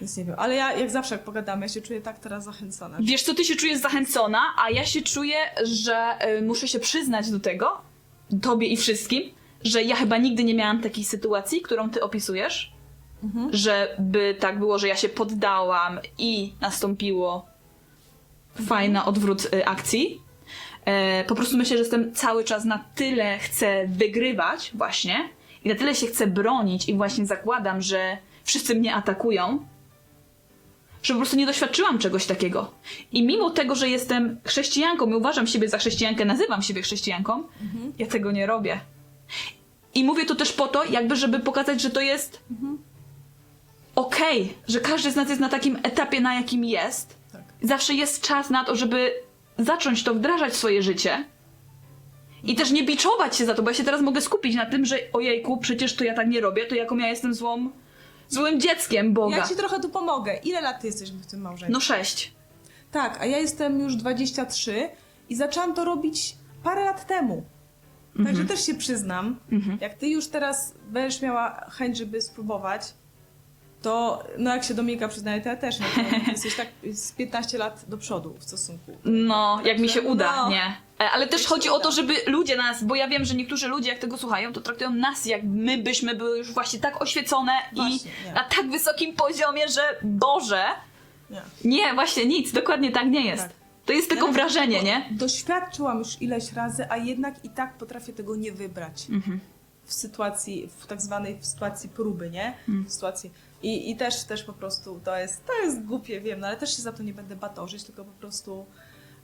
Nic 0.00 0.16
nie 0.16 0.24
wiem, 0.24 0.34
ale 0.38 0.54
ja 0.54 0.72
jak 0.72 0.90
zawsze 0.90 1.14
jak 1.14 1.24
pogadamy, 1.24 1.62
ja 1.66 1.68
się 1.68 1.80
czuję 1.80 2.00
tak 2.00 2.18
teraz 2.18 2.44
zachęcona. 2.44 2.98
Wiesz 3.00 3.22
co, 3.22 3.34
ty 3.34 3.44
się 3.44 3.56
czujesz 3.56 3.78
zachęcona, 3.78 4.40
a 4.64 4.70
ja 4.70 4.84
się 4.86 5.02
czuję, 5.02 5.36
że 5.64 6.18
y, 6.38 6.42
muszę 6.42 6.68
się 6.68 6.78
przyznać 6.78 7.30
do 7.30 7.40
tego, 7.40 7.80
tobie 8.42 8.66
i 8.66 8.76
wszystkim, 8.76 9.22
że 9.64 9.82
ja 9.82 9.96
chyba 9.96 10.16
nigdy 10.18 10.44
nie 10.44 10.54
miałam 10.54 10.80
takiej 10.82 11.04
sytuacji, 11.04 11.60
którą 11.62 11.90
ty 11.90 12.02
opisujesz, 12.02 12.72
Mhm. 13.24 13.48
żeby 13.52 14.36
tak 14.40 14.58
było, 14.58 14.78
że 14.78 14.88
ja 14.88 14.96
się 14.96 15.08
poddałam 15.08 15.98
i 16.18 16.52
nastąpiło 16.60 17.46
fajny 18.68 19.04
odwrót 19.04 19.48
y, 19.54 19.66
akcji. 19.66 20.20
E, 20.84 21.24
po 21.24 21.34
prostu 21.34 21.56
myślę, 21.56 21.76
że 21.76 21.82
jestem 21.82 22.14
cały 22.14 22.44
czas 22.44 22.64
na 22.64 22.84
tyle 22.94 23.38
chcę 23.38 23.86
wygrywać 23.86 24.70
właśnie 24.74 25.28
i 25.64 25.68
na 25.68 25.74
tyle 25.74 25.94
się 25.94 26.06
chcę 26.06 26.26
bronić 26.26 26.88
i 26.88 26.94
właśnie 26.94 27.26
zakładam, 27.26 27.82
że 27.82 28.18
wszyscy 28.44 28.74
mnie 28.74 28.94
atakują, 28.94 29.66
że 31.02 31.14
po 31.14 31.20
prostu 31.20 31.36
nie 31.36 31.46
doświadczyłam 31.46 31.98
czegoś 31.98 32.26
takiego. 32.26 32.70
I 33.12 33.26
mimo 33.26 33.50
tego, 33.50 33.74
że 33.74 33.88
jestem 33.88 34.40
chrześcijanką 34.44 35.10
i 35.10 35.14
uważam 35.14 35.46
siebie 35.46 35.68
za 35.68 35.78
chrześcijankę, 35.78 36.24
nazywam 36.24 36.62
siebie 36.62 36.82
chrześcijanką, 36.82 37.42
ja 37.98 38.06
tego 38.06 38.32
nie 38.32 38.46
robię. 38.46 38.80
I 39.94 40.04
mówię 40.04 40.26
to 40.26 40.34
też 40.34 40.52
po 40.52 40.68
to, 40.68 40.84
jakby, 40.84 41.16
żeby 41.16 41.40
pokazać, 41.40 41.80
że 41.80 41.90
to 41.90 42.00
jest 42.00 42.40
okej, 43.96 44.54
że 44.68 44.80
każdy 44.80 45.10
z 45.10 45.16
nas 45.16 45.28
jest 45.28 45.40
na 45.40 45.48
takim 45.48 45.78
etapie, 45.82 46.20
na 46.20 46.34
jakim 46.34 46.64
jest. 46.64 47.16
Tak. 47.32 47.42
Zawsze 47.62 47.94
jest 47.94 48.22
czas 48.22 48.50
na 48.50 48.64
to, 48.64 48.76
żeby 48.76 49.12
zacząć 49.58 50.04
to 50.04 50.14
wdrażać 50.14 50.52
w 50.52 50.56
swoje 50.56 50.82
życie. 50.82 51.24
I 52.44 52.54
też 52.54 52.70
nie 52.70 52.84
biczować 52.84 53.36
się 53.36 53.44
za 53.46 53.54
to, 53.54 53.62
bo 53.62 53.70
ja 53.70 53.76
się 53.76 53.84
teraz 53.84 54.00
mogę 54.00 54.20
skupić 54.20 54.54
na 54.54 54.66
tym, 54.66 54.84
że 54.84 54.98
ojejku, 55.12 55.58
przecież 55.58 55.96
to 55.96 56.04
ja 56.04 56.14
tak 56.14 56.28
nie 56.28 56.40
robię, 56.40 56.66
to 56.66 56.74
jaką 56.74 56.96
ja 56.96 57.08
jestem 57.08 57.34
złą, 57.34 57.70
złym 58.28 58.60
dzieckiem 58.60 59.12
Boga. 59.12 59.36
Ja 59.36 59.48
ci 59.48 59.56
trochę 59.56 59.80
tu 59.80 59.88
pomogę. 59.88 60.40
Ile 60.44 60.60
lat 60.60 60.80
ty 60.80 60.86
jesteś 60.86 61.10
w 61.10 61.26
tym 61.26 61.40
małżeństwie? 61.40 61.72
No 61.72 61.80
sześć. 61.80 62.32
Tak, 62.90 63.20
a 63.20 63.26
ja 63.26 63.38
jestem 63.38 63.80
już 63.80 63.96
23 63.96 64.88
i 65.28 65.36
zaczęłam 65.36 65.74
to 65.74 65.84
robić 65.84 66.36
parę 66.62 66.84
lat 66.84 67.06
temu. 67.06 67.44
Także 68.24 68.44
też 68.44 68.66
się 68.66 68.74
przyznam, 68.74 69.40
jak 69.80 69.94
ty 69.94 70.08
już 70.08 70.26
teraz 70.26 70.74
będziesz 70.88 71.22
miała 71.22 71.70
chęć, 71.70 71.98
żeby 71.98 72.20
spróbować, 72.20 72.94
to 73.82 74.24
no 74.38 74.54
jak 74.54 74.64
się 74.64 74.74
Dominika 74.74 75.08
przyznaje, 75.08 75.40
to 75.40 75.48
ja 75.48 75.56
też, 75.56 75.78
to 75.78 75.84
jesteś 76.30 76.56
tak 76.56 76.66
z 76.92 77.12
15 77.12 77.58
lat 77.58 77.84
do 77.88 77.98
przodu 77.98 78.34
w 78.38 78.44
stosunku. 78.44 78.96
No, 79.04 79.60
jak 79.64 79.78
mi 79.78 79.88
się 79.88 80.02
uda, 80.02 80.36
No. 80.36 80.48
nie? 80.50 80.76
E, 81.00 81.10
Ale 81.10 81.26
też 81.28 81.46
chodzi 81.46 81.68
o 81.68 81.78
to, 81.78 81.92
żeby 81.92 82.14
ludzie 82.26 82.56
nas, 82.56 82.84
bo 82.84 82.94
ja 82.94 83.08
wiem, 83.08 83.24
że 83.24 83.34
niektórzy 83.34 83.68
ludzie 83.68 83.90
jak 83.90 83.98
tego 83.98 84.18
słuchają, 84.18 84.52
to 84.52 84.60
traktują 84.60 84.90
nas 84.90 85.26
jak 85.26 85.42
my 85.44 85.78
byśmy 85.78 86.14
były 86.14 86.38
już 86.38 86.52
właśnie 86.52 86.78
tak 86.78 87.02
oświecone 87.02 87.52
Właśnie, 87.72 88.10
i 88.10 88.26
nie. 88.26 88.32
na 88.32 88.44
tak 88.44 88.70
wysokim 88.70 89.14
poziomie, 89.14 89.68
że 89.68 89.80
Boże, 90.02 90.64
Nie. 91.30 91.42
nie, 91.64 91.94
właśnie 91.94 92.26
nic, 92.26 92.52
dokładnie 92.52 92.92
tak 92.92 93.06
nie 93.10 93.26
jest. 93.26 93.42
Tak. 93.42 93.52
To 93.86 93.92
jest 93.92 94.08
tylko 94.08 94.26
Ja 94.26 94.32
wrażenie, 94.32 94.82
nie? 94.82 95.08
Doświadczyłam 95.10 95.98
już 95.98 96.22
ileś 96.22 96.52
razy, 96.52 96.86
a 96.90 96.96
jednak 96.96 97.44
i 97.44 97.50
tak 97.50 97.74
potrafię 97.74 98.12
tego 98.12 98.36
nie 98.36 98.52
wybrać. 98.52 99.06
Mhm. 99.10 99.40
W 99.84 99.92
sytuacji, 99.92 100.68
w 100.78 100.86
tak 100.86 101.02
zwanej 101.02 101.38
w 101.40 101.46
sytuacji 101.46 101.88
próby, 101.88 102.30
nie? 102.30 102.54
Mm. 102.68 102.84
W 102.84 102.92
sytuacji. 102.92 103.30
I, 103.62 103.90
I 103.90 103.96
też, 103.96 104.24
też 104.24 104.42
po 104.44 104.52
prostu 104.52 105.00
to 105.04 105.16
jest, 105.16 105.46
to 105.46 105.52
jest 105.52 105.84
głupie, 105.84 106.20
wiem, 106.20 106.40
no 106.40 106.46
ale 106.46 106.56
też 106.56 106.76
się 106.76 106.82
za 106.82 106.92
to 106.92 107.02
nie 107.02 107.14
będę 107.14 107.36
batorzyć, 107.36 107.84
tylko 107.84 108.04
po 108.04 108.12
prostu 108.12 108.66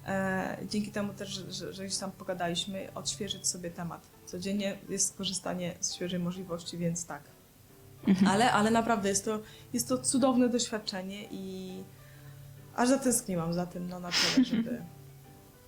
e, 0.06 0.58
dzięki 0.68 0.92
temu 0.92 1.12
też, 1.14 1.28
że, 1.28 1.52
że, 1.52 1.72
że 1.72 1.84
gdzieś 1.84 1.98
tam 1.98 2.12
pogadaliśmy, 2.12 2.88
odświeżyć 2.94 3.46
sobie 3.46 3.70
temat. 3.70 4.06
Codziennie 4.26 4.78
jest 4.88 5.16
korzystanie 5.16 5.74
z 5.80 5.94
świeżej 5.94 6.18
możliwości, 6.20 6.78
więc 6.78 7.06
tak. 7.06 7.22
Mhm. 8.06 8.28
Ale, 8.28 8.52
ale 8.52 8.70
naprawdę 8.70 9.08
jest 9.08 9.24
to, 9.24 9.40
jest 9.72 9.88
to 9.88 9.98
cudowne 9.98 10.48
doświadczenie 10.48 11.24
i 11.30 11.84
aż 12.74 12.88
zatęskniłam 12.88 13.54
za 13.54 13.66
tym, 13.66 13.88
no 13.88 14.00
na 14.00 14.10
tyle, 14.10 14.44
żeby, 14.50 14.82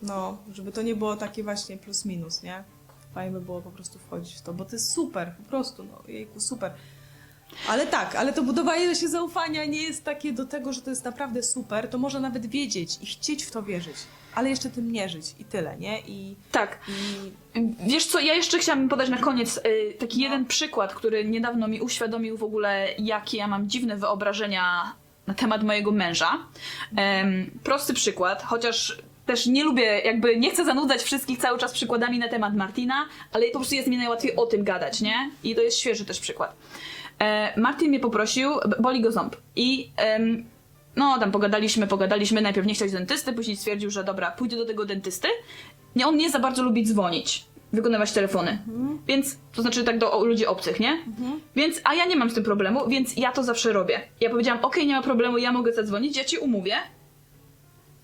no, 0.02 0.38
żeby 0.52 0.72
to 0.72 0.82
nie 0.82 0.96
było 0.96 1.16
takie 1.16 1.42
właśnie 1.42 1.76
plus 1.76 2.04
minus, 2.04 2.42
nie? 2.42 2.64
Fajnie 3.14 3.32
by 3.32 3.40
było 3.40 3.62
po 3.62 3.70
prostu 3.70 3.98
wchodzić 3.98 4.34
w 4.34 4.42
to, 4.42 4.54
bo 4.54 4.64
to 4.64 4.72
jest 4.72 4.92
super, 4.92 5.34
po 5.36 5.42
prostu, 5.42 5.84
no 5.84 6.02
jejku, 6.08 6.40
super. 6.40 6.72
Ale 7.68 7.86
tak, 7.86 8.14
ale 8.16 8.32
to 8.32 8.42
budowanie 8.42 8.94
się 8.94 9.08
zaufania 9.08 9.64
nie 9.64 9.82
jest 9.82 10.04
takie 10.04 10.32
do 10.32 10.44
tego, 10.46 10.72
że 10.72 10.82
to 10.82 10.90
jest 10.90 11.04
naprawdę 11.04 11.42
super, 11.42 11.88
to 11.88 11.98
może 11.98 12.20
nawet 12.20 12.46
wiedzieć 12.46 12.98
i 13.02 13.06
chcieć 13.06 13.44
w 13.44 13.50
to 13.50 13.62
wierzyć, 13.62 13.96
ale 14.34 14.50
jeszcze 14.50 14.70
tym 14.70 14.92
nie 14.92 15.08
żyć 15.08 15.24
i 15.38 15.44
tyle, 15.44 15.76
nie? 15.78 16.00
I, 16.00 16.36
Tak. 16.52 16.78
i 16.88 17.30
Wiesz 17.86 18.06
co, 18.06 18.20
ja 18.20 18.34
jeszcze 18.34 18.58
chciałabym 18.58 18.88
podać 18.88 19.08
na 19.08 19.18
koniec 19.18 19.56
y, 19.56 19.94
taki 19.98 20.18
No. 20.18 20.22
jeden 20.24 20.44
przykład, 20.46 20.94
który 20.94 21.24
niedawno 21.24 21.68
mi 21.68 21.80
uświadomił 21.80 22.36
w 22.36 22.42
ogóle, 22.42 22.88
jakie 22.98 23.38
ja 23.38 23.46
mam 23.46 23.68
dziwne 23.68 23.96
wyobrażenia 23.96 24.94
na 25.26 25.34
temat 25.34 25.62
mojego 25.62 25.92
męża. 25.92 26.38
Prosty 27.64 27.94
przykład, 27.94 28.42
chociaż 28.42 28.98
też 29.26 29.46
nie 29.46 29.64
lubię, 29.64 30.00
jakby 30.04 30.36
nie 30.36 30.50
chcę 30.50 30.64
zanudzać 30.64 31.02
wszystkich 31.02 31.38
cały 31.38 31.58
czas 31.58 31.72
przykładami 31.72 32.18
na 32.18 32.28
temat 32.28 32.54
Martina, 32.56 33.06
ale 33.32 33.46
po 33.46 33.58
prostu 33.58 33.74
jest 33.74 33.88
mi 33.88 33.96
najłatwiej 33.96 34.36
o 34.36 34.46
tym 34.46 34.64
gadać, 34.64 35.00
nie? 35.00 35.30
I 35.44 35.54
to 35.54 35.60
jest 35.60 35.78
świeży 35.78 36.04
też 36.04 36.20
przykład. 36.20 36.56
E, 37.22 37.60
Martin 37.60 37.88
mnie 37.88 38.00
poprosił, 38.00 38.50
boli 38.80 39.00
go 39.00 39.12
ząb 39.12 39.36
i 39.56 39.90
em, 39.96 40.44
no 40.96 41.18
tam 41.18 41.32
pogadaliśmy, 41.32 41.86
pogadaliśmy, 41.86 42.40
najpierw 42.40 42.66
nie 42.66 42.74
chciał 42.74 42.86
iść 42.86 42.92
do 42.92 42.98
dentysty, 42.98 43.32
później 43.32 43.56
stwierdził, 43.56 43.90
że 43.90 44.04
dobra, 44.04 44.30
pójdę 44.30 44.56
do 44.56 44.66
tego 44.66 44.84
dentysty. 44.84 45.28
Nie, 45.96 46.06
on 46.06 46.16
nie 46.16 46.30
za 46.30 46.38
bardzo 46.38 46.62
lubi 46.62 46.86
dzwonić, 46.86 47.44
wykonywać 47.72 48.12
telefony, 48.12 48.58
więc, 49.06 49.38
to 49.54 49.62
znaczy 49.62 49.84
tak 49.84 49.98
do 49.98 50.12
o, 50.12 50.24
ludzi 50.24 50.46
obcych, 50.46 50.80
nie? 50.80 50.98
Więc, 51.56 51.80
a 51.84 51.94
ja 51.94 52.06
nie 52.06 52.16
mam 52.16 52.30
z 52.30 52.34
tym 52.34 52.44
problemu, 52.44 52.88
więc 52.88 53.16
ja 53.16 53.32
to 53.32 53.42
zawsze 53.42 53.72
robię. 53.72 54.00
Ja 54.20 54.30
powiedziałam, 54.30 54.64
okej, 54.64 54.86
nie 54.86 54.94
ma 54.94 55.02
problemu, 55.02 55.38
ja 55.38 55.52
mogę 55.52 55.72
zadzwonić, 55.72 56.16
ja 56.16 56.24
ci 56.24 56.38
umówię. 56.38 56.76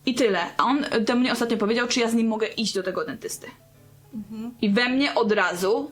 I 0.06 0.14
tyle. 0.14 0.40
A 0.56 0.64
on 0.64 0.84
e, 0.90 1.00
do 1.00 1.16
mnie 1.16 1.32
ostatnio 1.32 1.56
powiedział, 1.56 1.86
czy 1.86 2.00
ja 2.00 2.08
z 2.08 2.14
nim 2.14 2.28
mogę 2.28 2.46
iść 2.46 2.74
do 2.74 2.82
tego 2.82 3.04
dentysty. 3.04 3.46
I 4.62 4.70
we 4.70 4.88
mnie 4.88 5.14
od 5.14 5.32
razu. 5.32 5.90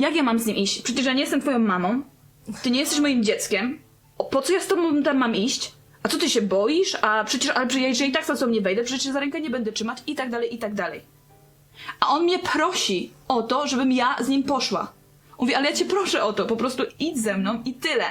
Jak 0.00 0.16
ja 0.16 0.22
mam 0.22 0.38
z 0.38 0.46
nim 0.46 0.56
iść? 0.56 0.82
Przecież 0.82 1.06
ja 1.06 1.12
nie 1.12 1.20
jestem 1.20 1.40
twoją 1.40 1.58
mamą. 1.58 2.02
Ty 2.62 2.70
nie 2.70 2.80
jesteś 2.80 3.00
moim 3.00 3.24
dzieckiem. 3.24 3.78
O, 4.18 4.24
po 4.24 4.42
co 4.42 4.52
ja 4.52 4.60
z 4.60 4.66
tobą 4.66 5.02
tam 5.02 5.18
mam 5.18 5.34
iść? 5.34 5.72
A 6.02 6.08
co 6.08 6.18
ty 6.18 6.30
się 6.30 6.42
boisz? 6.42 6.96
A 7.02 7.24
przecież, 7.24 7.50
ale 7.50 7.66
przecież 7.66 7.88
jeżeli 7.88 8.12
tak 8.12 8.24
co 8.24 8.46
nie 8.46 8.60
wejdę, 8.60 8.84
przecież 8.84 9.12
za 9.12 9.20
rękę 9.20 9.40
nie 9.40 9.50
będę 9.50 9.72
trzymać 9.72 9.98
i 10.06 10.14
tak 10.14 10.30
dalej, 10.30 10.54
i 10.54 10.58
tak 10.58 10.74
dalej. 10.74 11.00
A 12.00 12.08
on 12.08 12.24
mnie 12.24 12.38
prosi 12.38 13.10
o 13.28 13.42
to, 13.42 13.66
żebym 13.66 13.92
ja 13.92 14.16
z 14.20 14.28
nim 14.28 14.42
poszła. 14.42 14.92
Mówi, 15.40 15.54
ale 15.54 15.70
ja 15.70 15.76
cię 15.76 15.84
proszę 15.84 16.22
o 16.24 16.32
to, 16.32 16.46
po 16.46 16.56
prostu 16.56 16.82
idź 17.00 17.18
ze 17.18 17.36
mną 17.36 17.62
i 17.64 17.74
tyle. 17.74 18.04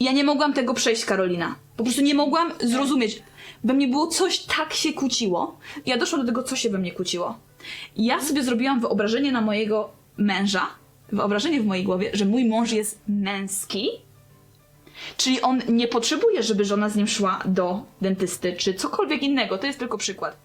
Ja 0.00 0.12
nie 0.12 0.24
mogłam 0.24 0.52
tego 0.52 0.74
przejść, 0.74 1.04
Karolina. 1.04 1.54
Po 1.76 1.84
prostu 1.84 2.02
nie 2.02 2.14
mogłam 2.14 2.52
zrozumieć. 2.60 3.22
We 3.64 3.74
mnie 3.74 3.88
było 3.88 4.06
coś 4.06 4.38
tak 4.38 4.72
się 4.74 4.92
kłóciło. 4.92 5.58
Ja 5.86 5.96
doszłam 5.96 6.20
do 6.20 6.26
tego, 6.26 6.42
co 6.42 6.56
się 6.56 6.70
we 6.70 6.78
mnie 6.78 6.92
kłóciło. 6.92 7.38
Ja 7.96 8.22
sobie 8.22 8.42
zrobiłam 8.42 8.80
wyobrażenie 8.80 9.32
na 9.32 9.40
mojego 9.40 9.97
męża, 10.18 10.66
wyobrażenie 11.12 11.60
w 11.60 11.66
mojej 11.66 11.84
głowie, 11.84 12.10
że 12.12 12.24
mój 12.24 12.44
mąż 12.44 12.72
jest 12.72 13.00
męski, 13.08 13.88
czyli 15.16 15.40
on 15.40 15.62
nie 15.68 15.88
potrzebuje, 15.88 16.42
żeby 16.42 16.64
żona 16.64 16.88
z 16.88 16.96
nim 16.96 17.08
szła 17.08 17.42
do 17.44 17.82
dentysty, 18.00 18.52
czy 18.52 18.74
cokolwiek 18.74 19.22
innego. 19.22 19.58
To 19.58 19.66
jest 19.66 19.78
tylko 19.78 19.98
przykład. 19.98 20.36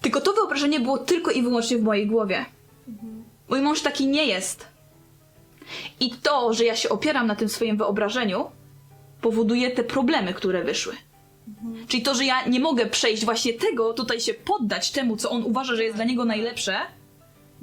Tylko 0.00 0.20
to 0.20 0.32
wyobrażenie 0.32 0.80
było 0.80 0.98
tylko 0.98 1.30
i 1.30 1.42
wyłącznie 1.42 1.78
w 1.78 1.82
mojej 1.82 2.06
głowie. 2.06 2.44
Mój 3.48 3.60
mąż 3.60 3.80
taki 3.80 4.06
nie 4.06 4.26
jest. 4.26 4.66
I 6.00 6.10
to, 6.10 6.54
że 6.54 6.64
ja 6.64 6.76
się 6.76 6.88
opieram 6.88 7.26
na 7.26 7.36
tym 7.36 7.48
swoim 7.48 7.76
wyobrażeniu, 7.76 8.44
powoduje 9.20 9.70
te 9.70 9.84
problemy, 9.84 10.34
które 10.34 10.64
wyszły. 10.64 10.94
Czyli 11.88 12.02
to, 12.02 12.14
że 12.14 12.24
ja 12.24 12.46
nie 12.46 12.60
mogę 12.60 12.86
przejść 12.86 13.24
właśnie 13.24 13.52
tego, 13.52 13.92
tutaj 13.92 14.20
się 14.20 14.34
poddać 14.34 14.90
temu, 14.90 15.16
co 15.16 15.30
on 15.30 15.44
uważa, 15.44 15.76
że 15.76 15.84
jest 15.84 15.96
dla 15.96 16.04
niego 16.04 16.24
najlepsze 16.24 16.76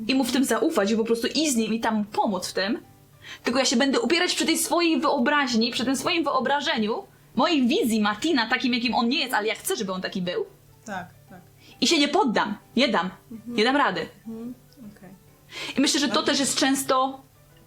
i 0.07 0.15
mu 0.15 0.23
w 0.23 0.31
tym 0.31 0.43
zaufać 0.43 0.91
i 0.91 0.97
po 0.97 1.03
prostu 1.03 1.27
iść 1.27 1.51
z 1.51 1.55
nim 1.55 1.73
i 1.73 1.79
tam 1.79 2.05
pomóc 2.05 2.47
w 2.47 2.53
tym, 2.53 2.79
Tylko 3.43 3.59
ja 3.59 3.65
się 3.65 3.75
będę 3.75 3.99
upierać 3.99 4.35
przy 4.35 4.45
tej 4.45 4.57
swojej 4.57 4.99
wyobraźni, 4.99 5.71
przy 5.71 5.85
tym 5.85 5.95
swoim 5.95 6.23
wyobrażeniu, 6.23 7.03
mojej 7.35 7.67
wizji 7.67 8.01
Martina, 8.01 8.49
takim 8.49 8.73
jakim 8.73 8.95
on 8.95 9.09
nie 9.09 9.19
jest, 9.19 9.33
ale 9.33 9.47
ja 9.47 9.55
chcę, 9.55 9.75
żeby 9.75 9.91
on 9.91 10.01
taki 10.01 10.21
był. 10.21 10.45
Tak, 10.85 11.07
tak. 11.29 11.41
I 11.81 11.87
się 11.87 11.99
nie 11.99 12.07
poddam. 12.07 12.57
Nie 12.75 12.87
dam. 12.87 13.09
Nie 13.47 13.63
dam 13.63 13.75
rady. 13.75 14.05
Mhm. 14.27 14.53
Okej. 14.97 15.09
I 15.77 15.81
myślę, 15.81 15.99
że 15.99 16.07
to 16.07 16.23
też 16.23 16.39
jest 16.39 16.57
często 16.57 17.21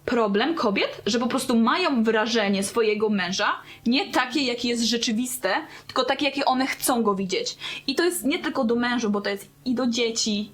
problem 0.05 0.55
kobiet, 0.55 1.01
że 1.05 1.19
po 1.19 1.27
prostu 1.27 1.57
mają 1.57 2.03
wrażenie 2.03 2.63
swojego 2.63 3.09
męża 3.09 3.51
nie 3.85 4.11
takie, 4.11 4.41
jakie 4.41 4.69
jest 4.69 4.83
rzeczywiste, 4.83 5.53
tylko 5.87 6.03
takie, 6.03 6.25
jakie 6.25 6.45
one 6.45 6.67
chcą 6.67 7.03
go 7.03 7.15
widzieć. 7.15 7.57
I 7.87 7.95
to 7.95 8.03
jest 8.03 8.23
nie 8.23 8.39
tylko 8.39 8.63
do 8.63 8.75
mężu, 8.75 9.09
bo 9.09 9.21
to 9.21 9.29
jest 9.29 9.49
i 9.65 9.75
do 9.75 9.87
dzieci, 9.87 10.51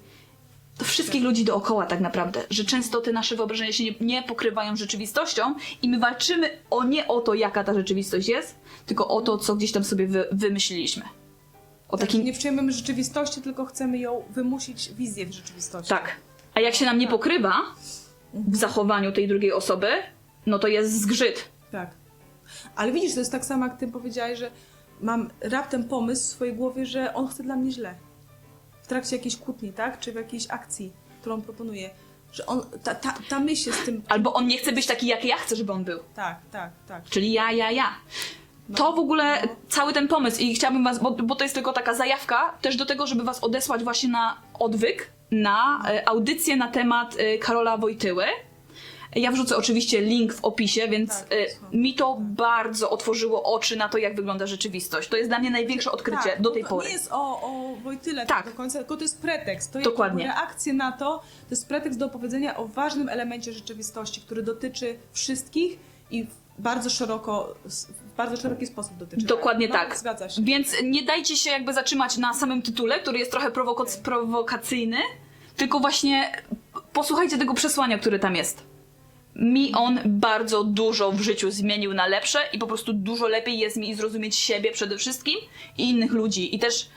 do 0.78 0.84
wszystkich 0.84 1.22
ludzi 1.22 1.44
dookoła 1.44 1.86
tak 1.86 2.00
naprawdę, 2.00 2.40
że 2.50 2.64
często 2.64 3.00
te 3.00 3.12
nasze 3.12 3.36
wyobrażenia 3.36 3.72
się 3.72 3.84
nie, 3.84 3.94
nie 4.00 4.22
pokrywają 4.22 4.76
z 4.76 4.78
rzeczywistością 4.78 5.54
i 5.82 5.88
my 5.88 5.98
walczymy 5.98 6.50
o 6.70 6.84
nie 6.84 7.08
o 7.08 7.20
to, 7.20 7.34
jaka 7.34 7.64
ta 7.64 7.74
rzeczywistość 7.74 8.28
jest, 8.28 8.58
tylko 8.86 9.08
o 9.08 9.20
to, 9.20 9.38
co 9.38 9.56
gdzieś 9.56 9.72
tam 9.72 9.84
sobie 9.84 10.06
wy, 10.06 10.28
wymyśliliśmy. 10.32 11.02
O 11.88 11.96
Tak, 11.96 12.06
takim 12.06 12.24
Nie 12.24 12.32
przyjmujemy 12.32 12.72
rzeczywistości, 12.72 13.42
tylko 13.42 13.64
chcemy 13.64 13.98
ją 13.98 14.24
wymusić 14.30 14.92
wizję 14.94 15.26
w 15.26 15.32
rzeczywistości. 15.32 15.88
Tak. 15.88 16.16
A 16.54 16.60
jak 16.60 16.74
się 16.74 16.84
nam 16.84 16.98
nie 16.98 17.08
pokrywa 17.08 17.54
w 18.34 18.56
zachowaniu 18.56 19.12
tej 19.12 19.28
drugiej 19.28 19.52
osoby, 19.52 19.88
no 20.46 20.58
to 20.58 20.68
jest 20.68 21.00
zgrzyt. 21.00 21.48
Tak. 21.70 21.90
Ale 22.76 22.92
widzisz, 22.92 23.14
to 23.14 23.20
jest 23.20 23.32
tak 23.32 23.44
samo, 23.44 23.66
jak 23.66 23.78
ty 23.78 23.88
powiedziałeś, 23.88 24.38
że 24.38 24.50
mam 25.00 25.30
raptem 25.40 25.84
pomysł 25.84 26.22
w 26.22 26.26
swojej 26.26 26.54
głowie, 26.54 26.86
że 26.86 27.14
on 27.14 27.28
chce 27.28 27.42
dla 27.42 27.56
mnie 27.56 27.72
źle. 27.72 27.94
W 28.88 28.90
trakcie 28.90 29.16
jakiejś 29.16 29.36
kłótni, 29.36 29.72
tak? 29.72 30.00
Czy 30.00 30.12
w 30.12 30.14
jakiejś 30.14 30.46
akcji, 30.50 30.92
którą 31.20 31.42
proponuje. 31.42 31.90
Że 32.32 32.46
on, 32.46 32.62
ta, 32.84 32.94
ta, 32.94 33.14
ta 33.28 33.40
myśl 33.40 33.68
jest 33.68 33.84
tym... 33.84 34.02
Albo 34.08 34.34
on 34.34 34.46
nie 34.46 34.58
chce 34.58 34.72
być 34.72 34.86
taki, 34.86 35.06
jak 35.06 35.24
ja 35.24 35.36
chcę, 35.36 35.56
żeby 35.56 35.72
on 35.72 35.84
był. 35.84 35.98
Tak, 36.14 36.38
tak, 36.52 36.70
tak. 36.88 37.04
Czyli 37.04 37.32
ja, 37.32 37.52
ja, 37.52 37.70
ja. 37.70 37.94
To 38.76 38.92
w 38.92 38.98
ogóle 38.98 39.48
cały 39.68 39.92
ten 39.92 40.08
pomysł 40.08 40.40
i 40.40 40.54
chciałabym 40.54 40.84
was, 40.84 40.98
bo, 40.98 41.10
bo 41.10 41.34
to 41.34 41.44
jest 41.44 41.54
tylko 41.54 41.72
taka 41.72 41.94
zajawka, 41.94 42.54
też 42.60 42.76
do 42.76 42.86
tego, 42.86 43.06
żeby 43.06 43.24
was 43.24 43.44
odesłać 43.44 43.84
właśnie 43.84 44.08
na 44.08 44.36
odwyk, 44.58 45.10
na 45.30 45.82
e, 45.88 46.08
audycję 46.08 46.56
na 46.56 46.68
temat 46.68 47.16
e, 47.18 47.38
Karola 47.38 47.76
Wojtyły. 47.76 48.24
Ja 49.18 49.32
wrzucę 49.32 49.56
oczywiście 49.56 50.00
link 50.00 50.32
w 50.34 50.44
opisie, 50.44 50.88
więc 50.88 51.10
Tak, 51.10 51.32
e, 51.72 51.76
mi 51.76 51.94
to 51.94 52.16
bardzo 52.20 52.90
otworzyło 52.90 53.42
oczy 53.54 53.76
na 53.76 53.88
to, 53.88 53.98
jak 53.98 54.16
wygląda 54.16 54.46
rzeczywistość. 54.46 55.08
To 55.08 55.16
jest 55.16 55.30
dla 55.30 55.38
mnie 55.38 55.50
największe 55.50 55.92
odkrycie 55.92 56.22
tak, 56.30 56.42
do 56.42 56.48
bo 56.50 56.54
tej 56.54 56.62
to 56.62 56.68
pory. 56.68 56.86
nie 56.86 56.92
jest 56.92 57.08
o, 57.12 57.42
o 57.42 57.76
Wojtyle 57.84 58.26
Tak. 58.26 58.36
tak. 58.44 58.52
do 58.52 58.56
końca, 58.56 58.78
tylko 58.78 58.96
to 58.96 59.02
jest 59.02 59.22
pretekst. 59.22 59.72
To 59.72 59.80
Dokładnie. 59.80 60.24
jest 60.24 60.36
reakcja 60.36 60.72
na 60.72 60.92
to, 60.92 61.18
to 61.18 61.50
jest 61.50 61.68
pretekst 61.68 61.98
do 61.98 62.06
opowiedzenia 62.06 62.56
o 62.56 62.66
ważnym 62.68 63.08
elemencie 63.08 63.52
rzeczywistości, 63.52 64.20
który 64.20 64.42
dotyczy 64.42 64.98
wszystkich 65.12 65.78
i 66.10 66.24
w 66.24 66.28
bardzo 66.58 66.90
szeroko, 66.90 67.54
w 68.12 68.16
bardzo 68.16 68.36
szeroki 68.36 68.66
sposób 68.66 68.96
dotyczy. 68.96 69.26
Dokładnie 69.26 69.68
no, 69.68 69.74
tak. 69.74 69.96
Zgadza 69.98 70.28
się. 70.28 70.42
Więc 70.42 70.72
nie 70.84 71.02
dajcie 71.02 71.36
się 71.36 71.50
jakby 71.50 71.72
zatrzymać 71.74 72.16
na 72.16 72.34
samym 72.34 72.62
tytule, 72.62 73.00
który 73.00 73.18
jest 73.18 73.30
trochę 73.30 73.50
prowoko- 73.50 74.02
prowokacyjny, 74.02 74.98
tylko 75.56 75.80
właśnie 75.80 76.32
posłuchajcie 76.92 77.38
tego 77.38 77.54
przesłania, 77.54 77.98
które 77.98 78.18
tam 78.18 78.36
jest. 78.36 78.62
Mi 79.38 79.72
on 79.74 80.00
bardzo 80.06 80.64
dużo 80.64 81.12
w 81.12 81.20
życiu 81.20 81.50
zmienił 81.50 81.94
na 81.94 82.06
lepsze 82.06 82.38
i 82.52 82.58
po 82.58 82.66
prostu 82.66 82.92
dużo 82.92 83.28
lepiej 83.28 83.58
jest 83.58 83.76
mi 83.76 83.94
zrozumieć 83.94 84.36
siebie 84.36 84.72
przede 84.72 84.96
wszystkim 84.98 85.34
i 85.78 85.90
innych 85.90 86.12
ludzi. 86.12 86.54
I 86.54 86.58
też 86.58 86.88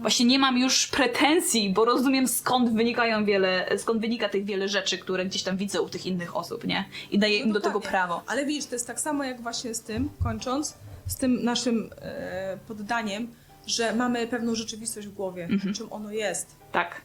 właśnie 0.00 0.26
nie 0.26 0.38
mam 0.38 0.58
już 0.58 0.86
pretensji, 0.86 1.70
bo 1.70 1.84
rozumiem 1.84 2.28
skąd 2.28 2.72
wynikają 2.76 3.24
wiele, 3.24 3.68
skąd 3.78 4.00
wynika 4.00 4.28
tych 4.28 4.44
wiele 4.44 4.68
rzeczy, 4.68 4.98
które 4.98 5.26
gdzieś 5.26 5.42
tam 5.42 5.56
widzę 5.56 5.82
u 5.82 5.88
tych 5.88 6.06
innych 6.06 6.36
osób, 6.36 6.64
nie? 6.66 6.84
I 7.10 7.18
daję 7.18 7.38
im 7.38 7.48
No 7.48 7.54
do 7.54 7.60
tego 7.60 7.72
dokładnie. 7.72 7.90
prawo. 7.90 8.22
Ale 8.26 8.46
widzisz, 8.46 8.66
to 8.66 8.74
jest 8.74 8.86
tak 8.86 9.00
samo 9.00 9.24
jak 9.24 9.40
właśnie 9.42 9.74
z 9.74 9.80
tym, 9.82 10.10
kończąc, 10.22 10.74
z 11.06 11.16
tym 11.16 11.44
naszym 11.44 11.90
e, 12.02 12.58
poddaniem, 12.68 13.28
że 13.66 13.94
mamy 13.94 14.26
pewną 14.26 14.54
rzeczywistość 14.54 15.06
w 15.06 15.12
głowie, 15.14 15.44
Mhm. 15.44 15.74
czym 15.74 15.92
ono 15.92 16.12
jest. 16.12 16.56
Tak. 16.72 17.00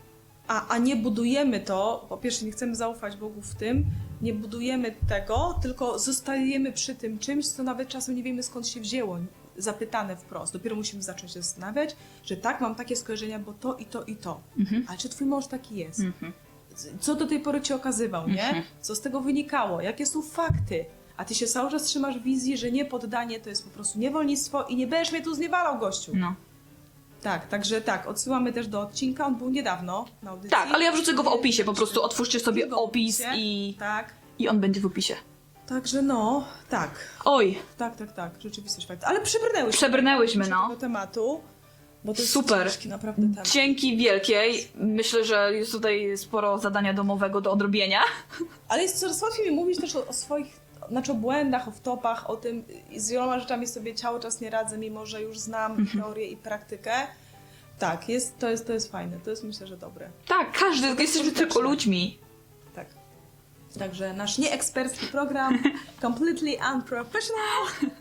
A, 0.47 0.67
a 0.67 0.77
nie 0.77 0.95
budujemy 0.95 1.59
to, 1.59 2.05
po 2.09 2.17
pierwsze 2.17 2.45
nie 2.45 2.51
chcemy 2.51 2.75
zaufać 2.75 3.15
Bogu 3.17 3.41
w 3.41 3.55
tym, 3.55 3.85
nie 4.21 4.33
budujemy 4.33 4.95
tego, 5.07 5.59
tylko 5.61 5.99
zostajemy 5.99 6.71
przy 6.71 6.95
tym 6.95 7.19
czymś, 7.19 7.47
co 7.47 7.63
nawet 7.63 7.89
czasem 7.89 8.15
nie 8.15 8.23
wiemy 8.23 8.43
skąd 8.43 8.67
się 8.67 8.81
wzięło, 8.81 9.17
zapytane 9.57 10.17
wprost. 10.17 10.53
Dopiero 10.53 10.75
musimy 10.75 11.01
zacząć 11.01 11.31
się 11.31 11.41
zastanawiać, 11.41 11.95
że 12.23 12.37
tak, 12.37 12.61
mam 12.61 12.75
takie 12.75 12.95
skojarzenia, 12.95 13.39
bo 13.39 13.53
to 13.53 13.75
i 13.75 13.85
to 13.85 14.03
i 14.03 14.15
to. 14.15 14.41
Mhm. 14.59 14.85
Ale 14.87 14.97
czy 14.97 15.09
twój 15.09 15.27
mąż 15.27 15.47
taki 15.47 15.75
jest? 15.75 15.99
Mhm. 15.99 16.33
Co 16.99 17.15
do 17.15 17.27
tej 17.27 17.39
pory 17.39 17.61
ci 17.61 17.73
okazywał, 17.73 18.27
nie? 18.27 18.43
Mhm. 18.43 18.63
Co 18.81 18.95
z 18.95 19.01
tego 19.01 19.21
wynikało? 19.21 19.81
Jakie 19.81 20.05
są 20.05 20.21
fakty? 20.21 20.85
A 21.17 21.25
ty 21.25 21.35
się 21.35 21.47
cały 21.47 21.71
czas 21.71 21.83
trzymasz 21.83 22.19
wizji, 22.19 22.57
że 22.57 22.71
nie 22.71 22.85
poddanie 22.85 23.39
to 23.39 23.49
jest 23.49 23.63
po 23.63 23.69
prostu 23.69 23.99
niewolnictwo 23.99 24.63
i 24.63 24.75
nie 24.75 24.87
będziesz 24.87 25.11
mnie 25.11 25.21
tu 25.21 25.35
zniewalał, 25.35 25.79
gościu. 25.79 26.11
No. 26.15 26.35
Tak, 27.25 27.47
także 27.47 27.81
tak, 27.81 28.07
odsyłamy 28.07 28.53
też 28.53 28.67
do 28.67 28.81
odcinka, 28.81 29.25
on 29.25 29.35
był 29.35 29.49
niedawno 29.49 30.05
na 30.23 30.31
audycji. 30.31 30.49
Tak, 30.51 30.69
ale 30.73 30.83
ja 30.83 30.91
wrzucę 30.91 31.13
go 31.13 31.23
w 31.23 31.27
opisie, 31.27 31.63
po 31.63 31.73
prostu 31.73 32.03
otwórzcie 32.03 32.39
sobie 32.39 32.69
opis 32.71 33.23
i, 33.35 33.75
Tak, 33.79 34.13
i 34.39 34.49
on 34.49 34.59
będzie 34.59 34.81
w 34.81 34.85
opisie. 34.85 35.15
także 35.67 36.01
no, 36.01 36.45
tak, 36.69 36.91
Oj, 37.25 37.57
tak, 37.77 37.95
tak, 37.95 38.11
tak, 38.11 38.31
rzeczywistość 38.41 38.87
fakt. 38.87 39.03
Ale 39.03 39.21
przebrnęłyśmy. 39.21 39.77
Przebrnęłyśmy, 39.77 40.47
no. 40.49 40.67
tego 40.67 40.79
tematu, 40.79 41.41
bo 42.03 42.13
to 42.13 42.21
jest 42.21 42.33
Super. 42.33 42.67
ciężki 42.67 42.89
naprawdę 42.89 43.21
temat. 43.21 43.51
dzięki 43.51 43.97
wielkiej. 43.97 44.67
Myślę, 44.75 45.25
że 45.25 45.53
jest 45.53 45.71
tutaj 45.71 46.17
sporo 46.17 46.57
zadania 46.57 46.93
domowego 46.93 47.41
do 47.41 47.51
odrobienia. 47.51 47.99
Ale 48.67 48.81
jest 48.81 48.99
coraz 48.99 49.21
łatwiej 49.21 49.49
mi 49.49 49.55
mówić 49.55 49.79
też 49.81 49.95
o, 49.95 50.07
o 50.07 50.13
swoich, 50.13 50.59
znaczy 50.89 51.11
o 51.11 51.15
błędach, 51.15 51.67
o 51.67 51.71
wtopach, 51.71 52.29
o 52.29 52.35
tym, 52.37 52.63
z 52.97 53.09
wieloma 53.09 53.39
rzeczami 53.39 53.67
sobie 53.67 53.95
cały 53.95 54.19
czas 54.19 54.41
nie 54.41 54.49
radzę, 54.49 54.77
mimo 54.77 55.05
że 55.05 55.21
już 55.21 55.39
znam 55.39 55.71
Mhm. 55.71 56.01
teorię 56.03 56.27
i 56.27 56.37
praktykę. 56.37 56.91
Tak, 57.79 58.09
jest, 58.09 58.39
to, 58.39 58.49
jest, 58.49 58.67
to 58.67 58.73
jest 58.73 58.91
fajne, 58.91 59.17
to 59.19 59.29
jest 59.29 59.43
myślę, 59.43 59.67
że 59.67 59.77
dobre. 59.77 60.09
Tak, 60.27 60.51
każdy, 60.59 60.87
jesteśmy 60.87 61.07
skuteczne. 61.13 61.33
tylko 61.33 61.59
ludźmi. 61.59 62.19
Tak. 62.75 62.87
Także 63.79 64.13
nasz 64.13 64.37
nieekspercki 64.37 65.07
program, 65.07 65.59
completely 66.01 66.51
unprofessional. 66.75 67.91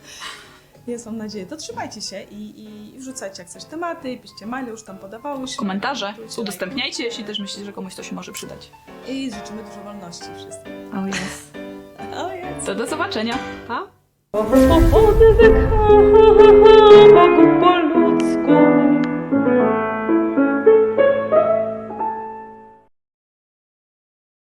Jest, 0.86 1.06
mam 1.06 1.16
nadzieję. 1.16 1.46
To 1.46 1.56
trzymajcie 1.56 2.00
się 2.00 2.22
i, 2.22 2.64
i 2.64 2.98
wrzucajcie 2.98 3.42
jak 3.42 3.50
coś 3.50 3.64
tematy, 3.64 4.18
piszcie 4.18 4.46
maile, 4.46 4.66
już 4.68 4.82
tam 4.84 4.98
podawały 4.98 5.48
się. 5.48 5.56
Komentarze 5.56 6.14
udostępniajcie, 6.38 7.04
jeśli 7.04 7.24
też 7.24 7.38
myślicie, 7.38 7.64
że 7.64 7.72
komuś 7.72 7.94
to 7.94 8.02
się 8.02 8.14
może 8.14 8.32
przydać. 8.32 8.70
I 9.08 9.30
życzymy 9.32 9.62
dużo 9.62 9.82
wolności 9.84 10.24
wszystkim. 10.36 10.72
Oh 10.98 11.08
yes. 11.08 11.43
To 12.66 12.74
do 12.74 12.86
zobaczenia. 12.86 13.38
Pa! 13.68 13.86